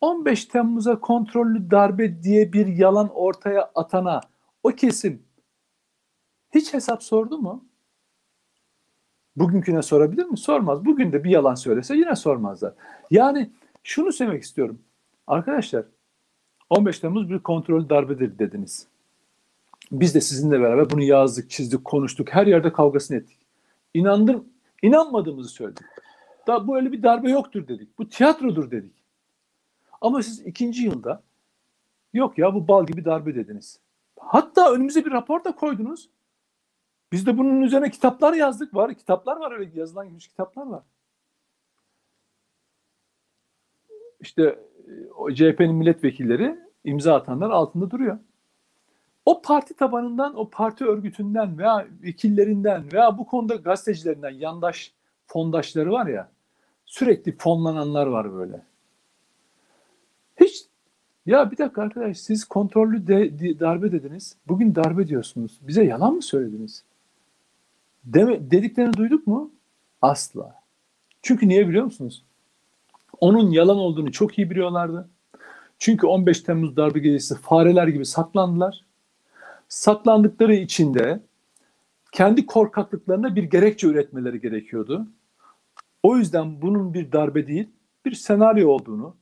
15 0.00 0.44
Temmuz'a 0.44 1.00
kontrollü 1.00 1.70
darbe 1.70 2.22
diye 2.22 2.52
bir 2.52 2.66
yalan 2.66 3.08
ortaya 3.14 3.70
atana 3.74 4.20
o 4.62 4.68
kesim 4.68 5.22
hiç 6.54 6.74
hesap 6.74 7.02
sordu 7.02 7.38
mu? 7.38 7.64
Bugünküne 9.36 9.82
sorabilir 9.82 10.24
mi? 10.24 10.38
Sormaz. 10.38 10.84
Bugün 10.84 11.12
de 11.12 11.24
bir 11.24 11.30
yalan 11.30 11.54
söylese 11.54 11.96
yine 11.96 12.16
sormazlar. 12.16 12.74
Yani 13.10 13.50
şunu 13.86 14.12
söylemek 14.12 14.42
istiyorum. 14.42 14.78
Arkadaşlar 15.26 15.84
15 16.70 16.98
Temmuz 16.98 17.30
bir 17.30 17.38
kontrollü 17.38 17.88
darbedir 17.88 18.38
dediniz. 18.38 18.86
Biz 19.92 20.14
de 20.14 20.20
sizinle 20.20 20.60
beraber 20.60 20.90
bunu 20.90 21.02
yazdık, 21.02 21.50
çizdik, 21.50 21.84
konuştuk. 21.84 22.28
Her 22.30 22.46
yerde 22.46 22.72
kavgasını 22.72 23.16
ettik. 23.16 23.38
İnandım, 23.94 24.44
inanmadığımızı 24.82 25.48
söyledik. 25.48 25.82
Da 26.46 26.68
bu 26.68 26.76
öyle 26.76 26.92
bir 26.92 27.02
darbe 27.02 27.30
yoktur 27.30 27.68
dedik. 27.68 27.98
Bu 27.98 28.08
tiyatrodur 28.08 28.70
dedik. 28.70 28.94
Ama 30.00 30.22
siz 30.22 30.46
ikinci 30.46 30.82
yılda 30.82 31.22
yok 32.12 32.38
ya 32.38 32.54
bu 32.54 32.68
bal 32.68 32.86
gibi 32.86 33.04
darbe 33.04 33.34
dediniz. 33.34 33.80
Hatta 34.18 34.72
önümüze 34.72 35.04
bir 35.04 35.10
rapor 35.10 35.44
da 35.44 35.54
koydunuz. 35.54 36.08
Biz 37.12 37.26
de 37.26 37.38
bunun 37.38 37.62
üzerine 37.62 37.90
kitaplar 37.90 38.32
yazdık 38.32 38.74
var. 38.74 38.94
Kitaplar 38.94 39.36
var 39.36 39.52
öyle 39.52 39.70
yazılan 39.74 40.08
gibi 40.08 40.18
kitaplar 40.18 40.66
var. 40.66 40.82
İşte 44.20 44.58
o 45.16 45.30
CHP'nin 45.30 45.74
milletvekilleri 45.74 46.58
imza 46.84 47.14
atanlar 47.14 47.50
altında 47.50 47.90
duruyor. 47.90 48.18
O 49.26 49.42
parti 49.42 49.74
tabanından, 49.74 50.38
o 50.38 50.50
parti 50.50 50.84
örgütünden 50.84 51.58
veya 51.58 51.86
vekillerinden 52.02 52.92
veya 52.92 53.18
bu 53.18 53.26
konuda 53.26 53.54
gazetecilerinden, 53.54 54.30
yandaş 54.30 54.92
fondaşları 55.26 55.92
var 55.92 56.06
ya 56.06 56.30
sürekli 56.84 57.36
fonlananlar 57.36 58.06
var 58.06 58.34
böyle. 58.34 58.62
Hiç 60.40 60.66
ya 61.26 61.50
bir 61.50 61.58
dakika 61.58 61.82
arkadaş 61.82 62.18
siz 62.18 62.44
kontrollü 62.44 63.06
de, 63.06 63.38
de- 63.38 63.60
darbe 63.60 63.92
dediniz. 63.92 64.36
Bugün 64.48 64.74
darbe 64.74 65.08
diyorsunuz. 65.08 65.58
Bize 65.62 65.84
yalan 65.84 66.14
mı 66.14 66.22
söylediniz? 66.22 66.84
Deme, 68.04 68.50
dediklerini 68.50 68.96
duyduk 68.96 69.26
mu? 69.26 69.50
Asla. 70.02 70.62
Çünkü 71.22 71.48
niye 71.48 71.68
biliyor 71.68 71.84
musunuz? 71.84 72.24
Onun 73.20 73.50
yalan 73.50 73.76
olduğunu 73.76 74.12
çok 74.12 74.38
iyi 74.38 74.50
biliyorlardı. 74.50 75.08
Çünkü 75.78 76.06
15 76.06 76.40
Temmuz 76.40 76.76
darbe 76.76 76.98
gecesi 76.98 77.34
fareler 77.34 77.88
gibi 77.88 78.06
saklandılar. 78.06 78.80
Saklandıkları 79.68 80.54
için 80.54 80.94
de 80.94 81.20
kendi 82.12 82.46
korkaklıklarına 82.46 83.36
bir 83.36 83.42
gerekçe 83.42 83.86
üretmeleri 83.86 84.40
gerekiyordu. 84.40 85.06
O 86.02 86.16
yüzden 86.16 86.62
bunun 86.62 86.94
bir 86.94 87.12
darbe 87.12 87.46
değil, 87.46 87.68
bir 88.04 88.14
senaryo 88.14 88.68
olduğunu, 88.68 89.16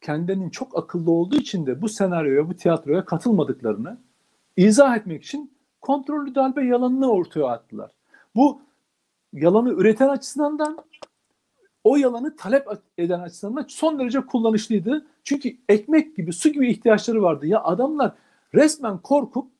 kendilerinin 0.00 0.50
çok 0.50 0.78
akıllı 0.78 1.10
olduğu 1.10 1.36
için 1.36 1.66
de 1.66 1.82
bu 1.82 1.88
senaryoya, 1.88 2.48
bu 2.48 2.54
tiyatroya 2.54 3.04
katılmadıklarını 3.04 3.98
izah 4.56 4.96
etmek 4.96 5.24
için 5.24 5.52
kontrollü 5.80 6.34
darbe 6.34 6.64
yalanını 6.64 7.10
ortaya 7.10 7.46
attılar. 7.46 7.90
Bu 8.36 8.62
yalanı 9.32 9.70
üreten 9.70 10.08
açısından 10.08 10.58
da 10.58 10.76
o 11.88 11.96
yalanı 11.96 12.36
talep 12.36 12.66
eden 12.98 13.20
açısından 13.20 13.56
da 13.56 13.66
son 13.68 13.98
derece 13.98 14.20
kullanışlıydı. 14.20 15.06
Çünkü 15.24 15.56
ekmek 15.68 16.16
gibi, 16.16 16.32
su 16.32 16.48
gibi 16.48 16.70
ihtiyaçları 16.70 17.22
vardı. 17.22 17.46
Ya 17.46 17.62
adamlar 17.62 18.12
resmen 18.54 18.98
korkup 18.98 19.50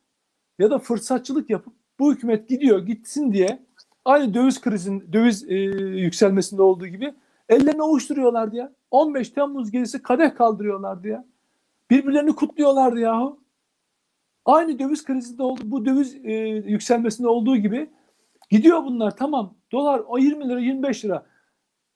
ya 0.59 0.71
da 0.71 0.79
fırsatçılık 0.79 1.51
yapıp 1.51 1.75
bu 1.99 2.13
hükümet 2.13 2.49
gidiyor 2.49 2.87
gitsin 2.87 3.33
diye 3.33 3.59
aynı 4.05 4.35
döviz 4.35 4.61
krizin 4.61 5.13
döviz 5.13 5.45
e, 5.49 5.55
yükselmesinde 6.01 6.63
olduğu 6.63 6.87
gibi 6.87 7.15
ellerini 7.49 7.83
ovuşturuyorlardı 7.83 8.57
ya. 8.57 8.73
15 8.91 9.31
Temmuz 9.31 9.71
gecesi 9.71 10.03
kadeh 10.03 10.35
kaldırıyorlardı 10.35 11.09
ya. 11.09 11.25
Birbirlerini 11.91 12.35
kutluyorlardı 12.35 13.01
yahu. 13.01 13.41
Aynı 14.45 14.79
döviz 14.79 15.05
krizinde 15.05 15.43
oldu 15.43 15.61
bu 15.65 15.85
döviz 15.85 16.15
e, 16.25 16.33
yükselmesinde 16.67 17.29
olduğu 17.29 17.57
gibi 17.57 17.91
gidiyor 18.51 18.85
bunlar 18.85 19.17
tamam. 19.17 19.55
Dolar 19.73 20.03
o 20.09 20.19
20 20.19 20.49
lira 20.49 20.61
25 20.61 21.05
lira. 21.05 21.27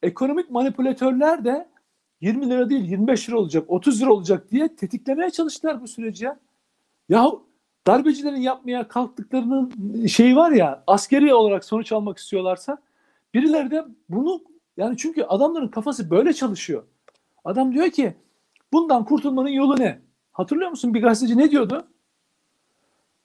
Ekonomik 0.03 0.50
manipülatörler 0.50 1.44
de 1.44 1.68
20 2.20 2.50
lira 2.50 2.70
değil 2.70 2.84
25 2.84 3.28
lira 3.28 3.38
olacak 3.38 3.64
30 3.68 4.03
lira 4.03 4.12
olacak 4.12 4.50
diye 4.50 4.76
tetiklemeye 4.76 5.30
çalıştılar 5.30 5.82
bu 5.82 5.88
süreci 5.88 6.24
ya. 6.24 6.38
Yahu 7.09 7.46
darbecilerin 7.86 8.40
yapmaya 8.40 8.88
kalktıklarının 8.88 10.07
şeyi 10.07 10.36
var 10.36 10.50
ya 10.50 10.84
askeri 10.86 11.34
olarak 11.34 11.64
sonuç 11.64 11.92
almak 11.92 12.18
istiyorlarsa 12.18 12.78
birileri 13.34 13.70
de 13.70 13.84
bunu 14.09 14.42
yani 14.76 14.96
çünkü 14.96 15.22
adamların 15.22 15.68
kafası 15.68 16.11
böyle 16.11 16.32
çalışıyor. 16.32 16.84
Adam 17.44 17.72
diyor 17.72 17.90
ki 17.90 18.14
bundan 18.72 19.05
kurtulmanın 19.05 19.48
yolu 19.48 19.80
ne? 19.80 19.98
Hatırlıyor 20.32 20.70
musun 20.70 20.94
bir 20.94 21.03
gazeteci 21.03 21.38
ne 21.38 21.50
diyordu? 21.50 21.86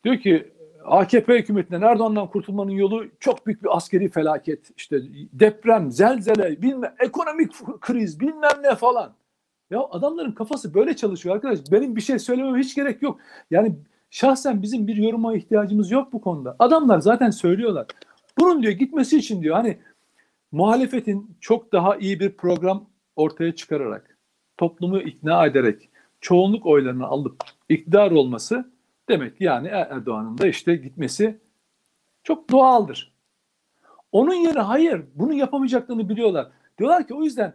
Diyor 0.03 0.19
ki 0.19 0.53
AKP 0.87 1.39
hükümetinden 1.39 1.81
Erdoğan'dan 1.81 2.27
kurtulmanın 2.27 2.71
yolu 2.71 3.05
çok 3.19 3.47
büyük 3.47 3.63
bir 3.63 3.77
askeri 3.77 4.09
felaket. 4.09 4.71
İşte 4.77 5.01
deprem, 5.33 5.91
zelzele, 5.91 6.61
bilmem 6.61 6.93
ekonomik 6.99 7.51
kriz, 7.81 8.19
bilmem 8.19 8.63
ne 8.63 8.75
falan. 8.75 9.13
Ya 9.69 9.79
adamların 9.91 10.31
kafası 10.31 10.73
böyle 10.73 10.95
çalışıyor 10.95 11.35
arkadaş. 11.35 11.59
Benim 11.71 11.95
bir 11.95 12.01
şey 12.01 12.19
söylememe 12.19 12.59
hiç 12.59 12.75
gerek 12.75 13.01
yok. 13.01 13.19
Yani 13.51 13.75
şahsen 14.09 14.61
bizim 14.61 14.87
bir 14.87 14.95
yoruma 14.95 15.35
ihtiyacımız 15.35 15.91
yok 15.91 16.13
bu 16.13 16.21
konuda. 16.21 16.55
Adamlar 16.59 16.99
zaten 16.99 17.29
söylüyorlar. 17.29 17.85
Bunun 18.39 18.63
diyor 18.63 18.73
gitmesi 18.73 19.17
için 19.17 19.41
diyor 19.41 19.55
hani 19.55 19.77
muhalefetin 20.51 21.37
çok 21.41 21.71
daha 21.73 21.95
iyi 21.95 22.19
bir 22.19 22.37
program 22.37 22.85
ortaya 23.15 23.55
çıkararak, 23.55 24.17
toplumu 24.57 24.99
ikna 24.99 25.45
ederek, 25.45 25.89
çoğunluk 26.21 26.65
oylarını 26.65 27.05
alıp 27.05 27.35
iktidar 27.69 28.11
olması 28.11 28.71
demek 29.09 29.41
yani 29.41 29.67
Erdoğan'ın 29.67 30.37
da 30.37 30.47
işte 30.47 30.75
gitmesi 30.75 31.39
çok 32.23 32.49
doğaldır. 32.49 33.13
Onun 34.11 34.33
yerine 34.33 34.61
hayır 34.61 35.05
bunu 35.15 35.33
yapamayacaklarını 35.33 36.09
biliyorlar. 36.09 36.51
Diyorlar 36.77 37.07
ki 37.07 37.13
o 37.13 37.23
yüzden 37.23 37.53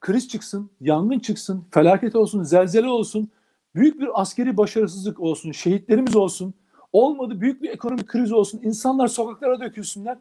kriz 0.00 0.28
çıksın, 0.28 0.70
yangın 0.80 1.18
çıksın, 1.18 1.66
felaket 1.70 2.16
olsun, 2.16 2.42
zelzele 2.42 2.88
olsun, 2.88 3.30
büyük 3.74 4.00
bir 4.00 4.20
askeri 4.20 4.56
başarısızlık 4.56 5.20
olsun, 5.20 5.52
şehitlerimiz 5.52 6.16
olsun, 6.16 6.54
olmadı 6.92 7.40
büyük 7.40 7.62
bir 7.62 7.70
ekonomik 7.70 8.06
kriz 8.06 8.32
olsun, 8.32 8.60
insanlar 8.62 9.08
sokaklara 9.08 9.60
dökülsünler. 9.60 10.18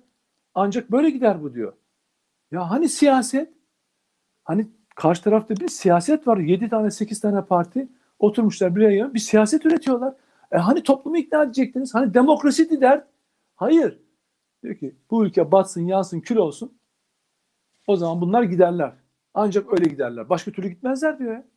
Ancak 0.55 0.91
böyle 0.91 1.09
gider 1.09 1.43
bu 1.43 1.53
diyor. 1.53 1.73
Ya 2.51 2.69
hani 2.71 2.89
siyaset? 2.89 3.53
Hani 4.43 4.67
karşı 4.95 5.23
tarafta 5.23 5.55
bir 5.55 5.67
siyaset 5.67 6.27
var. 6.27 6.37
7 6.37 6.69
tane 6.69 6.91
8 6.91 7.21
tane 7.21 7.41
parti 7.41 7.87
oturmuşlar 8.19 8.75
bir 8.75 8.83
araya 8.83 9.13
bir 9.13 9.19
siyaset 9.19 9.65
üretiyorlar. 9.65 10.13
E 10.51 10.57
hani 10.57 10.83
toplumu 10.83 11.17
ikna 11.17 11.43
edecektiniz? 11.43 11.95
Hani 11.95 12.13
demokrasi 12.13 12.81
der? 12.81 13.03
Hayır. 13.55 13.99
Diyor 14.63 14.75
ki 14.75 14.95
bu 15.11 15.25
ülke 15.25 15.51
batsın, 15.51 15.81
yansın, 15.81 16.19
kül 16.19 16.35
olsun. 16.35 16.77
O 17.87 17.95
zaman 17.95 18.21
bunlar 18.21 18.43
giderler. 18.43 18.93
Ancak 19.33 19.73
öyle 19.73 19.89
giderler. 19.89 20.29
Başka 20.29 20.51
türlü 20.51 20.69
gitmezler 20.69 21.19
diyor 21.19 21.31
ya. 21.31 21.47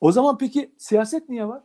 O 0.00 0.12
zaman 0.12 0.38
peki 0.38 0.74
siyaset 0.78 1.28
niye 1.28 1.48
var? 1.48 1.62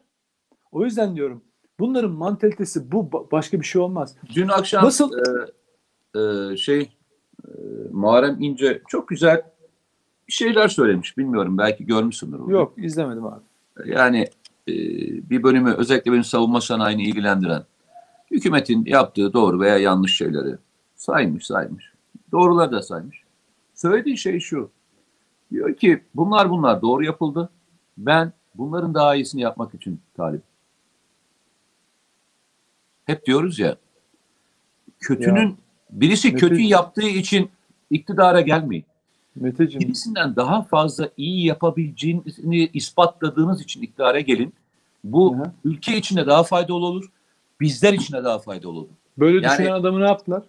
O 0.72 0.86
yüzden 0.86 1.16
diyorum 1.16 1.44
bunların 1.80 2.12
mantalitesi 2.12 2.92
bu 2.92 3.30
başka 3.32 3.60
bir 3.60 3.66
şey 3.66 3.82
olmaz. 3.82 4.16
Dün 4.36 4.48
akşam 4.48 4.86
Nasıl? 4.86 5.12
E, 5.14 6.20
e, 6.20 6.58
şey 6.58 6.82
e, 7.48 7.52
Muharrem 7.92 8.42
İnce 8.42 8.82
çok 8.88 9.08
güzel 9.08 9.42
bir 10.28 10.34
şeyler 10.34 10.68
söylemiş. 10.68 11.18
Bilmiyorum 11.18 11.58
belki 11.58 11.86
görmüşsündür. 11.86 12.40
onu. 12.40 12.52
Yok 12.52 12.74
izlemedim 12.78 13.26
abi. 13.26 13.44
Yani 13.86 14.28
bir 14.68 15.44
bölümü 15.44 15.74
özellikle 15.74 16.12
benim 16.12 16.24
savunma 16.24 16.62
sanayini 16.62 17.04
ilgilendiren 17.04 17.64
hükümetin 18.32 18.86
yaptığı 18.86 19.34
doğru 19.34 19.60
veya 19.60 19.78
yanlış 19.78 20.18
şeyleri 20.18 20.56
saymış 20.96 21.46
saymış. 21.46 21.92
Doğruları 22.32 22.72
da 22.72 22.82
saymış. 22.82 23.24
Söylediği 23.76 24.18
şey 24.18 24.40
şu. 24.40 24.70
Diyor 25.52 25.76
ki 25.76 26.04
bunlar 26.16 26.50
bunlar 26.50 26.82
doğru 26.82 27.04
yapıldı. 27.04 27.50
Ben 27.98 28.34
bunların 28.56 28.94
daha 28.94 29.16
iyisini 29.16 29.42
yapmak 29.42 29.74
için 29.74 30.00
talip. 30.18 30.42
Hep 33.06 33.26
diyoruz 33.26 33.60
ya 33.60 33.76
kötünün 35.00 35.50
Ya, 35.50 35.56
birisi 35.92 36.36
kötü 36.36 36.62
yaptığı 36.62 37.08
için 37.08 37.50
iktidara 37.90 38.42
gelmeyin. 38.42 38.86
Meteciğim 39.36 39.88
Birisinden 39.88 40.36
daha 40.36 40.62
fazla 40.62 41.10
iyi 41.18 41.46
yapabileceğini 41.46 42.70
ispatladığınız 42.74 43.62
için 43.62 43.82
iktidara 43.82 44.20
gelin. 44.20 44.54
Bu 45.04 45.38
Hı 45.38 45.42
hı. 45.44 45.52
ülke 45.66 45.98
içinde 45.98 46.28
daha 46.28 46.44
faydalı 46.44 46.86
olur. 46.86 47.12
Bizler 47.60 47.94
için 47.94 48.14
de 48.18 48.24
daha 48.24 48.40
faydalı 48.40 48.72
olur. 48.72 48.88
böyle 49.18 49.46
Yani- 49.48 49.54
düşünen 49.54 49.72
adamı 49.72 50.00
ne 50.00 50.06
yaptılar? 50.06 50.44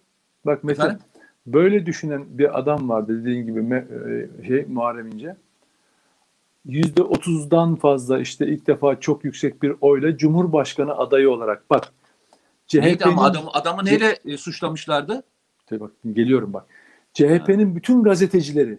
Bak 0.46 0.64
Mete 0.64 0.82
Efendim? 0.82 0.98
böyle 1.46 1.86
düşünen 1.86 2.24
bir 2.28 2.58
adam 2.58 2.88
vardı 2.88 3.20
dediğin 3.20 3.46
gibi 3.46 3.74
e, 3.74 4.46
şey 4.46 4.64
Muharrem 4.68 5.06
İnce. 5.06 5.36
Yüzde 6.64 7.02
otuzdan 7.02 7.76
fazla 7.76 8.18
işte 8.18 8.46
ilk 8.46 8.66
defa 8.66 9.00
çok 9.00 9.24
yüksek 9.24 9.62
bir 9.62 9.74
oyla 9.80 10.16
Cumhurbaşkanı 10.16 10.94
adayı 10.96 11.30
olarak 11.30 11.70
bak 11.70 11.92
Neydi 12.74 13.04
ama 13.04 13.12
CHP'nin 13.14 13.30
adamı, 13.30 13.50
adamı 13.52 13.84
neyle 13.84 14.18
e, 14.24 14.36
suçlamışlardı? 14.36 15.22
Tabii 15.66 15.80
bak 15.80 15.90
geliyorum 16.12 16.52
bak. 16.52 16.66
CHP'nin 17.14 17.76
bütün 17.76 18.02
gazetecileri 18.02 18.78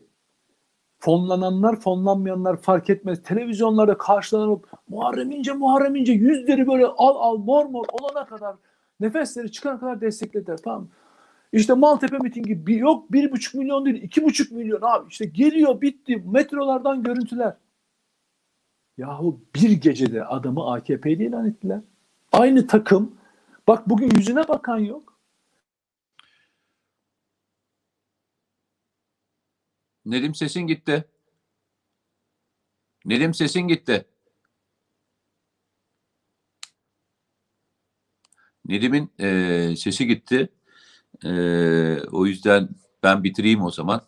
fonlananlar 0.99 1.79
fonlanmayanlar 1.79 2.57
fark 2.57 2.89
etmez. 2.89 3.23
Televizyonlarda 3.23 3.97
karşılanıp 3.97 4.71
Muharrem 4.89 5.31
İnce 5.31 5.53
Muharrem 5.53 5.95
İnce 5.95 6.13
yüzleri 6.13 6.67
böyle 6.67 6.85
al 6.85 7.15
al 7.15 7.37
mor 7.37 7.65
mor 7.65 7.85
olana 7.91 8.25
kadar 8.25 8.55
nefesleri 8.99 9.51
çıkana 9.51 9.79
kadar 9.79 10.01
desteklediler 10.01 10.57
tamam? 10.57 10.87
İşte 11.53 11.73
Maltepe 11.73 12.17
mitingi 12.17 12.67
bir, 12.67 12.75
yok 12.75 13.11
bir 13.11 13.31
buçuk 13.31 13.55
milyon 13.55 13.85
değil 13.85 14.03
iki 14.03 14.23
buçuk 14.23 14.51
milyon 14.51 14.79
abi 14.81 15.09
işte 15.09 15.25
geliyor 15.25 15.81
bitti 15.81 16.23
metrolardan 16.25 17.03
görüntüler. 17.03 17.53
Yahu 18.97 19.39
bir 19.55 19.71
gecede 19.71 20.25
adamı 20.25 20.71
AKP'li 20.73 21.25
ilan 21.25 21.45
ettiler. 21.45 21.79
Aynı 22.31 22.67
takım 22.67 23.15
bak 23.67 23.89
bugün 23.89 24.09
yüzüne 24.17 24.47
bakan 24.47 24.77
yok. 24.77 25.12
Nedim 30.05 30.35
sesin 30.35 30.61
gitti. 30.61 31.05
Nedim 33.05 33.33
sesin 33.33 33.61
gitti. 33.61 34.05
Nedim'in 38.65 39.11
e, 39.19 39.75
sesi 39.75 40.07
gitti. 40.07 40.49
E, 41.25 41.29
o 42.11 42.25
yüzden 42.25 42.69
ben 43.03 43.23
bitireyim 43.23 43.61
o 43.61 43.71
zaman. 43.71 44.01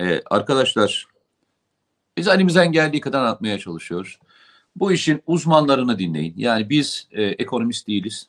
E, 0.00 0.22
arkadaşlar 0.30 1.06
biz 2.16 2.28
elimizden 2.28 2.72
geldiği 2.72 3.00
kadar 3.00 3.20
anlatmaya 3.20 3.58
çalışıyoruz. 3.58 4.18
Bu 4.76 4.92
işin 4.92 5.22
uzmanlarını 5.26 5.98
dinleyin. 5.98 6.34
Yani 6.36 6.70
biz 6.70 7.08
e, 7.12 7.22
ekonomist 7.22 7.88
değiliz. 7.88 8.28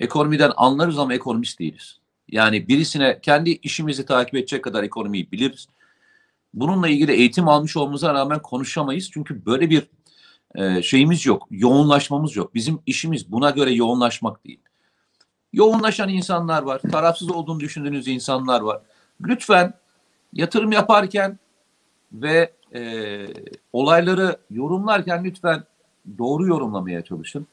Ekonomiden 0.00 0.52
anlarız 0.56 0.98
ama 0.98 1.14
ekonomist 1.14 1.58
değiliz. 1.58 1.98
Yani 2.28 2.68
birisine 2.68 3.20
kendi 3.20 3.50
işimizi 3.50 4.06
takip 4.06 4.34
edecek 4.34 4.64
kadar 4.64 4.84
ekonomiyi 4.84 5.32
biliriz. 5.32 5.68
Bununla 6.54 6.88
ilgili 6.88 7.12
eğitim 7.12 7.48
almış 7.48 7.76
olmamıza 7.76 8.14
rağmen 8.14 8.42
konuşamayız. 8.42 9.10
Çünkü 9.12 9.46
böyle 9.46 9.70
bir 9.70 9.88
e, 10.54 10.82
şeyimiz 10.82 11.26
yok. 11.26 11.46
Yoğunlaşmamız 11.50 12.36
yok. 12.36 12.54
Bizim 12.54 12.80
işimiz 12.86 13.32
buna 13.32 13.50
göre 13.50 13.72
yoğunlaşmak 13.72 14.44
değil. 14.44 14.60
Yoğunlaşan 15.52 16.08
insanlar 16.08 16.62
var. 16.62 16.80
Tarafsız 16.92 17.30
olduğunu 17.30 17.60
düşündüğünüz 17.60 18.08
insanlar 18.08 18.60
var. 18.60 18.82
Lütfen 19.20 19.74
yatırım 20.32 20.72
yaparken 20.72 21.38
ve 22.12 22.52
e, 22.74 23.26
olayları 23.72 24.36
yorumlarken 24.50 25.24
lütfen 25.24 25.64
doğru 26.18 26.46
yorumlamaya 26.46 27.02
çalışın. 27.02 27.46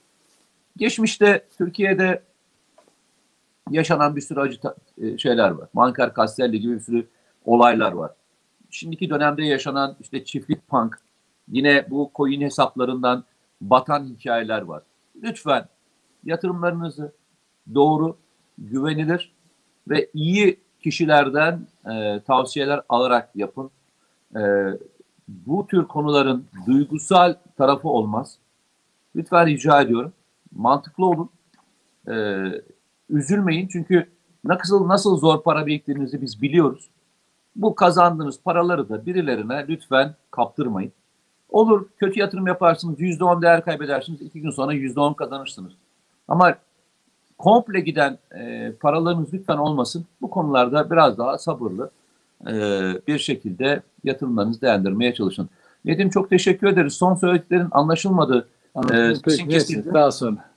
Geçmişte 0.78 1.46
Türkiye'de 1.58 2.24
yaşanan 3.70 4.16
bir 4.16 4.22
sürü 4.22 4.40
acı 4.40 4.60
e, 5.02 5.18
şeyler 5.18 5.50
var. 5.50 5.70
Manker 5.74 6.14
Castelli 6.16 6.60
gibi 6.60 6.76
bir 6.76 6.80
sürü 6.80 7.08
olaylar 7.46 7.92
var. 7.92 8.12
Şimdiki 8.76 9.10
dönemde 9.10 9.46
yaşanan 9.46 9.96
işte 10.00 10.26
çiftlik 10.26 10.68
punk, 10.68 10.96
yine 11.48 11.86
bu 11.90 12.12
coin 12.16 12.42
hesaplarından 12.42 13.24
batan 13.62 14.06
hikayeler 14.06 14.62
var. 14.62 14.84
Lütfen 15.24 15.66
yatırımlarınızı 16.24 17.14
doğru, 17.74 18.18
güvenilir 18.58 19.32
ve 19.88 20.10
iyi 20.14 20.60
kişilerden 20.84 21.68
e, 21.92 22.22
tavsiyeler 22.28 22.82
alarak 22.90 23.30
yapın. 23.36 23.70
E, 24.36 24.42
bu 25.28 25.68
tür 25.68 25.88
konuların 25.88 26.46
duygusal 26.68 27.36
tarafı 27.58 27.90
olmaz. 27.90 28.38
Lütfen 29.16 29.48
rica 29.48 29.82
ediyorum. 29.82 30.14
Mantıklı 30.56 31.06
olun. 31.06 31.30
E, 32.08 32.14
üzülmeyin 33.10 33.68
çünkü 33.68 34.10
nasıl 34.44 34.88
nasıl 34.88 35.18
zor 35.18 35.44
para 35.44 35.66
biriktirdiğinizi 35.66 36.22
biz 36.22 36.42
biliyoruz. 36.42 36.90
Bu 37.56 37.76
kazandığınız 37.76 38.40
paraları 38.42 38.90
da 38.90 39.06
birilerine 39.06 39.66
lütfen 39.70 40.16
kaptırmayın. 40.32 40.92
Olur 41.50 41.86
kötü 41.98 42.20
yatırım 42.20 42.48
yaparsınız 42.48 43.00
yüzde 43.00 43.24
on 43.24 43.42
değer 43.42 43.66
kaybedersiniz 43.66 44.22
iki 44.22 44.42
gün 44.42 44.52
sonra 44.52 44.74
yüzde 44.74 45.00
on 45.00 45.14
kazanırsınız. 45.14 45.74
Ama 46.28 46.56
komple 47.38 47.80
giden 47.80 48.18
e, 48.38 48.72
paralarınız 48.82 49.34
lütfen 49.34 49.58
olmasın. 49.58 50.06
Bu 50.22 50.30
konularda 50.30 50.92
biraz 50.92 51.18
daha 51.18 51.38
sabırlı 51.38 51.90
e, 52.48 52.54
bir 53.08 53.20
şekilde 53.20 53.82
yatırımlarınızı 54.04 54.62
değerlendirmeye 54.62 55.14
çalışın. 55.14 55.50
Nedim 55.86 56.10
çok 56.10 56.30
teşekkür 56.30 56.68
ederiz. 56.68 56.94
Son 56.94 57.16
söylediklerin 57.16 57.68
anlaşılmadı. 57.72 58.48
Anladım. 58.76 58.96
Ee, 58.96 59.14
Peki, 59.26 59.48
kesildi. 59.48 59.94
daha 59.94 60.12
sonra. 60.12 60.50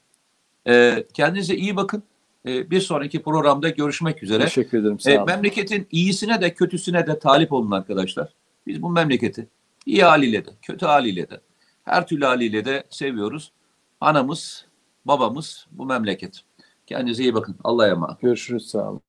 E, 0.68 1.04
kendinize 1.14 1.54
iyi 1.54 1.76
bakın. 1.76 2.02
E, 2.46 2.70
bir 2.70 2.80
sonraki 2.80 3.22
programda 3.22 3.68
görüşmek 3.68 4.22
üzere. 4.22 4.44
Teşekkür 4.44 4.78
ederim. 4.78 5.00
Sağ 5.00 5.10
E, 5.10 5.16
olun. 5.18 5.26
memleketin 5.26 5.86
iyisine 5.90 6.40
de 6.40 6.54
kötüsüne 6.54 7.06
de 7.06 7.18
talip 7.18 7.52
olun 7.52 7.70
arkadaşlar. 7.70 8.28
Biz 8.66 8.82
bu 8.82 8.90
memleketi 8.90 9.48
iyi 9.86 10.04
haliyle 10.04 10.44
de 10.46 10.50
kötü 10.62 10.86
haliyle 10.86 11.30
de 11.30 11.40
her 11.84 12.06
türlü 12.06 12.24
haliyle 12.24 12.64
de 12.64 12.84
seviyoruz. 12.90 13.52
Anamız, 14.00 14.66
babamız 15.04 15.66
bu 15.70 15.86
memleket. 15.86 16.40
Kendinize 16.86 17.22
iyi 17.22 17.34
bakın. 17.34 17.56
Allah'a 17.64 17.88
emanet. 17.88 18.20
Görüşürüz. 18.20 18.66
Sağ 18.70 18.90
olun. 18.90 19.00